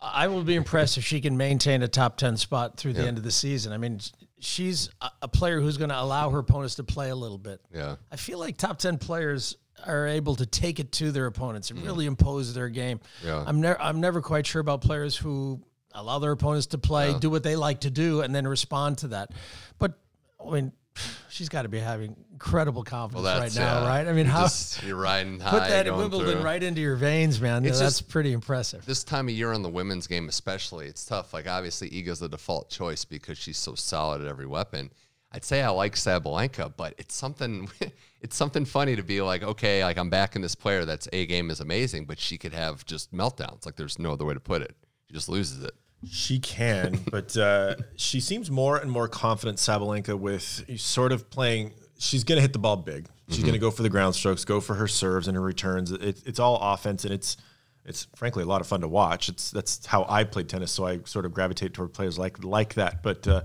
I 0.00 0.26
will 0.26 0.42
be 0.42 0.56
impressed 0.56 0.98
if 0.98 1.04
she 1.04 1.20
can 1.20 1.36
maintain 1.36 1.82
a 1.82 1.88
top 1.88 2.16
10 2.16 2.36
spot 2.36 2.76
through 2.76 2.94
the 2.94 3.06
end 3.06 3.18
of 3.18 3.24
the 3.24 3.30
season. 3.30 3.72
I 3.72 3.76
mean, 3.76 4.00
she's 4.40 4.90
a 5.20 5.28
player 5.28 5.60
who's 5.60 5.76
going 5.76 5.90
to 5.90 6.00
allow 6.00 6.30
her 6.30 6.40
opponents 6.40 6.74
to 6.76 6.84
play 6.84 7.10
a 7.10 7.14
little 7.14 7.38
bit. 7.38 7.60
Yeah. 7.72 7.96
I 8.10 8.16
feel 8.16 8.40
like 8.40 8.56
top 8.56 8.78
10 8.78 8.98
players 8.98 9.56
are 9.86 10.08
able 10.08 10.34
to 10.36 10.46
take 10.46 10.80
it 10.80 10.92
to 10.92 11.12
their 11.12 11.26
opponents 11.26 11.70
and 11.70 11.78
mm. 11.78 11.84
really 11.84 12.06
impose 12.06 12.52
their 12.52 12.68
game. 12.68 13.00
Yeah. 13.24 13.44
I'm 13.46 13.60
never 13.60 13.80
I'm 13.80 14.00
never 14.00 14.20
quite 14.20 14.46
sure 14.46 14.60
about 14.60 14.80
players 14.80 15.16
who 15.16 15.60
allow 15.94 16.18
their 16.18 16.32
opponents 16.32 16.66
to 16.68 16.78
play, 16.78 17.10
yeah. 17.10 17.18
do 17.18 17.30
what 17.30 17.42
they 17.42 17.56
like 17.56 17.80
to 17.80 17.90
do, 17.90 18.20
and 18.22 18.34
then 18.34 18.46
respond 18.46 18.98
to 18.98 19.08
that. 19.08 19.30
But 19.78 19.98
I 20.44 20.50
mean, 20.50 20.72
she's 21.28 21.48
got 21.48 21.62
to 21.62 21.68
be 21.68 21.78
having 21.78 22.16
incredible 22.32 22.82
confidence 22.82 23.24
well, 23.24 23.40
right 23.40 23.54
now, 23.54 23.86
right? 23.86 24.06
I 24.06 24.12
mean, 24.12 24.26
you're 24.26 24.34
how 24.34 24.42
just, 24.42 24.82
you're 24.82 24.96
riding 24.96 25.40
high, 25.40 25.50
put 25.50 25.68
that 25.68 25.96
Wimbledon 25.96 26.34
through. 26.34 26.42
right 26.42 26.62
into 26.62 26.80
your 26.80 26.96
veins, 26.96 27.40
man. 27.40 27.64
It's 27.64 27.78
that's 27.78 27.98
just, 27.98 28.10
pretty 28.10 28.32
impressive. 28.32 28.84
This 28.84 29.04
time 29.04 29.28
of 29.28 29.34
year 29.34 29.52
on 29.52 29.62
the 29.62 29.68
women's 29.68 30.06
game, 30.06 30.28
especially, 30.28 30.86
it's 30.86 31.04
tough. 31.04 31.32
Like 31.32 31.48
obviously, 31.48 31.90
Iga's 31.90 32.18
the 32.18 32.28
default 32.28 32.68
choice 32.70 33.04
because 33.04 33.38
she's 33.38 33.58
so 33.58 33.74
solid 33.74 34.20
at 34.20 34.26
every 34.26 34.46
weapon. 34.46 34.90
I'd 35.34 35.44
say 35.44 35.62
I 35.62 35.70
like 35.70 35.94
Sabalenka, 35.94 36.74
but 36.76 36.94
it's 36.98 37.14
something 37.14 37.68
it's 38.20 38.36
something 38.36 38.64
funny 38.64 38.96
to 38.96 39.02
be 39.02 39.20
like, 39.22 39.42
okay, 39.42 39.84
like 39.84 39.96
I'm 39.96 40.10
backing 40.10 40.42
this 40.42 40.54
player 40.54 40.84
that's 40.84 41.08
a 41.12 41.26
game 41.26 41.50
is 41.50 41.60
amazing, 41.60 42.04
but 42.04 42.18
she 42.18 42.38
could 42.38 42.52
have 42.52 42.84
just 42.84 43.14
meltdowns. 43.14 43.64
Like 43.64 43.76
there's 43.76 43.98
no 43.98 44.12
other 44.12 44.24
way 44.24 44.34
to 44.34 44.40
put 44.40 44.62
it. 44.62 44.76
She 45.08 45.14
just 45.14 45.28
loses 45.28 45.62
it. 45.64 45.72
She 46.08 46.38
can, 46.38 47.00
but 47.10 47.36
uh, 47.36 47.76
she 47.96 48.20
seems 48.20 48.50
more 48.50 48.76
and 48.76 48.90
more 48.90 49.08
confident, 49.08 49.58
Sabalenka, 49.58 50.18
with 50.18 50.80
sort 50.80 51.12
of 51.12 51.30
playing. 51.30 51.74
She's 51.98 52.24
going 52.24 52.36
to 52.36 52.42
hit 52.42 52.52
the 52.52 52.58
ball 52.58 52.76
big. 52.76 53.08
She's 53.28 53.38
mm-hmm. 53.38 53.46
going 53.46 53.54
to 53.54 53.60
go 53.60 53.70
for 53.70 53.82
the 53.82 53.88
ground 53.88 54.14
strokes, 54.14 54.44
go 54.44 54.60
for 54.60 54.74
her 54.74 54.88
serves 54.88 55.28
and 55.28 55.36
her 55.36 55.42
returns. 55.42 55.92
It, 55.92 56.22
it's 56.26 56.38
all 56.38 56.58
offense, 56.60 57.04
and 57.04 57.14
it's 57.14 57.36
it's 57.84 58.06
frankly 58.16 58.42
a 58.42 58.46
lot 58.46 58.60
of 58.60 58.66
fun 58.66 58.80
to 58.80 58.88
watch. 58.88 59.28
It's 59.28 59.50
that's 59.50 59.86
how 59.86 60.06
I 60.08 60.24
played 60.24 60.48
tennis, 60.48 60.72
so 60.72 60.86
I 60.86 61.00
sort 61.04 61.24
of 61.24 61.32
gravitate 61.32 61.74
toward 61.74 61.92
players 61.92 62.18
like 62.18 62.42
like 62.44 62.74
that. 62.74 63.02
But 63.02 63.26
uh, 63.26 63.42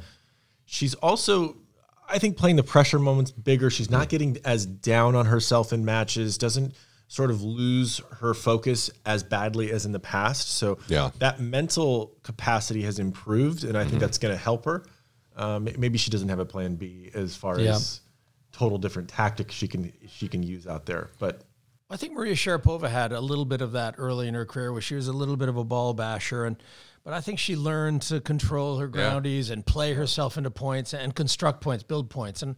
she's 0.65 0.93
also, 0.95 1.57
I 2.07 2.19
think, 2.19 2.37
playing 2.37 2.55
the 2.55 2.63
pressure 2.63 2.99
moments 2.99 3.31
bigger. 3.31 3.69
She's 3.69 3.89
not 3.89 4.09
getting 4.09 4.37
as 4.45 4.65
down 4.65 5.15
on 5.15 5.27
herself 5.27 5.73
in 5.73 5.85
matches. 5.85 6.37
Doesn't 6.37 6.75
sort 7.07 7.31
of 7.31 7.41
lose 7.41 8.01
her 8.19 8.33
focus 8.33 8.89
as 9.05 9.23
badly 9.23 9.71
as 9.71 9.85
in 9.85 9.91
the 9.91 9.99
past. 9.99 10.51
So 10.51 10.77
yeah. 10.87 11.11
that 11.19 11.39
mental 11.39 12.13
capacity 12.23 12.81
has 12.83 12.99
improved, 12.99 13.63
and 13.63 13.77
I 13.77 13.81
think 13.81 13.93
mm-hmm. 13.93 13.99
that's 14.01 14.17
going 14.17 14.33
to 14.33 14.41
help 14.41 14.65
her. 14.65 14.83
Um, 15.35 15.69
maybe 15.77 15.97
she 15.97 16.09
doesn't 16.09 16.29
have 16.29 16.39
a 16.39 16.45
plan 16.45 16.75
B 16.75 17.11
as 17.13 17.35
far 17.35 17.59
yeah. 17.59 17.75
as 17.75 18.01
total 18.51 18.77
different 18.77 19.07
tactics 19.07 19.53
she 19.53 19.67
can 19.67 19.93
she 20.07 20.27
can 20.27 20.43
use 20.43 20.67
out 20.67 20.85
there, 20.85 21.09
but. 21.19 21.41
I 21.89 21.95
think 21.95 22.11
Maria 22.11 22.33
Sharapova 22.33 22.89
had 22.89 23.13
a 23.13 23.21
little 23.21 23.45
bit 23.45 23.61
of 23.61 23.71
that 23.71 23.95
early 23.97 24.27
in 24.27 24.33
her 24.33 24.45
career, 24.45 24.73
where 24.73 24.81
she 24.81 24.95
was 24.95 25.07
a 25.07 25.13
little 25.13 25.37
bit 25.37 25.47
of 25.47 25.55
a 25.55 25.63
ball 25.63 25.93
basher, 25.93 26.43
and 26.43 26.61
but 27.05 27.13
I 27.13 27.21
think 27.21 27.39
she 27.39 27.55
learned 27.55 28.01
to 28.01 28.19
control 28.19 28.79
her 28.79 28.89
groundies 28.89 29.47
yeah. 29.47 29.53
and 29.53 29.65
play 29.65 29.93
herself 29.93 30.37
into 30.37 30.51
points 30.51 30.93
and 30.93 31.15
construct 31.15 31.61
points, 31.61 31.83
build 31.83 32.09
points, 32.09 32.41
and 32.43 32.57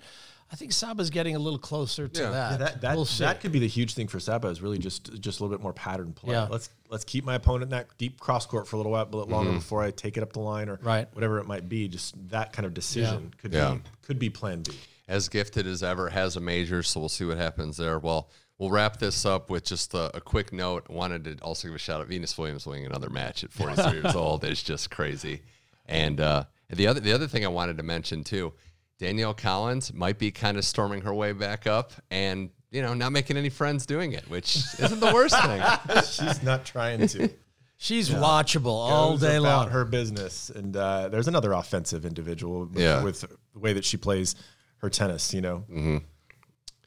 I 0.51 0.55
think 0.55 0.71
Saba's 0.71 1.11
getting 1.11 1.35
a 1.35 1.39
little 1.39 1.59
closer 1.59 2.07
to 2.07 2.21
yeah. 2.21 2.29
that. 2.31 2.51
Yeah, 2.51 2.57
that 2.57 2.81
that, 2.81 2.95
we'll 2.95 3.05
that 3.05 3.39
could 3.39 3.51
be 3.51 3.59
the 3.59 3.67
huge 3.67 3.93
thing 3.93 4.07
for 4.07 4.19
Saba 4.19 4.47
is 4.47 4.61
really 4.61 4.79
just 4.79 5.21
just 5.21 5.39
a 5.39 5.43
little 5.43 5.55
bit 5.55 5.61
more 5.61 5.73
pattern 5.73 6.11
play. 6.11 6.33
Yeah. 6.33 6.47
Let's 6.49 6.69
let's 6.89 7.03
keep 7.03 7.23
my 7.23 7.35
opponent 7.35 7.63
in 7.63 7.69
that 7.69 7.87
deep 7.97 8.19
cross 8.19 8.47
court 8.47 8.67
for 8.67 8.75
a 8.75 8.79
little 8.79 8.91
while, 8.91 9.05
bit 9.05 9.17
longer 9.27 9.51
mm-hmm. 9.51 9.59
before 9.59 9.83
I 9.83 9.91
take 9.91 10.17
it 10.17 10.23
up 10.23 10.33
the 10.33 10.39
line 10.39 10.69
or 10.69 10.79
right. 10.81 11.07
whatever 11.13 11.37
it 11.39 11.45
might 11.45 11.69
be. 11.69 11.87
Just 11.87 12.15
that 12.29 12.51
kind 12.51 12.65
of 12.65 12.73
decision 12.73 13.31
could 13.37 13.51
be 13.51 13.81
could 14.01 14.17
be 14.17 14.29
plan 14.29 14.63
B. 14.63 14.73
As 15.07 15.29
gifted 15.29 15.67
as 15.67 15.83
ever 15.83 16.09
has 16.09 16.35
a 16.35 16.39
major, 16.39 16.83
so 16.83 16.99
we'll 16.99 17.09
see 17.09 17.25
what 17.25 17.37
happens 17.37 17.77
there. 17.77 17.97
Well, 17.97 18.29
we'll 18.57 18.69
wrap 18.69 18.97
this 18.97 19.25
up 19.25 19.49
with 19.49 19.65
just 19.65 19.93
a, 19.93 20.15
a 20.17 20.21
quick 20.21 20.51
note. 20.53 20.89
Wanted 20.89 21.23
to 21.25 21.37
also 21.43 21.67
give 21.67 21.75
a 21.75 21.79
shout 21.79 22.01
out 22.01 22.07
Venus 22.07 22.37
Williams 22.37 22.65
winning 22.65 22.85
another 22.85 23.09
match 23.09 23.43
at 23.43 23.51
43 23.51 24.01
years 24.01 24.15
old. 24.15 24.43
It's 24.43 24.63
just 24.63 24.89
crazy. 24.89 25.41
And 25.87 26.19
uh, 26.19 26.45
the 26.69 26.87
other 26.87 26.99
the 26.99 27.13
other 27.13 27.27
thing 27.27 27.45
I 27.45 27.49
wanted 27.49 27.77
to 27.77 27.83
mention 27.83 28.23
too 28.23 28.53
Danielle 28.99 29.33
Collins 29.33 29.93
might 29.93 30.19
be 30.19 30.29
kind 30.29 30.57
of 30.57 30.65
storming 30.65 31.01
her 31.01 31.13
way 31.13 31.31
back 31.31 31.65
up 31.65 31.93
and, 32.11 32.49
you 32.69 32.81
know, 32.81 32.93
not 32.93 33.11
making 33.11 33.37
any 33.37 33.49
friends 33.49 33.85
doing 33.85 34.11
it, 34.11 34.29
which 34.29 34.57
isn't 34.77 34.99
the 34.99 35.13
worst 35.13 35.41
thing. 35.41 35.61
She's 36.03 36.43
not 36.43 36.65
trying 36.65 37.07
to. 37.07 37.29
She's 37.77 38.09
yeah. 38.09 38.17
watchable 38.17 38.65
all 38.73 39.11
Goes 39.11 39.21
day 39.21 39.39
long. 39.39 39.69
Her 39.69 39.85
business, 39.85 40.49
and 40.49 40.75
uh, 40.75 41.07
there's 41.07 41.29
another 41.29 41.53
offensive 41.53 42.05
individual 42.05 42.65
with, 42.65 42.77
yeah. 42.77 43.01
with, 43.01 43.21
the 43.21 43.59
way 43.59 43.71
that 43.71 43.85
she 43.85 43.95
plays 43.95 44.35
her 44.79 44.89
tennis. 44.89 45.33
You 45.33 45.39
know, 45.39 45.63
mm-hmm. 45.71 45.97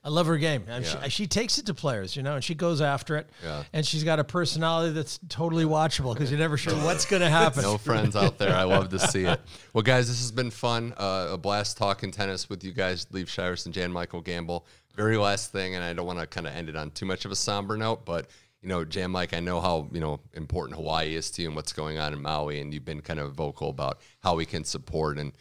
I 0.05 0.09
love 0.09 0.27
her 0.27 0.37
game. 0.37 0.65
Yeah. 0.67 0.83
She, 0.83 1.11
she, 1.11 1.27
takes 1.29 1.59
it 1.59 1.67
to 1.67 1.75
players, 1.75 2.17
you 2.17 2.25
know, 2.25 2.35
and 2.35 2.43
she 2.43 2.57
goes 2.57 2.81
after 2.81 3.17
it. 3.17 3.31
Yeah. 3.45 3.63
And 3.73 3.87
she's 3.87 4.03
got 4.03 4.19
a 4.19 4.25
personality 4.25 4.93
that's 4.93 5.21
totally 5.29 5.65
watchable 5.65 6.13
because 6.13 6.29
you're 6.29 6.41
never 6.41 6.57
sure 6.57 6.75
what's 6.75 7.07
going 7.07 7.23
to 7.23 7.31
happen. 7.31 7.63
no 7.63 7.79
friends 7.79 8.17
out 8.17 8.37
there. 8.37 8.55
I 8.55 8.65
love 8.65 8.89
to 8.89 8.99
see 8.99 9.25
it. 9.25 9.41
Well, 9.73 9.83
guys, 9.83 10.09
this 10.09 10.19
has 10.19 10.33
been 10.33 10.51
fun. 10.51 10.93
Uh, 10.97 11.29
a 11.33 11.39
blast 11.39 11.77
talking 11.77 12.11
tennis 12.11 12.51
with 12.51 12.65
you 12.65 12.73
guys, 12.73 13.07
Leif 13.13 13.39
and 13.39 13.73
Jan 13.73 13.93
Michael 13.93 14.23
Gambill. 14.23 14.65
Very 14.97 15.17
last 15.17 15.53
thing, 15.53 15.77
and 15.77 15.85
I 15.85 15.93
don't 15.93 16.05
want 16.05 16.19
to 16.19 16.27
kind 16.27 16.47
of 16.47 16.55
end 16.55 16.69
it 16.69 16.77
on 16.77 16.91
too 16.91 17.07
much 17.07 17.25
of 17.25 17.31
a 17.31 17.37
somber 17.37 17.77
note, 17.77 18.05
but 18.05 18.29
you 18.63 18.69
know, 18.69 18.85
Jan 18.85 19.11
Mike, 19.11 19.35
I 19.35 19.41
know 19.41 19.61
how 19.61 19.89
you 19.93 20.01
know 20.01 20.21
important 20.35 20.77
Hawaii 20.77 21.15
is 21.15 21.31
to 21.33 21.43
you 21.43 21.49
and 21.49 21.57
what's 21.57 21.73
going 21.73 21.99
on 21.99 22.13
in 22.13 22.23
Maui, 22.23 22.61
and 22.61 22.73
you've 22.73 22.85
been 22.85 23.01
kind 23.01 23.19
of 23.19 23.33
vocal 23.33 23.71
about 23.71 24.01
how 24.23 24.37
we 24.37 24.47
can 24.47 24.65
support 24.65 25.19
and 25.19 25.33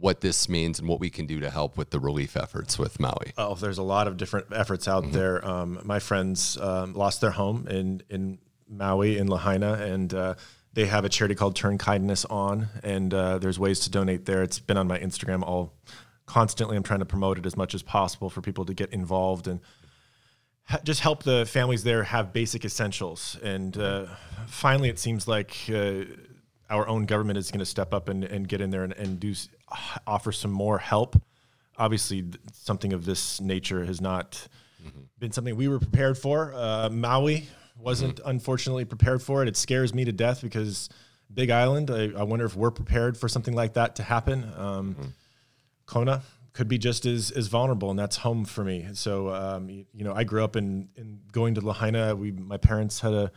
what 0.00 0.20
this 0.20 0.48
means 0.48 0.78
and 0.78 0.88
what 0.88 0.98
we 0.98 1.10
can 1.10 1.26
do 1.26 1.40
to 1.40 1.50
help 1.50 1.76
with 1.76 1.90
the 1.90 2.00
relief 2.00 2.36
efforts 2.36 2.78
with 2.78 2.98
Maui. 2.98 3.32
Oh, 3.36 3.54
there's 3.54 3.78
a 3.78 3.82
lot 3.82 4.08
of 4.08 4.16
different 4.16 4.46
efforts 4.52 4.88
out 4.88 5.04
mm-hmm. 5.04 5.12
there. 5.12 5.46
Um, 5.46 5.80
my 5.84 5.98
friends 5.98 6.56
um, 6.58 6.94
lost 6.94 7.20
their 7.20 7.30
home 7.30 7.66
in 7.68 8.02
in 8.08 8.38
Maui 8.68 9.18
in 9.18 9.28
Lahaina, 9.28 9.74
and 9.74 10.12
uh, 10.14 10.34
they 10.72 10.86
have 10.86 11.04
a 11.04 11.08
charity 11.08 11.34
called 11.34 11.56
Turn 11.56 11.78
Kindness 11.78 12.24
On, 12.24 12.68
and 12.82 13.12
uh, 13.12 13.38
there's 13.38 13.58
ways 13.58 13.80
to 13.80 13.90
donate 13.90 14.24
there. 14.24 14.42
It's 14.42 14.58
been 14.58 14.76
on 14.76 14.88
my 14.88 14.98
Instagram 14.98 15.42
all 15.42 15.74
constantly. 16.26 16.76
I'm 16.76 16.82
trying 16.82 17.00
to 17.00 17.06
promote 17.06 17.38
it 17.38 17.46
as 17.46 17.56
much 17.56 17.74
as 17.74 17.82
possible 17.82 18.30
for 18.30 18.40
people 18.40 18.64
to 18.64 18.74
get 18.74 18.92
involved 18.92 19.48
and 19.48 19.60
just 20.84 21.00
help 21.00 21.24
the 21.24 21.44
families 21.46 21.82
there 21.82 22.04
have 22.04 22.32
basic 22.32 22.64
essentials. 22.64 23.36
And 23.42 23.76
uh, 23.76 24.06
finally, 24.46 24.88
it 24.88 25.00
seems 25.00 25.26
like 25.26 25.56
uh, 25.68 26.04
our 26.68 26.86
own 26.86 27.06
government 27.06 27.38
is 27.38 27.50
going 27.50 27.58
to 27.58 27.66
step 27.66 27.92
up 27.92 28.08
and, 28.08 28.22
and 28.22 28.46
get 28.46 28.60
in 28.60 28.70
there 28.70 28.84
and, 28.84 28.92
and 28.92 29.18
do 29.18 29.34
offer 30.06 30.32
some 30.32 30.50
more 30.50 30.78
help. 30.78 31.20
Obviously, 31.76 32.24
something 32.52 32.92
of 32.92 33.04
this 33.04 33.40
nature 33.40 33.84
has 33.84 34.00
not 34.00 34.48
been 35.18 35.32
something 35.32 35.56
we 35.56 35.68
were 35.68 35.78
prepared 35.78 36.16
for. 36.18 36.52
Uh, 36.54 36.88
Maui 36.90 37.48
wasn't 37.78 38.20
unfortunately 38.24 38.84
prepared 38.84 39.22
for 39.22 39.42
it. 39.42 39.48
It 39.48 39.56
scares 39.56 39.94
me 39.94 40.04
to 40.04 40.12
death 40.12 40.42
because 40.42 40.88
Big 41.32 41.50
Island. 41.50 41.90
I, 41.90 42.10
I 42.18 42.22
wonder 42.24 42.44
if 42.44 42.56
we're 42.56 42.70
prepared 42.70 43.16
for 43.16 43.28
something 43.28 43.54
like 43.54 43.74
that 43.74 43.96
to 43.96 44.02
happen. 44.02 44.50
Um, 44.56 45.14
Kona 45.86 46.22
could 46.52 46.68
be 46.68 46.78
just 46.78 47.06
as, 47.06 47.30
as 47.30 47.46
vulnerable, 47.46 47.90
and 47.90 47.98
that's 47.98 48.16
home 48.16 48.44
for 48.44 48.64
me. 48.64 48.88
So, 48.94 49.30
um, 49.30 49.70
you, 49.70 49.86
you 49.94 50.04
know, 50.04 50.12
I 50.12 50.24
grew 50.24 50.42
up 50.42 50.56
in, 50.56 50.88
in 50.96 51.20
going 51.32 51.54
to 51.54 51.60
Lahaina. 51.60 52.16
We, 52.16 52.32
my 52.32 52.56
parents 52.56 53.00
had 53.00 53.12
a 53.12 53.30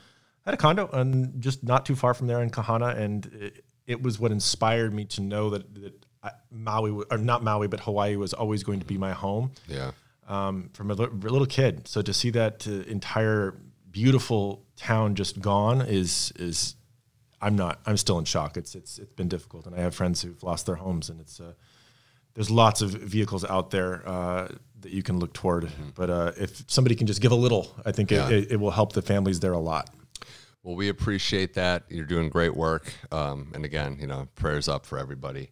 had 0.45 0.53
a 0.53 0.57
condo, 0.57 0.89
and 0.91 1.41
just 1.41 1.63
not 1.63 1.85
too 1.85 1.95
far 1.95 2.13
from 2.13 2.27
there 2.27 2.41
in 2.41 2.49
Kahana, 2.49 2.97
and 2.97 3.25
it, 3.27 3.65
it 3.87 4.01
was 4.01 4.19
what 4.19 4.31
inspired 4.31 4.93
me 4.93 5.05
to 5.05 5.21
know 5.21 5.49
that, 5.51 5.73
that 5.75 6.05
I, 6.23 6.31
Maui, 6.51 7.03
or 7.11 7.17
not 7.17 7.43
Maui, 7.43 7.67
but 7.67 7.81
Hawaii 7.81 8.15
was 8.15 8.33
always 8.33 8.63
going 8.63 8.79
to 8.79 8.85
be 8.85 8.97
my 8.97 9.11
home 9.13 9.51
Yeah. 9.67 9.91
um, 10.27 10.69
from 10.73 10.89
a 10.91 10.93
little 10.95 11.45
kid. 11.45 11.87
So 11.87 12.01
to 12.01 12.13
see 12.13 12.29
that 12.31 12.67
uh, 12.67 12.71
entire 12.89 13.55
beautiful 13.91 14.63
town 14.75 15.15
just 15.15 15.39
gone 15.41 15.81
is 15.81 16.31
is 16.37 16.75
I'm 17.41 17.55
not 17.55 17.79
I'm 17.85 17.97
still 17.97 18.17
in 18.19 18.25
shock. 18.25 18.57
It's 18.57 18.73
it's 18.75 18.99
it's 18.99 19.13
been 19.13 19.27
difficult, 19.27 19.65
and 19.67 19.75
I 19.75 19.79
have 19.81 19.93
friends 19.93 20.21
who've 20.21 20.41
lost 20.43 20.65
their 20.65 20.75
homes, 20.75 21.09
and 21.09 21.19
it's 21.19 21.39
uh, 21.39 21.53
there's 22.35 22.49
lots 22.49 22.81
of 22.81 22.89
vehicles 22.91 23.43
out 23.45 23.69
there 23.69 24.01
uh, 24.07 24.47
that 24.81 24.91
you 24.91 25.03
can 25.03 25.19
look 25.19 25.33
toward. 25.33 25.69
But 25.93 26.09
uh, 26.09 26.31
if 26.37 26.63
somebody 26.67 26.95
can 26.95 27.05
just 27.05 27.21
give 27.21 27.31
a 27.31 27.35
little, 27.35 27.67
I 27.85 27.91
think 27.91 28.11
Yeah. 28.11 28.27
it, 28.29 28.33
it, 28.45 28.51
it 28.53 28.59
will 28.59 28.71
help 28.71 28.93
the 28.93 29.01
families 29.01 29.39
there 29.41 29.53
a 29.53 29.59
lot. 29.59 29.89
Well, 30.63 30.75
we 30.75 30.87
appreciate 30.89 31.53
that. 31.55 31.83
You're 31.89 32.05
doing 32.05 32.29
great 32.29 32.55
work. 32.55 32.93
Um, 33.11 33.51
and 33.53 33.65
again, 33.65 33.97
you 33.99 34.07
know, 34.07 34.27
prayers 34.35 34.67
up 34.69 34.85
for 34.85 34.97
everybody 34.97 35.51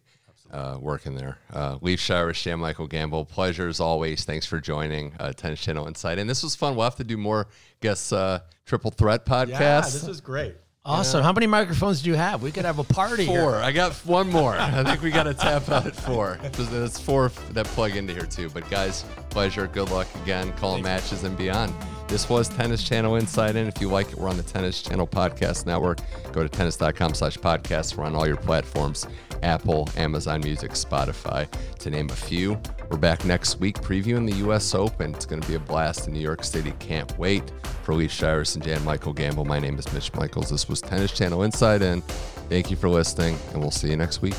uh, 0.52 0.78
working 0.80 1.14
there. 1.14 1.38
Uh, 1.52 1.78
Leif 1.80 2.00
Shiras, 2.00 2.40
Jan 2.42 2.60
Michael 2.60 2.88
Gambill, 2.88 3.28
pleasure 3.28 3.68
as 3.68 3.80
always. 3.80 4.24
Thanks 4.24 4.46
for 4.46 4.60
joining 4.60 5.14
uh, 5.18 5.32
Tennis 5.32 5.60
Channel 5.60 5.86
Insight. 5.86 6.18
And 6.18 6.28
this 6.28 6.42
was 6.42 6.54
fun. 6.54 6.76
We'll 6.76 6.84
have 6.84 6.96
to 6.96 7.04
do 7.04 7.16
more 7.16 7.48
guest 7.80 8.12
uh, 8.12 8.40
triple 8.66 8.90
threat 8.90 9.24
podcasts. 9.26 9.92
This 9.92 10.08
is 10.08 10.20
great. 10.20 10.54
Awesome. 10.84 11.22
How 11.22 11.32
many 11.32 11.46
microphones 11.46 12.02
do 12.02 12.10
you 12.10 12.16
have? 12.16 12.42
We 12.42 12.50
could 12.50 12.64
have 12.64 12.80
a 12.80 12.84
party. 12.84 13.24
here. 13.24 13.40
Four. 13.40 13.54
I 13.58 13.70
got 13.70 13.92
one 14.04 14.28
more. 14.28 14.56
I 14.58 14.82
think 14.82 15.00
we 15.00 15.12
got 15.12 15.24
to 15.24 15.34
tap 15.34 15.68
out 15.68 15.86
at 15.86 15.94
four. 15.94 16.40
So 16.54 16.64
There's 16.64 16.98
four 16.98 17.30
that 17.52 17.66
plug 17.66 17.94
into 17.94 18.12
here 18.12 18.26
too. 18.26 18.50
But 18.50 18.68
guys, 18.68 19.04
pleasure. 19.30 19.68
Good 19.68 19.90
luck 19.90 20.08
again. 20.24 20.52
Calling 20.54 20.82
matches 20.82 21.22
and 21.22 21.36
beyond. 21.36 21.72
This 22.08 22.28
was 22.28 22.48
Tennis 22.48 22.82
Channel 22.82 23.14
Inside 23.14 23.54
In. 23.54 23.68
If 23.68 23.80
you 23.80 23.88
like 23.90 24.10
it, 24.10 24.16
we're 24.18 24.28
on 24.28 24.36
the 24.36 24.42
Tennis 24.42 24.82
Channel 24.82 25.06
Podcast 25.06 25.66
Network. 25.66 26.00
Go 26.32 26.42
to 26.42 26.48
tennis.com 26.48 27.14
slash 27.14 27.38
podcast. 27.38 27.96
We're 27.96 28.04
on 28.04 28.16
all 28.16 28.26
your 28.26 28.36
platforms 28.36 29.06
Apple, 29.42 29.88
Amazon 29.96 30.40
Music, 30.40 30.72
Spotify, 30.72 31.48
to 31.78 31.90
name 31.90 32.10
a 32.10 32.14
few. 32.14 32.60
We're 32.90 32.98
back 32.98 33.24
next 33.24 33.60
week 33.60 33.80
previewing 33.80 34.30
the 34.30 34.36
U.S. 34.38 34.74
Open. 34.74 35.14
It's 35.14 35.26
going 35.26 35.40
to 35.42 35.48
be 35.48 35.54
a 35.54 35.60
blast 35.60 36.06
in 36.06 36.14
New 36.14 36.20
York 36.20 36.44
City. 36.44 36.72
Can't 36.78 37.16
wait. 37.18 37.50
For 37.82 37.94
Leif 37.94 38.12
Shiras 38.12 38.54
and 38.54 38.62
Jan 38.62 38.84
Michael 38.84 39.12
Gambill, 39.12 39.46
my 39.46 39.58
name 39.58 39.78
is 39.78 39.92
Mitch 39.92 40.12
Michals. 40.14 40.50
This 40.50 40.68
was 40.68 40.80
Tennis 40.80 41.12
Channel 41.12 41.42
Inside 41.42 41.82
In. 41.82 42.00
Thank 42.48 42.70
you 42.70 42.76
for 42.76 42.88
listening, 42.88 43.36
and 43.52 43.60
we'll 43.60 43.72
see 43.72 43.90
you 43.90 43.96
next 43.96 44.22
week. 44.22 44.34